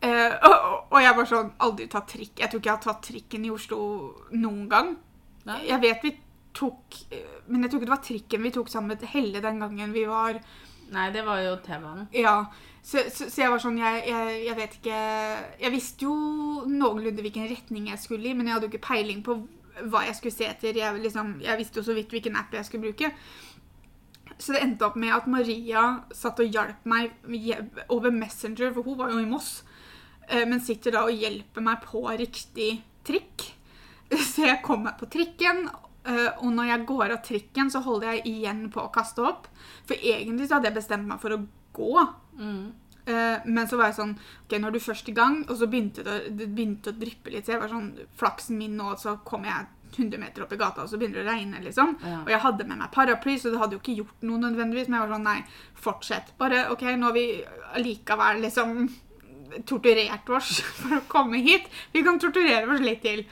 Uh, 0.03 0.35
og, 0.43 0.87
og 0.91 0.99
jeg 1.03 1.15
var 1.17 1.27
sånn 1.31 1.53
Aldri 1.63 1.87
tatt 1.87 2.09
trikk. 2.11 2.35
Jeg 2.41 2.51
tror 2.51 2.59
ikke 2.61 2.71
jeg 2.73 2.79
har 2.79 2.87
tatt 2.89 3.03
trikken 3.07 3.45
i 3.47 3.51
Oslo 3.55 3.79
noen 4.35 4.69
gang. 4.69 4.97
Nei. 5.47 5.61
Jeg 5.69 5.81
vet 5.83 6.03
vi 6.03 6.11
tok 6.55 6.99
eh, 7.11 7.39
Men 7.49 7.63
jeg 7.65 7.71
tror 7.71 7.81
ikke 7.81 7.89
det 7.89 7.95
var 7.97 8.03
trikken 8.07 8.43
vi 8.45 8.51
tok 8.55 8.69
sammen 8.69 8.93
med 8.93 9.07
Helle 9.09 9.41
den 9.43 9.59
gangen 9.63 9.93
vi 9.95 10.05
var 10.07 10.37
Nei, 10.93 11.07
det 11.15 11.23
var 11.25 11.41
jo 11.41 11.55
TV-en. 11.65 12.07
Ja. 12.17 12.37
Så, 12.83 13.05
så, 13.15 13.29
så 13.31 13.45
jeg 13.45 13.51
var 13.53 13.61
sånn 13.63 13.77
jeg, 13.79 14.01
jeg, 14.11 14.39
jeg 14.43 14.57
vet 14.59 14.73
ikke 14.81 14.97
Jeg 15.63 15.71
visste 15.71 16.03
jo 16.09 16.15
noenlunde 16.67 17.23
hvilken 17.23 17.47
retning 17.47 17.87
jeg 17.93 18.01
skulle 18.03 18.27
i, 18.29 18.35
men 18.35 18.49
jeg 18.51 18.57
hadde 18.57 18.67
jo 18.67 18.73
ikke 18.75 18.89
peiling 18.89 19.21
på 19.25 19.37
hva 19.89 20.03
jeg 20.05 20.19
skulle 20.19 20.35
se 20.37 20.49
etter. 20.51 20.77
Jeg, 20.77 20.99
liksom, 21.01 21.37
jeg 21.41 21.59
visste 21.63 21.81
jo 21.81 21.87
så 21.87 21.95
vidt 21.97 22.11
hvilken 22.13 22.37
app 22.37 22.53
jeg 22.53 22.67
skulle 22.69 22.91
bruke. 22.91 23.13
Så 24.37 24.53
det 24.53 24.61
endte 24.65 24.85
opp 24.89 24.99
med 25.01 25.15
at 25.15 25.29
Maria 25.31 25.85
satt 26.17 26.41
og 26.43 26.51
hjalp 26.53 26.85
meg 26.89 27.15
over 27.93 28.13
Messenger, 28.13 28.73
for 28.75 28.85
hun 28.87 28.99
var 28.99 29.13
jo 29.15 29.23
i 29.23 29.29
Moss. 29.31 29.63
eh, 30.29 30.45
Men 30.49 30.61
sitter 30.61 30.93
da 30.97 31.07
og 31.07 31.17
hjelper 31.17 31.65
meg 31.65 31.81
på 31.87 32.03
riktig 32.21 32.83
trikk. 33.07 33.47
Så 34.33 34.45
jeg 34.49 34.61
kom 34.67 34.85
meg 34.85 34.99
på 35.01 35.09
trikken, 35.13 35.65
eh, 36.09 36.31
og 36.39 36.53
når 36.55 36.71
jeg 36.71 36.87
går 36.91 37.17
av 37.17 37.25
trikken, 37.27 37.73
så 37.73 37.83
holder 37.85 38.15
jeg 38.15 38.27
igjen 38.33 38.69
på 38.73 38.85
å 38.85 38.93
kaste 38.95 39.25
opp. 39.27 39.51
For 39.89 39.99
egentlig 39.99 40.49
så 40.49 40.59
hadde 40.59 40.71
jeg 40.71 40.81
bestemt 40.81 41.09
meg 41.09 41.21
for 41.23 41.37
å 41.37 41.43
gå. 41.77 42.07
Mm. 42.39 42.65
Uh, 43.03 43.43
Men 43.51 43.67
så 43.67 43.75
var 43.75 43.89
jeg 43.91 43.97
sånn 43.97 44.13
Ok, 44.15 44.53
nå 44.63 44.69
er 44.69 44.75
du 44.77 44.79
først 44.79 45.09
i 45.11 45.15
gang, 45.17 45.41
og 45.51 45.57
så 45.59 45.67
begynte 45.67 46.05
det, 46.07 46.21
det 46.39 46.47
begynte 46.55 46.93
å 46.93 46.99
dryppe 46.99 47.33
litt. 47.35 47.49
Så 47.49 47.57
jeg 47.57 47.63
var 47.63 47.73
sånn 47.73 47.89
Flaksen 48.19 48.61
min 48.61 48.77
nå, 48.79 48.93
så 49.01 49.17
kommer 49.27 49.51
jeg 49.51 49.71
100 49.93 50.21
meter 50.23 50.45
opp 50.45 50.53
i 50.55 50.59
gata, 50.61 50.85
og 50.85 50.91
så 50.91 50.97
begynner 51.01 51.21
det 51.21 51.27
å 51.27 51.33
regne, 51.33 51.63
liksom. 51.65 51.97
Ja. 52.01 52.21
Og 52.23 52.31
jeg 52.33 52.43
hadde 52.45 52.67
med 52.69 52.81
meg 52.81 52.93
paraply, 52.95 53.35
så 53.39 53.53
det 53.53 53.61
hadde 53.61 53.77
jo 53.77 53.83
ikke 53.83 53.97
gjort 53.99 54.23
noe 54.25 54.41
nødvendigvis. 54.41 54.89
Men 54.89 54.99
jeg 54.99 55.05
var 55.05 55.17
sånn 55.17 55.27
Nei, 55.29 55.39
fortsett. 55.87 56.31
Bare 56.41 56.63
OK, 56.73 56.87
nå 56.97 57.11
har 57.11 57.17
vi 57.17 57.27
allikevel 57.77 58.41
liksom 58.47 58.87
torturert 59.69 60.31
oss 60.33 60.61
for 60.81 60.97
å 60.99 61.03
komme 61.13 61.43
hit. 61.45 61.69
Vi 61.93 62.05
kan 62.07 62.21
torturere 62.23 62.71
oss 62.73 62.85
litt 62.85 63.03
til. 63.05 63.27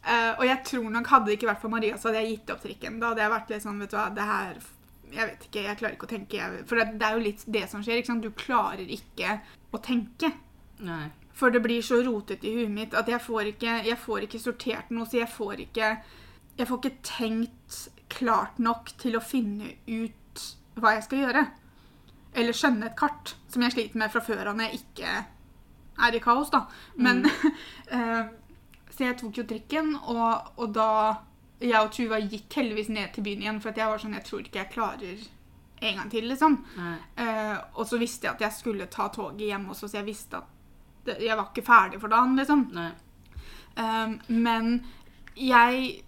Eh, 0.00 0.32
og 0.38 0.46
jeg 0.46 0.62
tror 0.64 0.90
nok 0.94 1.08
hadde 1.12 1.28
det 1.28 1.36
ikke 1.36 1.50
vært 1.50 1.62
for 1.62 1.72
Maria, 1.72 1.96
så 2.00 2.08
hadde 2.08 2.22
jeg 2.22 2.36
gitt 2.36 2.52
opp 2.54 2.62
trikken. 2.64 3.00
Da 3.00 3.12
hadde 3.12 3.24
jeg 3.24 3.34
vært 3.34 3.50
litt 3.52 3.64
sånn, 3.66 3.80
vet 3.82 3.92
du 3.92 3.98
hva, 3.98 4.10
det 4.16 4.28
her 4.30 4.60
Jeg 5.10 5.26
vet 5.26 5.46
ikke, 5.48 5.62
jeg 5.66 5.78
klarer 5.80 5.96
ikke 5.96 6.06
å 6.06 6.12
tenke. 6.12 6.38
Jeg, 6.38 6.64
for 6.70 6.78
det, 6.78 6.84
det 7.00 7.06
er 7.06 7.16
jo 7.16 7.24
litt 7.24 7.40
det 7.50 7.64
som 7.72 7.82
skjer. 7.82 7.98
ikke 7.98 8.12
sant? 8.12 8.22
Du 8.22 8.30
klarer 8.38 8.92
ikke 8.94 9.40
å 9.74 9.80
tenke. 9.82 10.30
Nei. 10.86 11.08
For 11.34 11.50
det 11.50 11.62
blir 11.64 11.82
så 11.82 11.98
rotete 12.04 12.46
i 12.46 12.52
huet 12.58 12.70
mitt 12.70 12.94
at 12.94 13.08
jeg 13.08 13.20
får 13.24 13.54
ikke, 13.54 13.80
jeg 13.88 13.98
får 13.98 14.26
ikke 14.26 14.42
sortert 14.42 14.90
noe, 14.94 15.08
så 15.08 15.22
jeg 15.22 15.30
får 15.32 15.64
ikke 15.66 15.94
Jeg 16.60 16.68
får 16.68 16.78
ikke 16.78 17.02
tenkt 17.06 17.76
klart 18.12 18.58
nok 18.60 18.90
til 19.00 19.16
å 19.16 19.22
finne 19.24 19.70
ut 19.86 20.42
hva 20.76 20.96
jeg 20.96 21.06
skal 21.06 21.22
gjøre. 21.24 21.44
Eller 22.36 22.56
skjønne 22.56 22.90
et 22.90 22.98
kart, 22.98 23.34
som 23.48 23.62
jeg 23.64 23.74
sliter 23.74 24.00
med 24.02 24.12
fra 24.12 24.22
før 24.22 24.50
av 24.50 24.58
når 24.58 24.68
jeg 24.68 24.82
ikke 24.82 25.14
er 26.06 26.16
i 26.16 26.20
kaos, 26.22 26.50
da. 26.52 26.64
Men 27.00 27.24
eh, 27.96 28.28
Så 29.00 29.06
jeg 29.08 29.16
tok 29.16 29.38
jo 29.40 29.44
trikken, 29.48 29.94
og, 30.12 30.50
og 30.60 30.74
da 30.76 30.88
Jeg 31.62 31.76
og 31.80 31.90
Tuva 31.92 32.18
gikk 32.20 32.52
heldigvis 32.56 32.88
ned 32.92 33.14
til 33.14 33.24
byen 33.24 33.40
igjen, 33.46 33.60
for 33.64 33.72
jeg 33.76 33.88
var 33.88 34.00
sånn 34.00 34.12
Jeg 34.18 34.24
tror 34.26 34.40
ikke 34.44 34.58
jeg 34.60 34.70
klarer 34.74 35.22
en 35.80 35.96
gang 35.96 36.10
til, 36.12 36.26
liksom. 36.28 36.58
Eh, 37.16 37.56
og 37.80 37.86
så 37.88 37.96
visste 38.00 38.26
jeg 38.28 38.34
at 38.34 38.40
jeg 38.44 38.52
skulle 38.58 38.86
ta 38.92 39.06
toget 39.08 39.46
hjem 39.46 39.70
også, 39.72 39.88
så 39.88 39.96
jeg 40.02 40.08
visste 40.10 40.36
at 40.36 40.44
det, 41.06 41.14
jeg 41.24 41.36
var 41.38 41.46
ikke 41.48 41.64
ferdig 41.64 42.00
for 42.02 42.12
dagen, 42.12 42.36
liksom. 42.36 42.66
Um, 43.80 44.18
men 44.28 44.68
jeg 45.40 46.02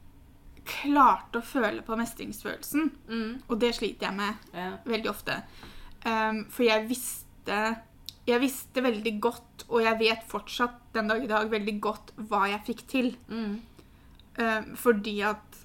klarte 0.69 1.41
å 1.41 1.47
føle 1.49 1.81
på 1.83 1.97
mestringsfølelsen, 1.97 2.91
Mm. 3.09 3.43
og 3.49 3.59
det 3.61 3.73
sliter 3.75 4.07
jeg 4.11 4.15
med 4.17 4.35
Ja. 4.53 4.77
veldig 4.85 5.09
ofte. 5.11 5.43
Um, 6.05 6.45
for 6.51 6.63
jeg 6.69 6.89
visste 6.89 7.63
Jeg 8.29 8.41
visste 8.41 8.83
veldig 8.85 9.13
godt, 9.21 9.65
og 9.69 9.83
jeg 9.83 9.99
vet 9.99 10.23
fortsatt 10.31 10.77
den 10.95 11.09
dag 11.11 11.25
i 11.25 11.31
dag 11.31 11.49
veldig 11.51 11.75
godt 11.83 12.13
hva 12.29 12.45
jeg 12.53 12.63
fikk 12.69 12.83
til. 12.93 13.09
Mm. 13.29 13.57
Um, 14.39 14.69
fordi 14.79 15.17
at 15.27 15.59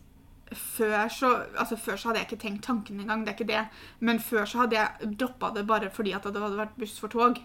før 0.58 1.10
så, 1.12 1.30
altså 1.60 1.76
før 1.78 2.00
så 2.00 2.10
hadde 2.10 2.22
jeg 2.22 2.28
ikke 2.30 2.41
tenkt 2.46 2.63
tanken 2.65 3.00
engang, 3.04 3.26
det 3.26 3.34
er 3.34 3.38
ikke 3.38 3.52
det. 3.52 3.62
Men 4.00 4.20
før 4.24 4.48
så 4.48 4.63
hadde 4.63 4.80
jeg 4.80 5.12
droppa 5.20 5.52
det 5.56 5.65
bare 5.67 5.89
fordi 5.93 6.15
at 6.15 6.24
det 6.24 6.41
hadde 6.41 6.58
vært 6.60 6.78
buss 6.80 6.98
for 7.04 7.12
tog. 7.13 7.39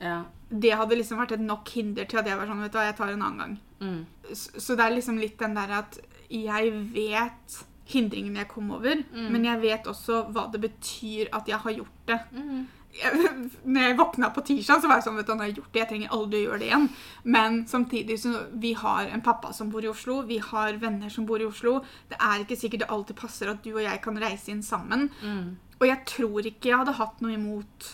Ja. 0.00 0.22
Det 0.50 0.72
hadde 0.76 0.96
liksom 0.98 1.20
vært 1.20 1.36
et 1.36 1.44
nok 1.44 1.68
hinder 1.76 2.04
til 2.08 2.20
at 2.20 2.26
jeg 2.28 2.38
var 2.40 2.48
sånn, 2.48 2.60
vet 2.64 2.72
du 2.74 2.78
hva, 2.80 2.88
jeg 2.88 2.96
tar 2.98 3.12
en 3.14 3.22
annen 3.28 3.38
gang. 3.44 3.56
Mm. 3.80 4.32
Så, 4.32 4.60
så 4.60 4.76
det 4.76 4.86
er 4.86 4.96
liksom 4.96 5.20
litt 5.20 5.38
den 5.40 5.54
der 5.56 5.72
at 5.82 5.98
jeg 6.32 6.72
vet 6.96 7.58
hindringene 7.86 8.40
jeg 8.42 8.50
kom 8.50 8.72
over, 8.74 8.98
Mm. 9.12 9.28
men 9.30 9.44
jeg 9.46 9.60
vet 9.62 9.86
også 9.86 10.24
hva 10.34 10.48
det 10.50 10.60
betyr 10.64 11.28
at 11.36 11.46
jeg 11.48 11.60
har 11.62 11.76
gjort 11.76 12.00
det. 12.10 12.18
Mm. 12.34 12.64
Jeg, 12.96 13.32
når 13.64 13.82
jeg 13.86 13.96
våkna 13.98 14.30
på 14.32 14.44
tirsdag, 14.46 14.80
så 14.80 14.88
var 14.88 15.00
jeg 15.00 15.06
sånn, 15.06 15.18
vet 15.18 15.28
du, 15.28 15.34
har 15.36 15.50
jeg 15.50 15.58
gjort 15.58 15.72
det, 15.72 15.80
jeg 15.82 15.90
trenger 15.90 16.14
aldri 16.16 16.38
å 16.40 16.46
gjøre 16.46 16.60
det 16.62 16.68
igjen. 16.70 16.86
Men 17.36 17.58
samtidig 17.68 18.16
så 18.22 18.32
vi 18.62 18.72
har 18.78 19.10
en 19.12 19.24
pappa 19.26 19.52
som 19.56 19.70
bor 19.72 19.84
i 19.84 19.90
Oslo, 19.90 20.22
vi 20.28 20.38
har 20.42 20.80
venner 20.82 21.12
som 21.12 21.26
bor 21.28 21.42
i 21.42 21.48
Oslo. 21.48 21.78
Det 22.10 22.16
er 22.16 22.44
ikke 22.44 22.58
sikkert 22.60 22.86
det 22.86 22.92
alltid 22.96 23.20
passer 23.20 23.52
at 23.52 23.62
du 23.64 23.74
og 23.74 23.84
jeg 23.84 24.02
kan 24.04 24.20
reise 24.22 24.52
inn 24.54 24.64
sammen. 24.66 25.10
Mm. 25.20 25.56
Og 25.76 25.86
jeg 25.90 26.02
tror 26.08 26.48
ikke 26.48 26.72
jeg 26.72 26.80
hadde 26.82 26.96
hatt 27.00 27.20
noe 27.24 27.36
imot 27.36 27.90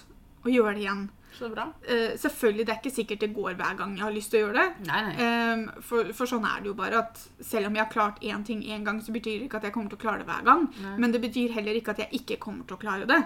å 0.46 0.52
gjøre 0.52 0.76
det 0.76 0.86
igjen. 0.86 1.04
Så 1.36 1.48
bra. 1.52 1.68
Uh, 1.86 2.12
selvfølgelig, 2.20 2.66
det 2.68 2.74
er 2.74 2.80
ikke 2.82 2.94
sikkert 2.94 3.24
det 3.24 3.30
går 3.36 3.56
hver 3.60 3.78
gang 3.78 3.96
jeg 3.96 4.04
har 4.04 4.14
lyst 4.14 4.32
til 4.32 4.42
å 4.42 4.44
gjøre 4.46 4.58
det. 4.58 4.88
Nei, 4.90 5.00
nei. 5.08 5.30
Um, 5.52 5.64
for, 5.84 6.12
for 6.16 6.30
sånn 6.30 6.46
er 6.48 6.60
det 6.62 6.70
jo 6.72 6.76
bare 6.78 7.00
at 7.04 7.22
selv 7.40 7.70
om 7.70 7.78
jeg 7.78 7.84
har 7.84 7.92
klart 7.92 8.20
én 8.22 8.44
ting 8.46 8.62
én 8.62 8.84
gang, 8.86 9.00
så 9.04 9.14
betyr 9.14 9.38
det 9.40 9.48
ikke 9.48 9.62
at 9.62 9.68
jeg 9.68 9.76
kommer 9.76 9.92
til 9.92 10.00
å 10.00 10.04
klare 10.04 10.22
det 10.22 10.28
hver 10.28 10.46
gang. 10.48 10.68
Nei. 10.84 10.94
Men 11.04 11.16
det 11.16 11.22
betyr 11.24 11.56
heller 11.56 11.78
ikke 11.78 11.96
at 11.96 12.04
jeg 12.04 12.22
ikke 12.22 12.40
kommer 12.42 12.68
til 12.68 12.78
å 12.78 12.82
klare 12.82 13.08
det. 13.08 13.20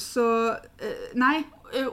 Så 0.00 0.24
uh, 0.54 1.06
nei, 1.18 1.36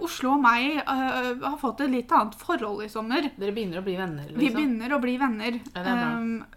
Oslo 0.01 0.35
og 0.35 0.41
meg 0.43 0.81
uh, 0.85 1.31
har 1.41 1.59
fått 1.61 1.85
et 1.85 1.93
litt 1.93 2.11
annet 2.13 2.35
forhold 2.37 2.83
i 2.85 2.89
sommer. 2.91 3.31
Dere 3.37 3.55
begynner 3.55 3.81
å 3.81 3.85
bli 3.85 3.95
venner, 3.97 4.27
liksom. 4.27 4.41
Vi 4.41 4.51
begynner 4.53 4.93
å 4.93 4.99
bli 5.01 5.15
venner. 5.21 5.57
Ja, 5.73 5.95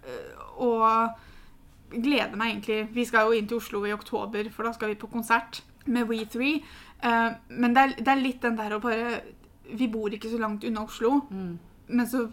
eh, 0.04 0.42
og 0.64 1.94
gleder 1.94 2.36
meg 2.38 2.54
egentlig. 2.54 2.80
Vi 2.94 3.06
skal 3.08 3.28
jo 3.28 3.38
inn 3.38 3.48
til 3.48 3.60
Oslo 3.60 3.84
i 3.86 3.94
oktober, 3.94 4.50
for 4.52 4.66
da 4.66 4.74
skal 4.76 4.92
vi 4.92 5.00
på 5.00 5.10
konsert 5.12 5.62
med 5.86 6.08
We3. 6.08 6.56
Eh, 7.04 7.30
men 7.50 7.74
det 7.76 7.82
er, 7.84 7.94
det 8.00 8.08
er 8.14 8.22
litt 8.22 8.40
den 8.44 8.56
der 8.56 8.74
å 8.76 8.80
bare 8.82 9.20
Vi 9.74 9.86
bor 9.88 10.12
ikke 10.12 10.28
så 10.32 10.38
langt 10.40 10.64
unna 10.68 10.82
Oslo, 10.84 11.22
Mm. 11.32 11.58
men 11.88 12.06
så 12.06 12.26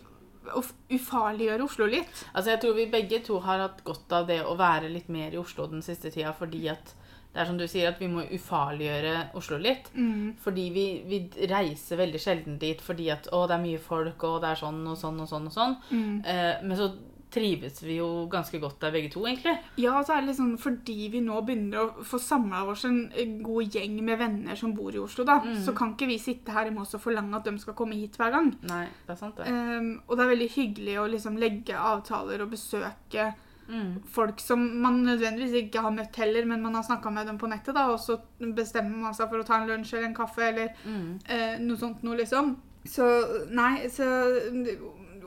å 0.51 0.61
ufarliggjøre 0.91 1.63
Oslo 1.63 1.85
litt. 1.87 2.09
Altså, 2.33 2.51
jeg 2.51 2.59
tror 2.63 2.73
vi 2.75 2.85
begge 2.91 3.19
to 3.23 3.37
har 3.45 3.59
hatt 3.61 3.83
godt 3.85 4.11
av 4.17 4.25
det 4.27 4.39
å 4.43 4.55
være 4.59 4.89
litt 4.91 5.07
mer 5.13 5.31
i 5.31 5.37
Oslo 5.39 5.67
den 5.69 5.81
siste 5.85 6.09
tida, 6.11 6.33
fordi 6.33 6.67
at 6.73 6.95
det 7.31 7.39
er 7.39 7.45
som 7.47 7.57
du 7.57 7.63
sier, 7.69 7.87
at 7.93 7.99
vi 8.01 8.09
må 8.11 8.25
ufarliggjøre 8.35 9.29
Oslo 9.39 9.57
litt. 9.61 9.87
Mm. 9.95 10.33
Fordi 10.43 10.65
vi, 10.75 10.85
vi 11.07 11.21
reiser 11.47 12.01
veldig 12.01 12.19
sjelden 12.19 12.57
dit 12.59 12.81
fordi 12.83 13.07
at 13.13 13.29
å, 13.31 13.45
det 13.47 13.55
er 13.55 13.63
mye 13.63 13.79
folk, 13.79 14.23
og 14.27 14.41
det 14.43 14.49
er 14.51 14.59
sånn 14.59 14.81
og 14.91 14.97
sånn 14.99 15.21
og 15.23 15.29
sånn. 15.29 15.47
og 15.47 15.55
sånn. 15.55 15.77
Mm. 15.91 16.17
Eh, 16.25 16.55
men 16.65 16.77
så 16.81 16.89
trives 17.31 17.81
vi 17.83 17.95
jo 17.97 18.27
ganske 18.27 18.59
godt 18.59 18.79
der 18.83 18.91
begge 18.91 19.09
to, 19.13 19.21
egentlig. 19.25 19.53
Ja, 19.79 20.01
så 20.03 20.13
er 20.17 20.21
det 20.21 20.29
liksom 20.33 20.57
fordi 20.59 21.07
vi 21.13 21.21
nå 21.23 21.37
begynner 21.47 21.77
å 21.85 22.03
få 22.03 22.19
samla 22.19 22.63
oss 22.67 22.83
en 22.85 23.05
god 23.43 23.71
gjeng 23.71 24.01
med 24.03 24.19
venner 24.19 24.55
som 24.59 24.73
bor 24.75 24.91
i 24.93 24.99
Oslo, 24.99 25.23
da, 25.23 25.39
Mm. 25.39 25.55
så 25.63 25.73
kan 25.75 25.93
ikke 25.95 26.07
vi 26.07 26.17
sitte 26.19 26.51
her 26.51 26.67
i 26.67 26.73
Moss 26.75 26.93
og 26.93 27.01
forlange 27.01 27.35
at 27.35 27.43
de 27.45 27.57
skal 27.57 27.73
komme 27.73 27.93
hit 27.95 28.17
hver 28.17 28.31
gang. 28.31 28.51
Nei, 28.63 28.85
det 29.07 29.13
er 29.15 29.15
sant, 29.15 29.37
det. 29.37 29.47
Um, 29.47 30.01
og 30.07 30.17
det 30.17 30.25
er 30.25 30.35
veldig 30.35 30.49
hyggelig 30.57 30.97
å 30.99 31.07
liksom 31.09 31.37
legge 31.39 31.73
avtaler 31.77 32.41
og 32.41 32.51
besøke 32.51 33.33
Mm. 33.71 34.01
folk 34.05 34.39
som 34.41 34.59
man 34.81 34.97
nødvendigvis 35.05 35.53
ikke 35.69 35.79
har 35.81 35.91
møtt 35.91 36.15
heller, 36.17 36.43
men 36.45 36.61
man 36.61 36.73
har 36.75 36.83
snakka 36.83 37.09
med 37.13 37.25
dem 37.27 37.37
på 37.37 37.47
nettet, 37.47 37.73
da, 37.73 37.85
og 37.93 37.99
så 37.99 38.17
bestemmer 38.41 38.97
man 38.97 39.13
seg 39.13 39.29
for 39.29 39.39
å 39.39 39.45
ta 39.45 39.61
en 39.61 39.69
lunsj 39.69 39.93
eller 39.93 40.07
en 40.09 40.15
kaffe 40.15 40.39
eller 40.49 40.73
Mm. 40.85 41.19
eh, 41.29 41.57
noe 41.59 41.77
sånt 41.77 42.03
noe, 42.03 42.17
liksom. 42.17 42.57
Så 42.85 43.47
nei, 43.49 43.87
så 43.87 44.03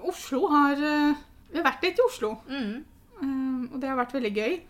Oslo 0.05 0.47
har 0.49 0.73
eh, 0.83 1.15
Vi 1.55 1.61
har 1.63 1.69
vært 1.71 1.83
litt 1.87 2.01
i 2.03 2.05
Oslo, 2.09 2.33
Mm. 2.51 2.85
um, 3.23 3.69
og 3.73 3.81
det 3.81 3.89
har 3.89 3.97
vært 3.97 4.13
veldig 4.17 4.33
gøy. 4.35 4.61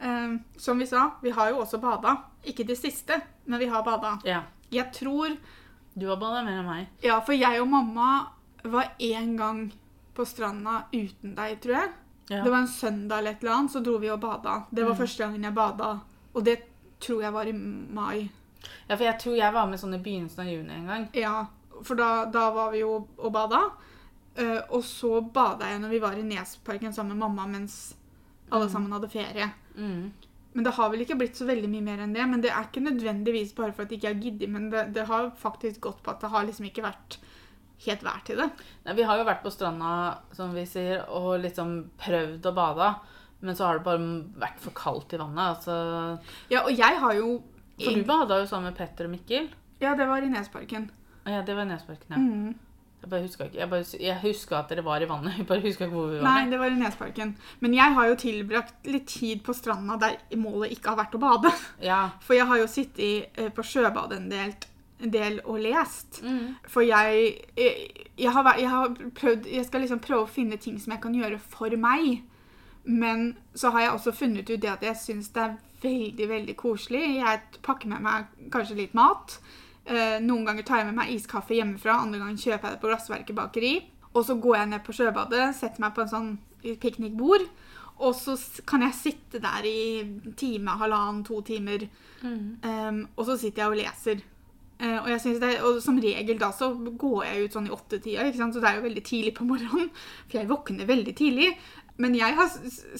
Um, 0.00 0.36
som 0.56 0.78
vi 0.78 0.86
sa, 0.86 1.08
vi 1.22 1.30
har 1.34 1.50
jo 1.50 1.58
også 1.64 1.80
bada. 1.82 2.12
Ikke 2.46 2.64
det 2.66 2.76
siste, 2.78 3.20
men 3.46 3.58
vi 3.58 3.66
har 3.66 3.82
bada. 3.82 4.18
Ja. 4.24 4.42
Jeg 4.70 4.92
tror 4.94 5.36
Du 5.98 6.06
har 6.06 6.16
bada 6.20 6.44
mer 6.44 6.60
enn 6.60 6.66
meg. 6.68 6.86
Ja, 7.02 7.18
for 7.26 7.32
jeg 7.34 7.60
og 7.60 7.66
mamma 7.68 8.28
var 8.62 8.92
én 9.00 9.32
gang 9.36 9.72
på 10.14 10.24
stranda 10.24 10.84
uten 10.92 11.34
deg, 11.34 11.56
tror 11.60 11.74
jeg. 11.74 11.88
Ja. 12.30 12.44
Det 12.44 12.50
var 12.52 12.58
en 12.60 12.68
søndag 12.68 13.18
eller 13.18 13.30
et 13.32 13.42
eller 13.42 13.52
annet, 13.56 13.70
så 13.72 13.82
dro 13.82 13.96
vi 13.98 14.08
og 14.10 14.20
bada. 14.20 14.66
Det 14.72 14.84
var 14.84 14.92
Mm. 14.94 14.98
første 15.00 15.18
gangen 15.24 15.42
jeg 15.42 15.54
bada, 15.54 16.00
og 16.34 16.44
det 16.44 16.62
tror 17.00 17.20
jeg 17.22 17.32
var 17.32 17.46
i 17.46 17.52
mai. 17.52 18.30
ja, 18.88 18.94
for 18.96 19.04
jeg 19.04 19.18
tror 19.18 19.36
jeg 19.36 19.52
var 19.52 19.66
med 19.66 19.78
sånn 19.80 19.94
i 19.94 19.98
begynnelsen 19.98 20.38
av 20.40 20.46
juni 20.46 20.70
en 20.74 20.86
gang. 20.86 21.08
Ja, 21.14 21.46
for 21.82 21.94
da, 21.96 22.24
da 22.26 22.50
var 22.50 22.70
vi 22.70 22.78
jo 22.80 23.08
og 23.18 23.32
bada. 23.32 23.70
Eh, 24.38 24.60
og 24.70 24.84
så 24.86 25.18
bada 25.34 25.66
jeg 25.72 25.80
når 25.82 25.90
vi 25.90 25.98
var 26.04 26.14
i 26.18 26.22
Nesparken 26.22 26.92
sammen 26.94 27.16
med 27.16 27.24
mamma 27.26 27.46
mens 27.58 27.94
alle 28.50 28.66
Mm. 28.68 28.72
sammen 28.72 28.92
hadde 28.92 29.10
ferie. 29.10 29.50
Mm. 29.76 30.12
Men 30.54 30.64
det 30.64 30.72
har 30.74 30.90
vel 30.90 31.00
ikke 31.04 31.18
blitt 31.18 31.36
så 31.36 31.44
veldig 31.46 31.68
mye 31.68 31.82
mer 31.84 31.98
enn 32.04 32.14
det. 32.14 32.24
Men 32.26 32.40
det 32.40 32.50
er 32.50 32.64
ikke 32.64 32.80
nødvendigvis 32.82 33.52
bare 33.54 33.72
for 33.72 33.82
at 33.82 33.90
jeg 33.90 33.98
ikke 34.00 34.12
har 34.14 34.22
giddet, 34.22 34.48
men 34.50 34.70
det, 34.70 34.92
det 34.94 35.06
har 35.06 35.30
faktisk 35.36 35.80
gått 35.80 36.02
på 36.02 36.10
at 36.14 36.20
det 36.20 36.30
har 36.30 36.44
liksom 36.48 36.64
ikke 36.66 36.82
vært 36.86 37.18
helt 37.84 38.02
vær 38.02 38.22
til 38.26 38.36
det. 38.40 38.48
Nei, 38.86 38.94
vi 38.98 39.02
har 39.06 39.18
jo 39.20 39.24
vært 39.28 39.42
på 39.44 39.52
stranda, 39.54 40.18
som 40.34 40.54
vi 40.54 40.64
sier, 40.66 41.04
og 41.14 41.40
liksom 41.44 41.90
prøvd 42.00 42.48
å 42.50 42.54
bade. 42.56 42.88
Men 43.40 43.54
så 43.54 43.66
har 43.68 43.78
det 43.78 43.84
bare 43.86 44.08
vært 44.40 44.58
for 44.58 44.74
kaldt 44.74 45.12
i 45.14 45.20
vannet. 45.20 45.58
Altså, 45.58 46.18
Ja, 46.50 46.62
og 46.64 46.72
jeg 46.74 46.98
har 46.98 47.14
jo 47.14 47.42
for 47.78 47.94
du 47.94 48.02
bada 48.02 48.40
jo 48.40 48.46
sammen 48.50 48.72
med 48.72 48.76
Petter 48.80 49.04
og 49.06 49.12
Mikkel. 49.12 49.50
Ja, 49.80 49.94
det 49.94 50.08
var 50.08 50.18
i 50.18 50.26
Nesparken. 50.32 50.88
Ja, 51.24 51.42
det 51.42 51.54
var 51.54 51.62
i 51.62 51.68
Nesparken, 51.70 52.10
ja. 52.10 52.16
Mm. 52.18 52.54
Jeg 52.98 53.10
bare 53.10 53.22
huska 53.22 53.46
ikke. 53.46 53.58
Jeg, 53.60 53.70
bare, 53.70 53.84
jeg 54.02 54.20
huska 54.24 54.56
at 54.58 54.72
dere 54.72 54.84
var 54.84 55.02
i 55.02 55.08
vannet. 55.08 55.36
Jeg 55.38 55.46
bare 55.46 55.62
huska 55.62 55.86
ikke 55.86 55.94
hvor 55.94 56.08
vi 56.10 56.18
var. 56.18 56.26
Nei, 56.26 56.50
det 56.50 56.58
var 56.58 56.72
i 56.72 56.78
Nesparken. 56.80 57.36
Men 57.60 57.76
jeg 57.76 57.94
har 57.94 58.08
jo 58.08 58.16
tilbrakt 58.18 58.88
litt 58.90 59.06
tid 59.08 59.44
på 59.46 59.54
stranda 59.54 59.98
der 60.02 60.16
målet 60.36 60.74
ikke 60.74 60.92
har 60.92 60.98
vært 60.98 61.14
å 61.14 61.20
bade. 61.22 61.52
Ja. 61.84 62.00
For 62.26 62.34
jeg 62.36 62.48
har 62.50 62.58
jo 62.58 62.66
sittet 62.70 63.38
eh, 63.38 63.52
på 63.54 63.62
sjøbadet 63.62 64.18
en 64.18 64.26
del, 64.32 64.56
en 64.98 65.14
del 65.14 65.38
og 65.44 65.60
lest. 65.62 66.18
Mm. 66.26 66.58
For 66.66 66.82
jeg, 66.86 67.30
jeg, 67.56 67.86
jeg, 68.18 68.32
har, 68.34 68.50
jeg 68.58 68.72
har 68.72 68.98
prøvd 69.20 69.46
Jeg 69.52 69.68
skal 69.68 69.86
liksom 69.86 70.02
prøve 70.02 70.26
å 70.26 70.32
finne 70.32 70.58
ting 70.58 70.80
som 70.82 70.96
jeg 70.96 71.04
kan 71.06 71.14
gjøre 71.14 71.38
for 71.38 71.78
meg. 71.78 72.24
Men 72.88 73.30
så 73.54 73.70
har 73.70 73.86
jeg 73.86 73.94
også 73.94 74.16
funnet 74.16 74.50
ut 74.50 74.60
det 74.60 74.74
at 74.74 74.82
jeg 74.82 74.98
syns 74.98 75.30
det 75.36 75.46
er 75.46 75.56
veldig, 75.82 76.28
veldig 76.28 76.58
koselig. 76.58 77.06
Jeg 77.20 77.62
pakker 77.62 77.94
med 77.94 78.02
meg 78.02 78.50
kanskje 78.52 78.78
litt 78.82 78.98
mat. 78.98 79.38
Eh, 79.88 80.18
noen 80.20 80.44
ganger 80.44 80.66
tar 80.68 80.82
jeg 80.82 80.90
med 80.90 80.98
meg 81.00 81.14
iskaffe 81.14 81.56
hjemmefra, 81.56 82.02
andre 82.02 82.20
ganger 82.20 82.42
kjøper 82.42 82.68
jeg 82.68 82.76
det 82.76 82.82
på 82.82 82.90
Glassverket 82.90 83.38
bakeri. 83.38 83.74
Og 84.12 84.24
så 84.26 84.36
går 84.40 84.56
jeg 84.56 84.70
ned 84.72 84.84
på 84.84 84.94
sjøbadet, 84.96 85.44
setter 85.56 85.84
meg 85.84 85.94
på 85.96 86.04
en 86.04 86.12
sånn 86.12 86.30
piknikbord. 86.82 87.44
Og 87.98 88.14
så 88.14 88.36
kan 88.68 88.84
jeg 88.86 88.94
sitte 88.94 89.40
der 89.42 89.64
i 89.66 90.32
time, 90.38 90.76
halvannen, 90.80 91.24
to 91.26 91.40
timer. 91.46 91.86
Mm. 92.22 92.42
Um, 92.62 93.00
og 93.16 93.26
så 93.26 93.38
sitter 93.40 93.64
jeg 93.64 93.72
og 93.72 93.80
leser. 93.80 94.22
Eh, 94.78 94.98
og, 95.00 95.08
jeg 95.10 95.40
det, 95.42 95.56
og 95.66 95.80
som 95.82 95.98
regel 95.98 96.38
da 96.38 96.52
så 96.54 96.70
går 96.78 97.24
jeg 97.26 97.48
ut 97.48 97.56
sånn 97.56 97.66
i 97.66 97.74
åttetida, 97.74 98.28
så 98.30 98.60
det 98.62 98.68
er 98.70 98.78
jo 98.78 98.86
veldig 98.86 99.04
tidlig 99.08 99.34
på 99.34 99.48
morgenen. 99.48 99.90
For 100.28 100.38
jeg 100.38 100.50
våkner 100.52 100.90
veldig 100.90 101.16
tidlig. 101.18 101.50
Men 101.98 102.14
jeg 102.14 102.36
har 102.38 102.52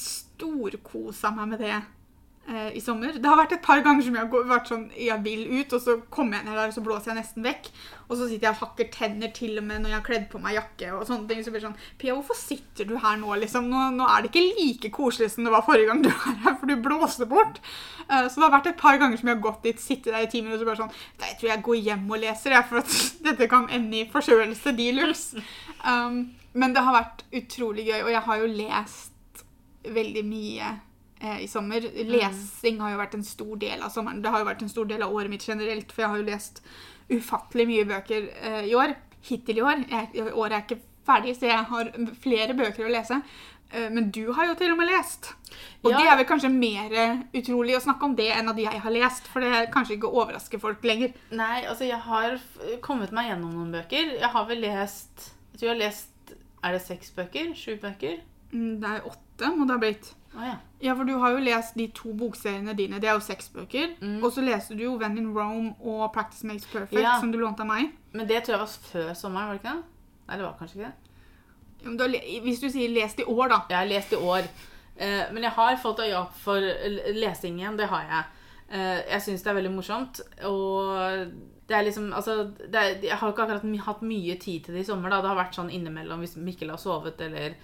storkosa 0.03 1.31
meg 1.37 1.53
med 1.53 1.63
det 1.63 1.77
eh, 2.49 2.73
i 2.79 2.81
sommer. 2.83 3.15
Det 3.15 3.29
har 3.29 3.39
vært 3.39 3.55
et 3.57 3.65
par 3.65 3.81
ganger 3.85 4.05
som 4.07 4.17
jeg 4.17 4.25
har 4.25 4.49
vært 4.51 4.71
sånn 4.71 4.87
Jeg 4.97 5.21
vil 5.25 5.45
ut, 5.61 5.75
og 5.77 5.83
så 5.85 5.97
kommer 6.13 6.39
jeg 6.39 6.49
ned 6.49 6.59
der, 6.59 6.71
og 6.71 6.77
så 6.77 6.85
blåser 6.85 7.13
jeg 7.13 7.19
nesten 7.21 7.47
vekk. 7.47 7.71
Og 8.09 8.17
så 8.17 8.29
sitter 8.29 8.49
jeg 8.49 8.57
og 8.57 8.63
hakker 8.63 8.89
tenner 8.95 9.33
til 9.37 9.61
og 9.61 9.67
med 9.69 9.83
når 9.83 9.93
jeg 9.93 9.99
har 9.99 10.07
kledd 10.07 10.27
på 10.33 10.41
meg 10.41 10.57
jakke 10.57 10.93
og 10.97 11.05
sånne 11.09 11.29
ting. 11.29 11.43
Så 11.45 11.53
blir 11.53 11.61
det 11.61 11.69
sånn 11.69 11.77
Pia, 12.01 12.15
hvorfor 12.17 12.39
sitter 12.39 12.89
du 12.89 12.97
her 13.03 13.21
nå, 13.21 13.35
liksom? 13.43 13.69
Nå, 13.69 13.85
nå 13.99 14.09
er 14.09 14.25
det 14.25 14.33
ikke 14.33 14.47
like 14.47 14.93
koselig 14.95 15.31
som 15.35 15.45
det 15.47 15.53
var 15.55 15.67
forrige 15.67 15.91
gang 15.91 16.03
du 16.07 16.11
var 16.11 16.41
her, 16.47 16.57
for 16.57 16.71
du 16.71 16.77
blåste 16.89 17.29
bort. 17.29 17.61
Eh, 18.09 18.27
så 18.27 18.41
det 18.41 18.47
har 18.47 18.57
vært 18.57 18.73
et 18.73 18.81
par 18.81 18.99
ganger 19.01 19.21
som 19.21 19.31
jeg 19.31 19.39
har 19.39 19.45
gått 19.45 19.69
dit, 19.69 19.85
sittet 19.85 20.15
der 20.15 20.25
i 20.25 20.33
ti 20.33 20.43
minutter 20.43 20.63
og 20.63 20.65
så 20.65 20.71
bare 20.73 20.83
sånn 20.83 20.97
«Nei, 21.21 21.31
Jeg 21.31 21.39
tror 21.41 21.53
jeg 21.53 21.65
går 21.69 21.81
hjem 21.91 22.11
og 22.11 22.23
leser, 22.25 22.57
jeg, 22.57 22.69
for 22.71 22.83
at 22.83 22.99
dette 23.29 23.51
kan 23.53 23.71
ende 23.75 24.01
i 24.01 24.09
forkjølelse 24.11 24.77
de 24.79 24.91
luxe. 25.01 25.45
Um, 25.89 26.35
men 26.59 26.73
det 26.75 26.83
har 26.83 26.91
vært 26.91 27.21
utrolig 27.39 27.85
gøy, 27.87 28.01
og 28.03 28.09
jeg 28.11 28.23
har 28.27 28.41
jo 28.41 28.49
lest 28.51 29.45
veldig 29.95 30.25
mye 30.27 30.73
eh, 31.21 31.41
i 31.45 31.49
sommer. 31.49 31.81
Lesing 32.05 32.81
har 32.81 32.93
jo 32.95 33.01
vært 33.03 33.15
en 33.19 33.25
stor 33.27 33.57
del 33.57 33.83
av 33.83 33.91
sommeren. 33.95 34.23
Det 34.23 34.31
har 34.31 34.41
jo 34.45 34.49
vært 34.51 34.63
en 34.63 34.73
stor 34.73 34.85
del 34.91 35.03
av 35.03 35.13
året 35.15 35.31
mitt 35.33 35.47
generelt, 35.49 35.93
for 35.93 36.03
jeg 36.03 36.11
har 36.15 36.19
jo 36.23 36.31
lest 36.31 36.63
ufattelig 37.11 37.67
mye 37.71 37.85
bøker 37.89 38.29
eh, 38.43 38.65
i 38.71 38.75
år. 38.77 38.95
Hittil 39.29 39.59
i 39.59 39.63
år. 39.67 39.85
Jeg, 39.91 40.33
året 40.33 40.53
er 40.59 40.65
ikke 40.67 40.83
ferdig, 41.09 41.37
så 41.39 41.47
jeg 41.49 41.65
har 41.71 41.93
flere 42.23 42.55
bøker 42.59 42.85
å 42.87 42.93
lese. 42.93 43.21
Eh, 43.73 43.89
men 43.93 44.11
du 44.15 44.31
har 44.33 44.47
jo 44.49 44.55
til 44.61 44.73
og 44.73 44.79
med 44.81 44.89
lest. 44.89 45.31
Og 45.83 45.91
Ja. 45.93 45.99
det 45.99 46.07
er 46.09 46.17
vel 46.21 46.29
kanskje 46.29 46.51
mer 46.53 46.95
utrolig 47.37 47.77
å 47.77 47.83
snakke 47.85 48.05
om 48.05 48.15
det 48.17 48.29
enn 48.35 48.49
at 48.49 48.57
jeg 48.61 48.81
har 48.85 48.91
lest, 48.95 49.27
for 49.29 49.41
det 49.45 49.71
kanskje 49.75 49.97
ikke 49.99 50.13
overrasker 50.13 50.61
folk 50.63 50.85
lenger. 50.85 51.13
Nei, 51.31 51.65
altså 51.67 51.85
jeg 51.89 51.99
har 52.01 52.39
kommet 52.85 53.13
meg 53.13 53.31
gjennom 53.31 53.53
noen 53.57 53.73
bøker. 53.73 54.15
Jeg 54.21 54.31
har 54.37 54.47
vel 54.49 54.61
lest 54.65 55.33
Jeg 55.53 55.61
tror 55.61 55.69
jeg 55.69 55.75
har 55.77 55.85
lest 55.89 56.33
Er 56.63 56.73
det 56.73 56.83
seks 56.83 57.11
bøker? 57.17 57.55
Sju 57.55 57.77
bøker? 57.83 58.21
Mm, 58.53 58.81
Det 58.81 58.89
er 58.89 59.03
åtte, 59.07 59.51
må 59.57 59.67
det 59.67 59.75
ha 59.75 59.79
blitt. 59.79 60.15
Å 60.37 60.45
ja. 60.45 60.57
Ja, 60.81 60.95
for 60.95 61.05
du 61.09 61.15
har 61.19 61.33
jo 61.33 61.39
lest 61.43 61.75
de 61.75 61.87
to 61.97 62.13
bokseriene 62.15 62.75
dine. 62.77 63.01
Det 63.01 63.09
er 63.09 63.17
jo 63.17 63.25
seks 63.25 63.49
bøker. 63.55 63.95
Mm. 64.01 64.19
Og 64.23 64.31
så 64.33 64.45
leste 64.45 64.77
du 64.77 64.85
jo 64.85 64.97
When 65.01 65.17
in 65.19 65.33
Rome 65.35 65.75
og 65.81 66.13
Practice 66.13 66.45
Makes 66.47 66.67
Perfect, 66.73 67.01
Ja. 67.01 67.19
som 67.21 67.33
du 67.33 67.39
lånte 67.39 67.61
av 67.65 67.67
meg. 67.67 67.93
Men 68.13 68.29
det 68.29 68.45
tror 68.45 68.59
jeg 68.59 68.61
var 68.61 68.67
før 68.93 69.15
sommeren, 69.15 69.49
var 69.49 69.55
det 69.55 69.63
ikke 69.63 69.75
det? 69.75 69.85
Nei, 70.29 70.37
det 70.37 70.45
var 70.45 70.57
kanskje 70.61 70.77
ikke 70.77 70.89
det. 70.89 70.95
Ja, 71.85 71.91
har 71.97 72.43
hvis 72.45 72.61
du 72.61 72.69
sier 72.69 72.89
'lest 72.89 73.21
i 73.21 73.25
år', 73.25 73.49
da. 73.49 73.61
Jeg 73.71 73.79
har 73.79 73.87
lest 73.87 74.13
i 74.13 74.17
år. 74.17 74.43
Eh, 74.99 75.33
men 75.33 75.43
jeg 75.43 75.51
har 75.53 75.77
fått 75.77 76.01
øye 76.01 76.17
opp 76.19 76.35
for 76.35 76.61
lesing 76.61 77.59
igjen. 77.61 77.77
Det 77.79 77.87
har 77.89 78.03
jeg. 78.03 78.25
Eh, 78.71 79.03
jeg 79.13 79.21
syns 79.23 79.43
det 79.43 79.51
er 79.51 79.55
veldig 79.63 79.75
morsomt. 79.75 80.21
Og 80.45 81.29
det 81.69 81.77
er 81.77 81.83
liksom 81.85 82.13
Altså, 82.13 82.51
det 82.67 82.75
er, 82.75 83.01
jeg 83.03 83.17
har 83.17 83.33
ikke 83.33 83.43
akkurat 83.43 83.79
hatt 83.85 84.03
mye 84.03 84.39
tid 84.39 84.65
til 84.65 84.75
det 84.75 84.81
i 84.81 84.85
sommer. 84.85 85.09
da. 85.11 85.21
Det 85.21 85.29
har 85.29 85.45
vært 85.45 85.55
sånn 85.55 85.71
innimellom 85.71 86.19
hvis 86.21 86.37
Mikkel 86.37 86.71
har 86.71 86.77
sovet, 86.79 87.21
eller 87.21 87.55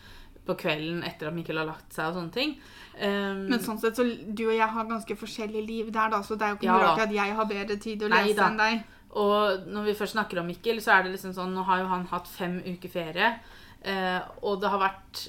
på 0.44 0.56
kvelden 0.60 1.02
etter 1.08 1.30
at 1.30 1.34
Mikkel 1.36 1.56
har 1.60 1.68
lagt 1.68 1.94
seg, 1.96 2.10
og 2.10 2.18
sånne 2.18 2.34
ting. 2.34 2.56
Um, 2.94 3.46
Men 3.50 3.62
sånn 3.64 3.78
sett, 3.80 3.96
så 3.96 4.04
du 4.04 4.44
og 4.46 4.54
jeg 4.54 4.68
har 4.76 4.90
ganske 4.90 5.16
forskjellig 5.18 5.62
liv 5.66 5.92
der, 5.94 6.10
da, 6.12 6.20
så 6.22 6.36
det 6.38 6.46
er 6.46 6.52
jo 6.52 6.58
ikke 6.60 6.68
Ja 6.68 6.74
noe 6.76 6.90
rart 6.90 7.06
at 7.06 7.14
jeg 7.16 7.38
har 7.38 7.48
bedre 7.50 7.78
tid 7.80 8.04
å 8.04 8.10
Nei 8.12 8.20
lese 8.28 8.36
da. 8.38 8.50
enn 8.50 8.60
deg. 8.60 8.84
Og 9.14 9.66
når 9.70 9.88
vi 9.88 9.94
først 9.94 10.16
snakker 10.16 10.40
om 10.42 10.46
Mikkel, 10.50 10.80
så 10.82 10.96
er 10.96 11.06
det 11.06 11.14
liksom 11.14 11.32
sånn 11.36 11.54
Nå 11.54 11.62
har 11.68 11.84
jo 11.84 11.88
han 11.90 12.06
hatt 12.10 12.28
fem 12.28 12.58
uker 12.66 12.90
ferie. 12.90 13.32
Eh, 13.80 14.20
og 14.42 14.60
det 14.62 14.70
har 14.72 14.80
vært 14.80 15.20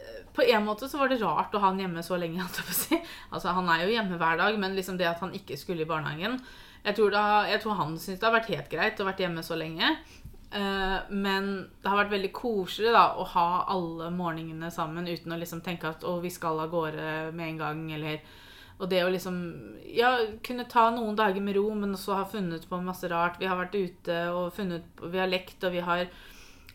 eh, 0.00 0.22
På 0.34 0.42
en 0.42 0.64
måte 0.66 0.88
så 0.90 0.98
var 0.98 1.08
det 1.08 1.20
rart 1.22 1.54
å 1.54 1.60
ha 1.62 1.70
han 1.70 1.80
hjemme 1.80 2.02
så 2.04 2.18
lenge. 2.20 2.44
si. 2.82 2.98
Altså 3.30 3.54
Han 3.56 3.68
er 3.72 3.84
jo 3.86 3.94
hjemme 3.94 4.18
hver 4.20 4.36
dag, 4.40 4.58
men 4.60 4.76
liksom 4.76 4.98
det 5.00 5.08
at 5.08 5.22
han 5.24 5.32
ikke 5.36 5.56
skulle 5.60 5.86
i 5.86 5.88
barnehagen, 5.88 6.40
Jeg 6.84 6.96
tror, 6.96 7.10
da, 7.12 7.24
jeg 7.48 7.60
tror 7.60 7.76
han 7.76 7.96
syntes 7.98 8.20
det 8.20 8.28
har 8.28 8.36
vært 8.38 8.52
helt 8.54 8.70
greit 8.72 9.00
å 9.00 9.04
vært 9.08 9.20
hjemme 9.20 9.42
så 9.44 9.56
lenge. 9.60 9.96
Eh, 10.50 10.98
men 11.10 11.50
det 11.82 11.90
har 11.90 12.00
vært 12.02 12.14
veldig 12.16 12.32
koselig 12.34 12.90
da, 12.94 13.04
å 13.14 13.26
ha 13.36 13.48
alle 13.70 14.08
morgenene 14.10 14.70
sammen 14.74 15.06
uten 15.06 15.34
å 15.34 15.38
liksom 15.38 15.62
tenke 15.62 15.92
at 15.92 16.02
å, 16.02 16.16
vi 16.22 16.32
skal 16.34 16.58
av 16.64 16.72
gårde 16.72 17.30
med 17.36 17.52
en 17.52 17.60
gang. 17.60 17.84
Eller, 17.94 18.24
og 18.80 18.90
det 18.90 19.04
å 19.04 19.12
liksom 19.12 19.38
ja, 19.94 20.16
kunne 20.46 20.66
ta 20.70 20.88
noen 20.94 21.18
dager 21.18 21.44
med 21.44 21.54
ro, 21.58 21.68
men 21.78 21.94
også 21.94 22.18
ha 22.18 22.26
funnet 22.30 22.66
på 22.68 22.82
masse 22.82 23.08
rart. 23.12 23.38
Vi 23.40 23.46
har 23.50 23.60
vært 23.60 23.78
ute 23.78 24.20
og 24.34 24.50
funnet 24.56 25.04
Vi 25.04 25.22
har 25.22 25.30
lekt, 25.30 25.62
og 25.62 25.76
vi 25.76 25.86
har 25.86 26.06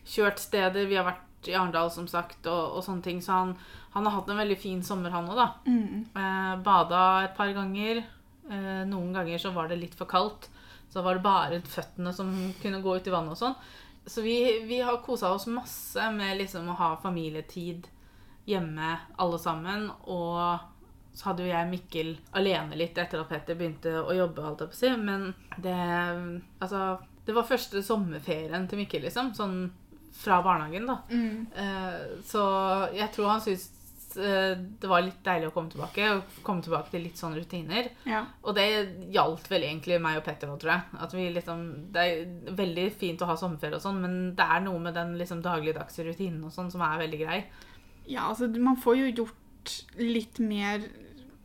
kjørt 0.06 0.40
steder. 0.40 0.88
Vi 0.88 0.96
har 0.96 1.08
vært 1.10 1.50
i 1.50 1.54
Arendal, 1.54 1.92
som 1.92 2.08
sagt, 2.10 2.46
og, 2.48 2.78
og 2.78 2.84
sånne 2.86 3.04
ting. 3.04 3.20
Så 3.22 3.34
han, 3.34 3.56
han, 3.92 4.06
har 4.08 4.20
hatt 4.20 4.32
en 4.32 4.40
veldig 4.40 4.58
fin 4.60 4.82
sommer, 4.86 5.12
han 5.12 5.28
òg, 5.28 5.36
da. 5.36 5.48
Mm. 5.68 6.06
Eh, 6.16 6.52
bada 6.64 7.06
et 7.26 7.36
par 7.36 7.52
ganger. 7.52 8.06
Eh, 8.48 8.84
noen 8.88 9.12
ganger 9.12 9.42
så 9.42 9.52
var 9.52 9.68
det 9.68 9.82
litt 9.82 9.98
for 9.98 10.08
kaldt. 10.08 10.48
Så 10.92 11.02
var 11.02 11.18
det 11.18 11.24
bare 11.26 11.60
føttene 11.66 12.12
som 12.14 12.30
kunne 12.62 12.80
gå 12.84 12.96
ut 12.96 13.08
i 13.08 13.12
vannet 13.12 13.34
og 13.34 13.40
sånn. 13.40 13.58
Så 14.06 14.22
vi, 14.22 14.36
vi 14.68 14.80
har 14.86 15.02
kosa 15.02 15.32
oss 15.34 15.48
masse 15.50 16.10
med 16.14 16.38
liksom 16.38 16.68
å 16.70 16.78
ha 16.78 16.92
familietid 17.02 17.88
hjemme, 18.46 18.92
alle 19.18 19.38
sammen. 19.42 19.88
Og 20.06 21.16
så 21.16 21.30
hadde 21.30 21.46
jo 21.46 21.50
jeg 21.50 21.70
Mikkel 21.70 22.12
alene 22.38 22.78
litt 22.78 22.98
etter 23.02 23.22
at 23.22 23.30
Petter 23.32 23.58
begynte 23.58 23.96
å 23.98 24.14
jobbe. 24.14 24.44
Alt 24.46 24.62
jeg 24.62 24.70
på 24.70 24.78
å 24.78 24.80
si. 24.82 24.92
Men 25.00 25.32
det 25.58 25.76
Altså, 26.62 26.84
det 27.26 27.34
var 27.34 27.48
første 27.48 27.82
sommerferien 27.82 28.68
til 28.70 28.84
Mikkel, 28.84 29.08
liksom. 29.08 29.34
Sånn 29.34 29.58
fra 30.16 30.38
barnehagen, 30.44 30.86
da. 30.86 31.00
Mm. 31.10 31.46
Eh, 31.56 32.20
så 32.24 32.44
jeg 32.94 33.10
tror 33.12 33.34
han 33.34 33.42
syntes 33.44 33.72
det 34.16 34.88
var 34.90 35.02
litt 35.04 35.22
deilig 35.24 35.48
å 35.50 35.54
komme 35.54 35.70
tilbake. 35.72 36.08
Og 36.16 36.38
komme 36.46 36.62
tilbake 36.64 36.90
til 36.90 37.02
litt 37.06 37.20
sånne 37.20 37.38
rutiner. 37.40 37.90
Ja. 38.08 38.24
Og 38.42 38.54
det 38.56 38.66
gjaldt 39.14 39.48
vel 39.52 39.62
egentlig 39.68 40.00
meg 40.02 40.18
og 40.18 40.24
Petter 40.26 40.48
nå, 40.50 40.56
tror 40.62 40.72
jeg. 40.74 41.00
At 41.06 41.14
vi 41.16 41.28
liksom, 41.34 41.64
det 41.92 42.04
er 42.04 42.54
veldig 42.58 42.86
fint 42.98 43.22
å 43.22 43.28
ha 43.30 43.36
sommerferie 43.40 43.76
og 43.78 43.84
sånn, 43.84 44.00
men 44.02 44.18
det 44.38 44.46
er 44.56 44.60
noe 44.66 44.78
med 44.82 44.94
den 44.96 45.16
liksom 45.20 45.42
dagligdagse 45.44 46.04
rutinen 46.08 46.44
og 46.48 46.52
sånn 46.54 46.70
som 46.72 46.80
er 46.86 46.98
veldig 47.06 47.20
grei. 47.24 47.40
ja, 48.06 48.28
altså 48.28 48.46
man 48.58 48.76
får 48.76 48.96
jo 49.00 49.12
gjort 49.22 49.76
litt 49.98 50.38
mer 50.38 50.84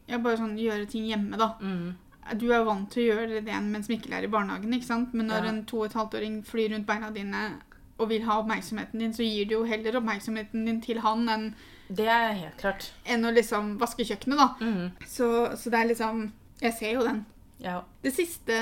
Ja, 0.08 0.18
bare 0.20 0.38
sånn 0.38 0.58
gjøre 0.60 0.86
ting 0.92 1.06
hjemme, 1.08 1.38
da. 1.40 1.54
Mm. 1.62 1.96
Du 2.38 2.52
er 2.54 2.64
vant 2.68 2.90
til 2.92 3.04
å 3.04 3.16
gjøre 3.16 3.42
det 3.46 3.56
mens 3.64 3.88
Mikkel 3.90 4.14
er 4.14 4.24
i 4.28 4.30
barnehagen, 4.32 4.74
ikke 4.76 4.86
sant? 4.86 5.14
Men 5.14 5.28
når 5.32 5.44
Ja. 5.46 5.50
en 5.50 5.66
to 5.66 5.80
og 5.80 5.86
et 5.86 5.94
halvt 5.98 6.16
åring 6.20 6.44
flyr 6.44 6.70
rundt 6.74 6.86
beina 6.86 7.10
dine 7.12 7.62
og 7.98 8.10
vil 8.10 8.24
ha 8.24 8.40
oppmerksomheten 8.42 9.00
din, 9.00 9.14
så 9.14 9.24
gir 9.24 9.46
du 9.48 9.54
jo 9.56 9.64
heller 9.64 9.98
oppmerksomheten 10.00 10.66
din 10.66 10.82
til 10.82 11.00
han 11.00 11.28
enn 11.30 11.54
Det 11.92 12.08
er 12.08 12.34
helt 12.38 12.58
klart. 12.62 12.86
enn 13.06 13.26
å 13.28 13.32
liksom 13.36 13.74
vaske 13.82 14.06
kjøkkenet, 14.08 14.38
da. 14.40 14.48
Mm. 14.62 14.92
Så, 15.08 15.28
så 15.58 15.70
det 15.74 15.80
er 15.82 15.90
liksom 15.92 16.22
Jeg 16.62 16.74
ser 16.78 16.94
jo 16.94 17.04
den. 17.08 17.26
Ja. 17.60 17.82
Det 18.04 18.14
siste 18.16 18.58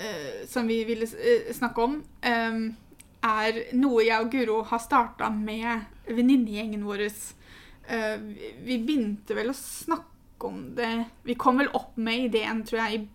uh, 0.00 0.46
som 0.48 0.66
vi 0.70 0.80
ville 0.88 1.06
eh, 1.06 1.52
snakke 1.54 1.82
om, 1.82 1.96
um, 2.24 2.64
er 3.24 3.58
noe 3.74 4.04
jeg 4.04 4.20
og 4.20 4.30
Guro 4.32 4.56
har 4.68 4.78
starta 4.82 5.30
med 5.34 5.84
venninnegjengen 6.08 6.84
vår. 6.86 7.04
Uh, 7.90 8.16
vi- 8.22 8.54
vi 8.64 8.78
begynte 8.86 9.34
vel 9.36 9.50
å 9.52 9.56
snakke 9.56 10.10
om 10.48 10.74
det 10.76 11.06
Vi 11.24 11.34
kom 11.40 11.56
vel 11.58 11.68
opp 11.74 11.96
med 11.96 12.26
ideen, 12.30 12.62
tror 12.64 12.80
jeg, 12.84 13.00
i 13.00 13.08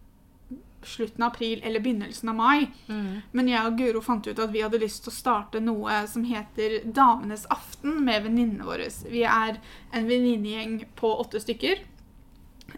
slutten 0.84 1.24
av 1.24 1.32
april 1.34 1.62
eller 1.64 1.80
begynnelsen 1.80 2.30
av 2.30 2.36
mai. 2.36 2.68
Mm. 2.88 3.22
Men 3.32 3.48
jeg 3.52 3.66
og 3.66 3.78
Guro 3.78 4.02
fant 4.02 4.28
ut 4.28 4.40
at 4.40 4.52
vi 4.54 4.62
hadde 4.62 4.80
lyst 4.80 5.04
til 5.04 5.12
å 5.12 5.16
starte 5.16 5.60
noe 5.64 6.08
som 6.08 6.24
heter 6.24 6.80
Damenes 6.86 7.46
aften 7.50 8.04
med 8.06 8.24
venninnene 8.24 8.64
våre. 8.68 8.88
Vi 9.10 9.24
er 9.24 9.60
en 9.92 10.08
venninnegjeng 10.08 10.86
på 10.96 11.12
åtte 11.20 11.40
stykker. 11.44 11.80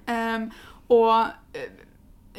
Um, 0.08 0.50
og 0.92 1.58
eh, 1.58 1.70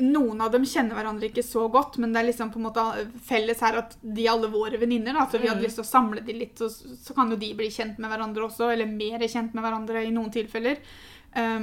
noen 0.03 0.41
av 0.41 0.51
dem 0.55 0.65
kjenner 0.65 0.97
hverandre 0.97 1.29
ikke 1.29 1.45
så 1.45 1.67
godt, 1.73 1.99
men 2.01 2.13
det 2.15 2.23
er 2.23 2.29
liksom 2.31 2.51
på 2.53 2.59
en 2.61 2.65
måte 2.67 2.85
felles 3.29 3.61
her 3.61 3.77
at 3.83 3.97
de 4.01 4.25
er 4.27 4.31
alle 4.33 4.49
våre 4.53 4.79
venninner. 4.81 5.15
Så 5.31 5.39
vi 5.39 5.49
hadde 5.51 5.61
Mm. 5.61 5.67
lyst 5.69 5.77
til 5.81 5.85
å 5.85 5.91
samle 5.91 6.25
de 6.25 6.33
litt, 6.33 6.57
så 6.59 6.69
så 6.73 7.15
kan 7.15 7.31
jo 7.31 7.37
de 7.37 7.53
bli 7.55 7.69
kjent 7.69 7.99
med 7.99 8.11
hverandre 8.11 8.47
også, 8.49 8.73
eller 8.73 8.87
mer 8.87 9.19
kjent 9.29 9.53
med 9.55 9.63
hverandre 9.65 10.05
i 10.07 10.11
noen 10.11 10.33
tilfeller. 10.33 10.79
Eh, 11.35 11.61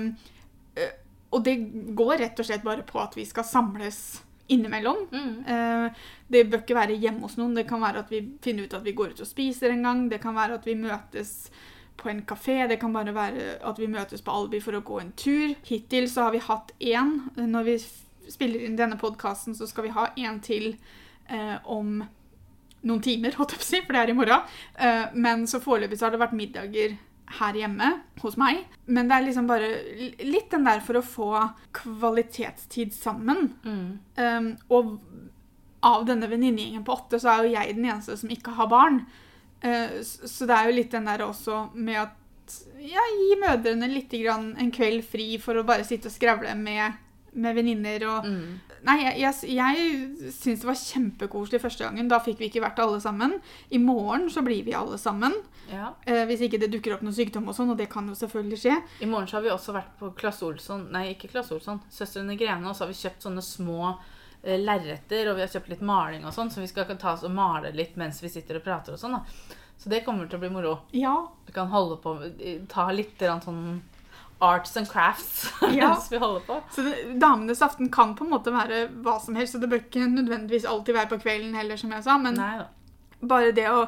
og 1.31 1.43
det 1.45 1.55
går 1.95 2.17
rett 2.23 2.39
og 2.41 2.45
slett 2.47 2.63
bare 2.65 2.83
på 2.87 2.99
at 3.01 3.15
vi 3.17 3.25
skal 3.25 3.45
samles 3.45 3.99
innimellom. 4.49 5.03
Mm. 5.11 5.33
Eh, 5.45 5.91
Det 6.27 6.43
bør 6.49 6.63
ikke 6.63 6.77
være 6.77 6.97
hjemme 6.97 7.21
hos 7.25 7.37
noen. 7.37 7.55
Det 7.57 7.67
kan 7.69 7.81
være 7.81 7.99
at 8.03 8.09
vi 8.09 8.21
finner 8.41 8.65
ut 8.65 8.73
at 8.73 8.83
vi 8.85 8.93
går 8.97 9.13
ut 9.13 9.21
og 9.21 9.27
spiser 9.29 9.69
en 9.73 9.83
gang. 9.85 10.07
Det 10.09 10.21
kan 10.21 10.35
være 10.35 10.57
at 10.57 10.65
vi 10.65 10.75
møtes 10.77 11.49
på 11.97 12.09
en 12.09 12.21
kafé. 12.25 12.67
Det 12.69 12.79
kan 12.81 12.93
bare 12.93 13.13
være 13.13 13.57
at 13.61 13.79
vi 13.81 13.87
møtes 13.91 14.21
på 14.25 14.31
Albi 14.33 14.59
for 14.63 14.77
å 14.77 14.81
gå 14.85 14.99
en 15.01 15.11
tur. 15.17 15.53
Hittil 15.69 16.09
så 16.09 16.27
har 16.27 16.31
vi 16.33 16.41
hatt 16.45 16.73
én. 16.79 17.15
Når 17.37 17.67
vi 17.67 17.77
spiller 18.29 18.65
inn 18.65 18.77
denne 18.77 18.97
podkasten, 18.97 19.55
så 19.57 19.67
skal 19.69 19.85
vi 19.87 19.93
ha 19.93 20.07
én 20.17 20.39
til 20.41 20.71
eh, 21.29 21.57
om 21.65 21.99
noen 22.81 23.01
timer, 23.03 23.33
holdt 23.35 23.51
jeg 23.51 23.59
på 23.59 23.65
å 23.65 23.69
si, 23.69 23.79
for 23.83 23.93
det 23.97 24.01
er 24.01 24.11
i 24.13 24.17
morgen. 24.17 24.41
Eh, 24.79 25.05
men 25.13 25.45
så 25.51 25.59
foreløpig 25.59 25.97
så 25.99 26.07
har 26.07 26.13
det 26.15 26.21
vært 26.21 26.37
middager 26.37 26.93
her 27.37 27.57
hjemme 27.57 27.89
hos 28.23 28.37
meg. 28.39 28.63
Men 28.89 29.09
det 29.09 29.17
er 29.17 29.25
liksom 29.27 29.49
bare 29.49 29.69
litt 30.25 30.49
den 30.53 30.67
der 30.67 30.81
for 30.85 30.99
å 30.99 31.05
få 31.05 31.31
kvalitetstid 31.77 32.93
sammen. 32.95 33.51
Mm. 33.63 33.89
Um, 34.19 34.51
og 34.73 34.95
av 35.85 36.05
denne 36.09 36.27
venninnegjengen 36.31 36.85
på 36.87 36.95
åtte, 36.97 37.21
så 37.21 37.33
er 37.33 37.45
jo 37.45 37.57
jeg 37.57 37.75
den 37.77 37.89
eneste 37.89 38.17
som 38.19 38.33
ikke 38.33 38.55
har 38.57 38.71
barn. 38.71 39.03
Uh, 39.63 39.99
så 40.03 40.47
det 40.49 40.55
er 40.55 40.69
jo 40.69 40.79
litt 40.79 40.95
den 40.95 41.09
der 41.09 41.25
også 41.27 41.67
med 41.75 42.01
at 42.07 42.15
ja, 42.81 43.03
gi 43.13 43.35
mødrene 43.37 43.91
litt 43.91 44.13
grann 44.23 44.55
en 44.57 44.71
kveld 44.73 45.03
fri 45.05 45.35
for 45.41 45.59
å 45.59 45.65
bare 45.67 45.85
sitte 45.85 46.09
og 46.09 46.15
skravle 46.15 46.55
med, 46.57 46.97
med 47.33 47.55
venninner. 47.55 48.05
Og 48.09 48.25
Mm. 48.29 48.59
Nei, 48.87 48.95
jeg, 49.03 49.19
jeg, 49.19 49.55
jeg 49.57 50.31
syns 50.31 50.61
det 50.61 50.67
var 50.69 50.77
kjempekoselig 50.79 51.59
første 51.61 51.83
gangen. 51.83 52.07
Da 52.07 52.19
fikk 52.23 52.39
vi 52.39 52.47
ikke 52.47 52.61
vært 52.63 52.79
alle 52.79 52.99
sammen. 53.03 53.33
I 53.75 53.77
morgen 53.77 54.29
så 54.31 54.41
blir 54.45 54.63
vi 54.63 54.73
alle 54.73 54.97
sammen. 54.97 55.33
Ja. 55.69 55.91
eh, 56.07 56.23
hvis 56.25 56.41
ikke 56.41 56.57
det 56.57 56.71
dukker 56.71 56.95
opp 56.95 57.01
noen 57.05 57.13
sykdom 57.13 57.47
og 57.51 57.53
sånn, 57.57 57.69
og 57.69 57.77
det 57.77 57.89
kan 57.91 58.07
jo 58.07 58.15
selvfølgelig 58.17 58.57
skje. 58.61 58.77
I 59.03 59.05
morgen 59.11 59.27
så 59.27 59.37
har 59.37 59.43
vi 59.43 59.51
også 59.53 59.75
vært 59.75 59.91
på 59.99 60.13
Klasse 60.17 60.45
Olsson 60.47 60.87
Nei, 60.95 61.09
ikke 61.13 61.29
Klasse 61.29 61.53
Olsson. 61.53 61.81
Søstrene 61.91 62.37
Grene. 62.39 62.65
Og 62.69 62.75
så 62.75 62.85
har 62.85 62.93
vi 62.93 62.97
kjøpt 63.01 63.27
sånne 63.27 63.43
små 63.45 63.91
eh, 64.41 64.57
lerreter, 64.57 65.29
og 65.29 65.35
vi 65.37 65.43
har 65.45 65.51
kjøpt 65.51 65.69
litt 65.75 65.81
maling 65.85 66.23
og 66.25 66.33
sånn, 66.33 66.49
så 66.49 66.63
vi 66.63 66.71
skal 66.71 66.87
ta 66.95 67.13
oss 67.13 67.27
og 67.27 67.35
male 67.35 67.73
litt 67.75 67.99
mens 67.99 68.23
vi 68.23 68.31
sitter 68.31 68.57
og 68.61 68.65
prater 68.65 68.95
og 68.95 68.99
sånn. 69.03 69.19
da. 69.19 69.57
Så 69.79 69.91
det 69.91 70.01
kommer 70.07 70.27
til 70.27 70.39
å 70.39 70.41
bli 70.41 70.49
moro. 70.51 70.73
Ja, 70.91 71.27
Vi 71.45 71.53
kan 71.55 71.67
holde 71.71 71.99
på 72.03 72.15
Ta 72.67 72.89
litt 72.91 73.19
sånn 73.19 73.81
arts 74.41 74.77
and 74.77 74.87
crafts 74.89 75.49
Ja. 75.75 75.91
vi 76.09 76.17
holder 76.17 76.39
på. 76.47 76.61
Så 76.71 76.81
det, 76.85 77.19
Damenes 77.19 77.61
aften 77.61 77.89
kan 77.91 78.15
på 78.15 78.23
en 78.23 78.31
måte 78.31 78.51
være 78.55 78.85
hva 79.03 79.17
som 79.21 79.35
helst, 79.35 79.55
og 79.55 79.61
det 79.61 79.69
bør 79.69 79.81
ikke 79.83 80.07
nødvendigvis 80.07 80.65
alltid 80.65 80.95
være 80.95 81.09
på 81.11 81.21
kvelden 81.25 81.55
heller, 81.59 81.75
som 81.77 81.91
jeg 81.91 82.03
sa, 82.03 82.17
men 82.17 82.35
Nei 82.39 82.59
bare 83.21 83.51
det 83.51 83.65
å 83.67 83.81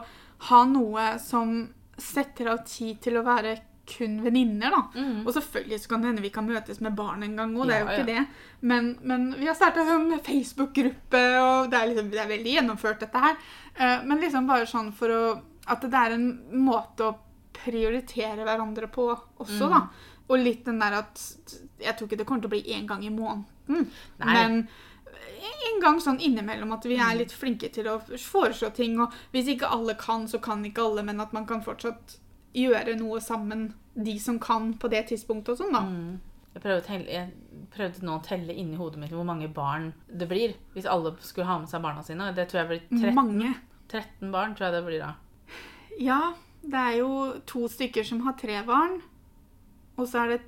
ha 0.50 0.58
noe 0.68 1.04
som 1.24 1.70
setter 1.98 2.50
av 2.52 2.66
tid 2.68 2.98
til 3.06 3.16
å 3.16 3.22
være 3.24 3.54
kun 3.88 4.18
venninner, 4.26 4.72
da. 4.72 4.82
Mm. 5.00 5.22
Og 5.26 5.32
selvfølgelig 5.38 5.80
så 5.84 5.90
kan 5.94 6.02
det 6.04 6.10
hende 6.10 6.22
vi 6.26 6.32
kan 6.36 6.46
møtes 6.48 6.82
med 6.84 6.98
barn 7.00 7.24
en 7.24 7.38
gang 7.40 7.54
òg, 7.56 7.68
det 7.70 7.78
er 7.78 7.82
jo 7.82 7.88
Ja, 7.88 7.96
ikke 7.96 8.10
det. 8.12 8.26
Men, 8.68 8.90
men 9.08 9.30
vi 9.40 9.48
har 9.48 9.56
starta 9.56 9.86
en 9.88 10.12
Facebook-gruppe, 10.20 11.22
og 11.40 11.72
det 11.72 11.80
er, 11.80 11.88
liksom, 11.94 12.12
det 12.12 12.20
er 12.26 12.30
veldig 12.34 12.54
gjennomført, 12.58 13.00
dette 13.06 13.24
her. 13.24 13.40
Eh, 13.76 14.04
men 14.04 14.20
liksom 14.20 14.48
bare 14.52 14.68
sånn 14.68 14.92
for 14.96 15.16
å 15.16 15.24
At 15.72 15.84
det 15.88 15.94
er 16.04 16.16
en 16.18 16.28
måte 16.66 17.06
å 17.08 17.16
prioritere 17.54 18.44
hverandre 18.44 18.88
på 18.92 19.06
også, 19.40 19.68
Mm. 19.68 19.70
da. 19.70 19.82
Og 20.32 20.40
litt 20.40 20.64
den 20.66 20.80
der 20.80 20.96
at 21.02 21.20
Jeg 21.82 21.98
tror 21.98 22.08
ikke 22.08 22.22
det 22.22 22.26
kommer 22.30 22.46
til 22.46 22.52
å 22.52 22.56
bli 22.56 22.76
én 22.76 22.88
gang 22.88 23.04
i 23.04 23.12
måneden, 23.12 23.88
Nei. 24.22 24.32
men 24.32 24.58
en 25.42 25.80
gang 25.82 26.00
sånn 26.02 26.20
innimellom 26.22 26.72
at 26.76 26.86
vi 26.86 26.98
er 27.02 27.16
litt 27.18 27.34
flinke 27.34 27.72
til 27.74 27.88
å 27.90 27.98
foreslå 28.06 28.70
ting. 28.78 29.00
Og 29.02 29.14
hvis 29.34 29.50
ikke 29.56 29.70
alle 29.74 29.96
kan, 30.00 30.28
så 30.30 30.40
kan 30.44 30.62
ikke 30.66 30.84
alle, 30.86 31.04
men 31.08 31.22
at 31.24 31.34
man 31.34 31.48
kan 31.50 31.64
fortsatt 31.66 32.20
gjøre 32.54 32.98
noe 33.00 33.22
sammen, 33.24 33.72
de 33.96 34.18
som 34.20 34.38
kan 34.40 34.74
på 34.80 34.92
det 34.92 35.08
tidspunktet 35.10 35.56
og 35.56 35.64
sånn, 35.64 35.74
da. 35.76 35.82
Mm. 35.88 36.20
Jeg, 36.54 36.62
prøvde 36.62 36.86
telle, 36.86 37.08
jeg 37.08 37.68
prøvde 37.74 38.06
nå 38.06 38.18
å 38.18 38.24
telle 38.26 38.54
inni 38.54 38.78
hodet 38.80 39.00
mitt 39.02 39.14
hvor 39.16 39.28
mange 39.28 39.48
barn 39.56 39.92
det 40.08 40.28
blir. 40.30 40.56
Hvis 40.76 40.88
alle 40.90 41.14
skulle 41.24 41.48
ha 41.48 41.58
med 41.64 41.72
seg 41.72 41.84
barna 41.84 42.04
sine. 42.04 42.32
Det 42.36 42.48
tror 42.52 42.62
jeg 42.62 42.72
blir 42.72 42.82
13, 43.00 43.16
Mange. 43.16 43.54
13 43.92 44.34
barn. 44.34 44.56
tror 44.56 44.68
jeg 44.68 44.76
det 44.78 44.86
blir 44.88 45.06
da. 45.06 45.14
Ja, 46.00 46.20
det 46.62 46.82
er 46.82 46.98
jo 47.00 47.12
to 47.48 47.66
stykker 47.72 48.06
som 48.08 48.22
har 48.28 48.36
tre 48.40 48.60
barn. 48.68 49.00
Og 49.98 50.08
så 50.08 50.24
er 50.26 50.28
det 50.36 50.42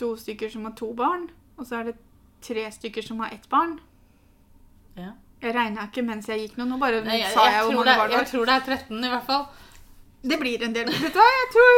to 0.00 0.14
stykker 0.16 0.50
som 0.50 0.64
har 0.64 0.72
to 0.78 0.92
barn. 0.94 1.28
Og 1.58 1.66
så 1.68 1.80
er 1.80 1.90
det 1.92 1.96
tre 2.44 2.64
stykker 2.72 3.02
som 3.06 3.20
har 3.20 3.30
ett 3.34 3.48
barn. 3.48 3.78
Ja. 4.96 5.12
Jeg 5.42 5.54
regna 5.54 5.88
ikke 5.88 6.04
mens 6.06 6.26
jeg 6.30 6.40
gikk 6.48 6.56
nå. 6.58 6.64
Nå 6.70 6.78
bare 6.80 7.02
Nei, 7.04 7.18
jeg, 7.20 7.32
sa 7.34 7.44
jeg, 7.46 7.54
jeg 7.58 7.64
hvor 7.68 7.74
mange 7.74 7.90
det, 7.90 7.96
barn 8.00 8.10
det 8.10 8.18
jeg 8.18 8.30
tror 8.32 8.46
det 8.48 8.54
er 8.54 8.66
13 8.78 9.04
i 9.04 9.12
hvert 9.12 9.26
fall. 9.28 9.46
Det 10.24 10.38
blir 10.40 10.62
en 10.64 10.72
del. 10.72 10.88
Vet 10.88 11.12
du 11.12 11.18
hva, 11.20 11.26
jeg 11.36 11.48
tror 11.54 11.74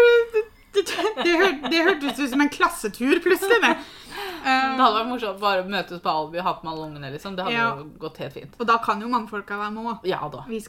det, 0.76 1.70
det, 1.72 1.78
hørtes 1.82 2.18
ut 2.20 2.30
som 2.30 2.41
en 2.45 2.51
klassetur 2.53 3.20
plutselig, 3.24 3.61
det. 3.66 3.76
Det 3.76 3.95
Um, 4.47 4.78
hadde 4.78 4.95
vært 4.95 5.09
morsomt 5.11 5.41
bare 5.43 5.62
å 5.64 5.66
møtes 5.68 5.99
på 6.01 6.09
Alby 6.09 6.39
og 6.39 6.45
ha 6.47 6.53
på 6.55 6.64
med 6.64 6.70
alle 6.72 6.84
ungene. 6.87 7.09
liksom. 7.12 7.34
Det 7.37 7.43
hadde 7.45 7.57
Ja. 7.57 7.64
jo 7.76 7.87
gått 8.01 8.16
helt 8.22 8.32
fint. 8.32 8.53
og 8.61 8.66
da 8.68 8.76
kan 8.78 9.01
jo 9.03 9.09
mannfolka 9.11 9.57
være 9.59 9.72
med 9.74 9.84
òg. 9.91 10.07
Ja. 10.07 10.20
Vi 10.47 10.47
Vi 10.47 10.61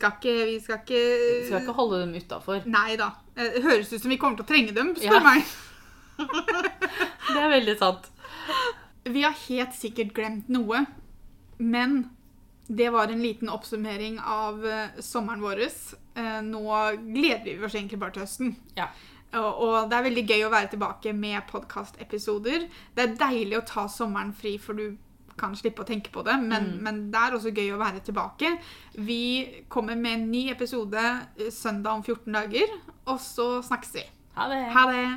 Vi 0.49 0.59
skal 0.59 1.61
ikke 1.61 1.73
holde 1.77 1.99
dem 2.01 2.15
utafor. 2.17 2.65
Nei 2.65 2.95
da. 2.97 3.11
Det 3.35 3.61
høres 3.63 3.93
ut 3.93 4.01
som 4.01 4.09
vi 4.09 4.17
kommer 4.17 4.35
til 4.37 4.45
å 4.45 4.47
trenge 4.49 4.73
dem, 4.73 4.95
spør 4.95 5.13
Ja. 5.13 5.19
meg. 5.19 5.43
Det 7.33 7.41
er 7.41 7.51
veldig 7.51 7.75
sant. 7.79 8.07
Vi 9.07 9.23
har 9.23 9.35
helt 9.47 9.75
sikkert 9.75 10.13
glemt 10.15 10.47
noe. 10.51 10.85
Men 11.57 12.09
det 12.67 12.89
var 12.89 13.07
en 13.07 13.21
liten 13.21 13.49
oppsummering 13.49 14.19
av 14.19 14.65
eh, 14.67 14.99
sommeren 14.99 15.41
vår. 15.41 15.61
Eh, 15.61 16.41
nå 16.43 16.65
gleder 16.99 17.45
vi 17.45 17.65
oss 17.65 17.75
egentlig 17.75 17.99
bare 18.01 18.15
til 18.15 18.25
høsten. 18.25 18.55
Ja. 18.77 18.89
Og, 19.37 19.89
det 19.89 19.97
er 19.97 20.05
veldig 20.05 20.23
gøy 20.23 20.45
å 20.47 20.51
være 20.53 20.71
tilbake 20.71 21.11
med 21.15 21.43
podkastepisoder. 21.49 22.67
Det 22.95 23.03
er 23.03 23.17
deilig 23.19 23.59
å 23.59 23.67
ta 23.67 23.85
sommeren 23.91 24.31
fri, 24.35 24.55
for 24.61 24.77
du 24.77 24.95
kan 25.37 25.53
slippe 25.55 25.83
å 25.83 25.87
tenke 25.87 26.11
på 26.13 26.23
det. 26.25 26.37
Men, 26.41 26.77
men 26.83 27.01
det 27.13 27.21
er 27.21 27.37
også 27.37 27.53
gøy 27.53 27.73
å 27.75 27.81
være 27.81 28.03
tilbake. 28.07 28.55
Vi 28.97 29.63
kommer 29.71 29.99
med 29.99 30.19
en 30.19 30.29
ny 30.31 30.47
episode 30.53 31.03
eh, 31.03 31.51
søndag 31.53 31.99
om 31.99 32.03
14 32.03 32.39
dager, 32.39 32.77
og 33.07 33.19
så 33.23 33.49
snakkes 33.65 33.97
vi. 33.99 34.05
Ha 34.37 34.51
det. 34.51 34.61
Ha 34.75 34.85
det! 34.91 35.07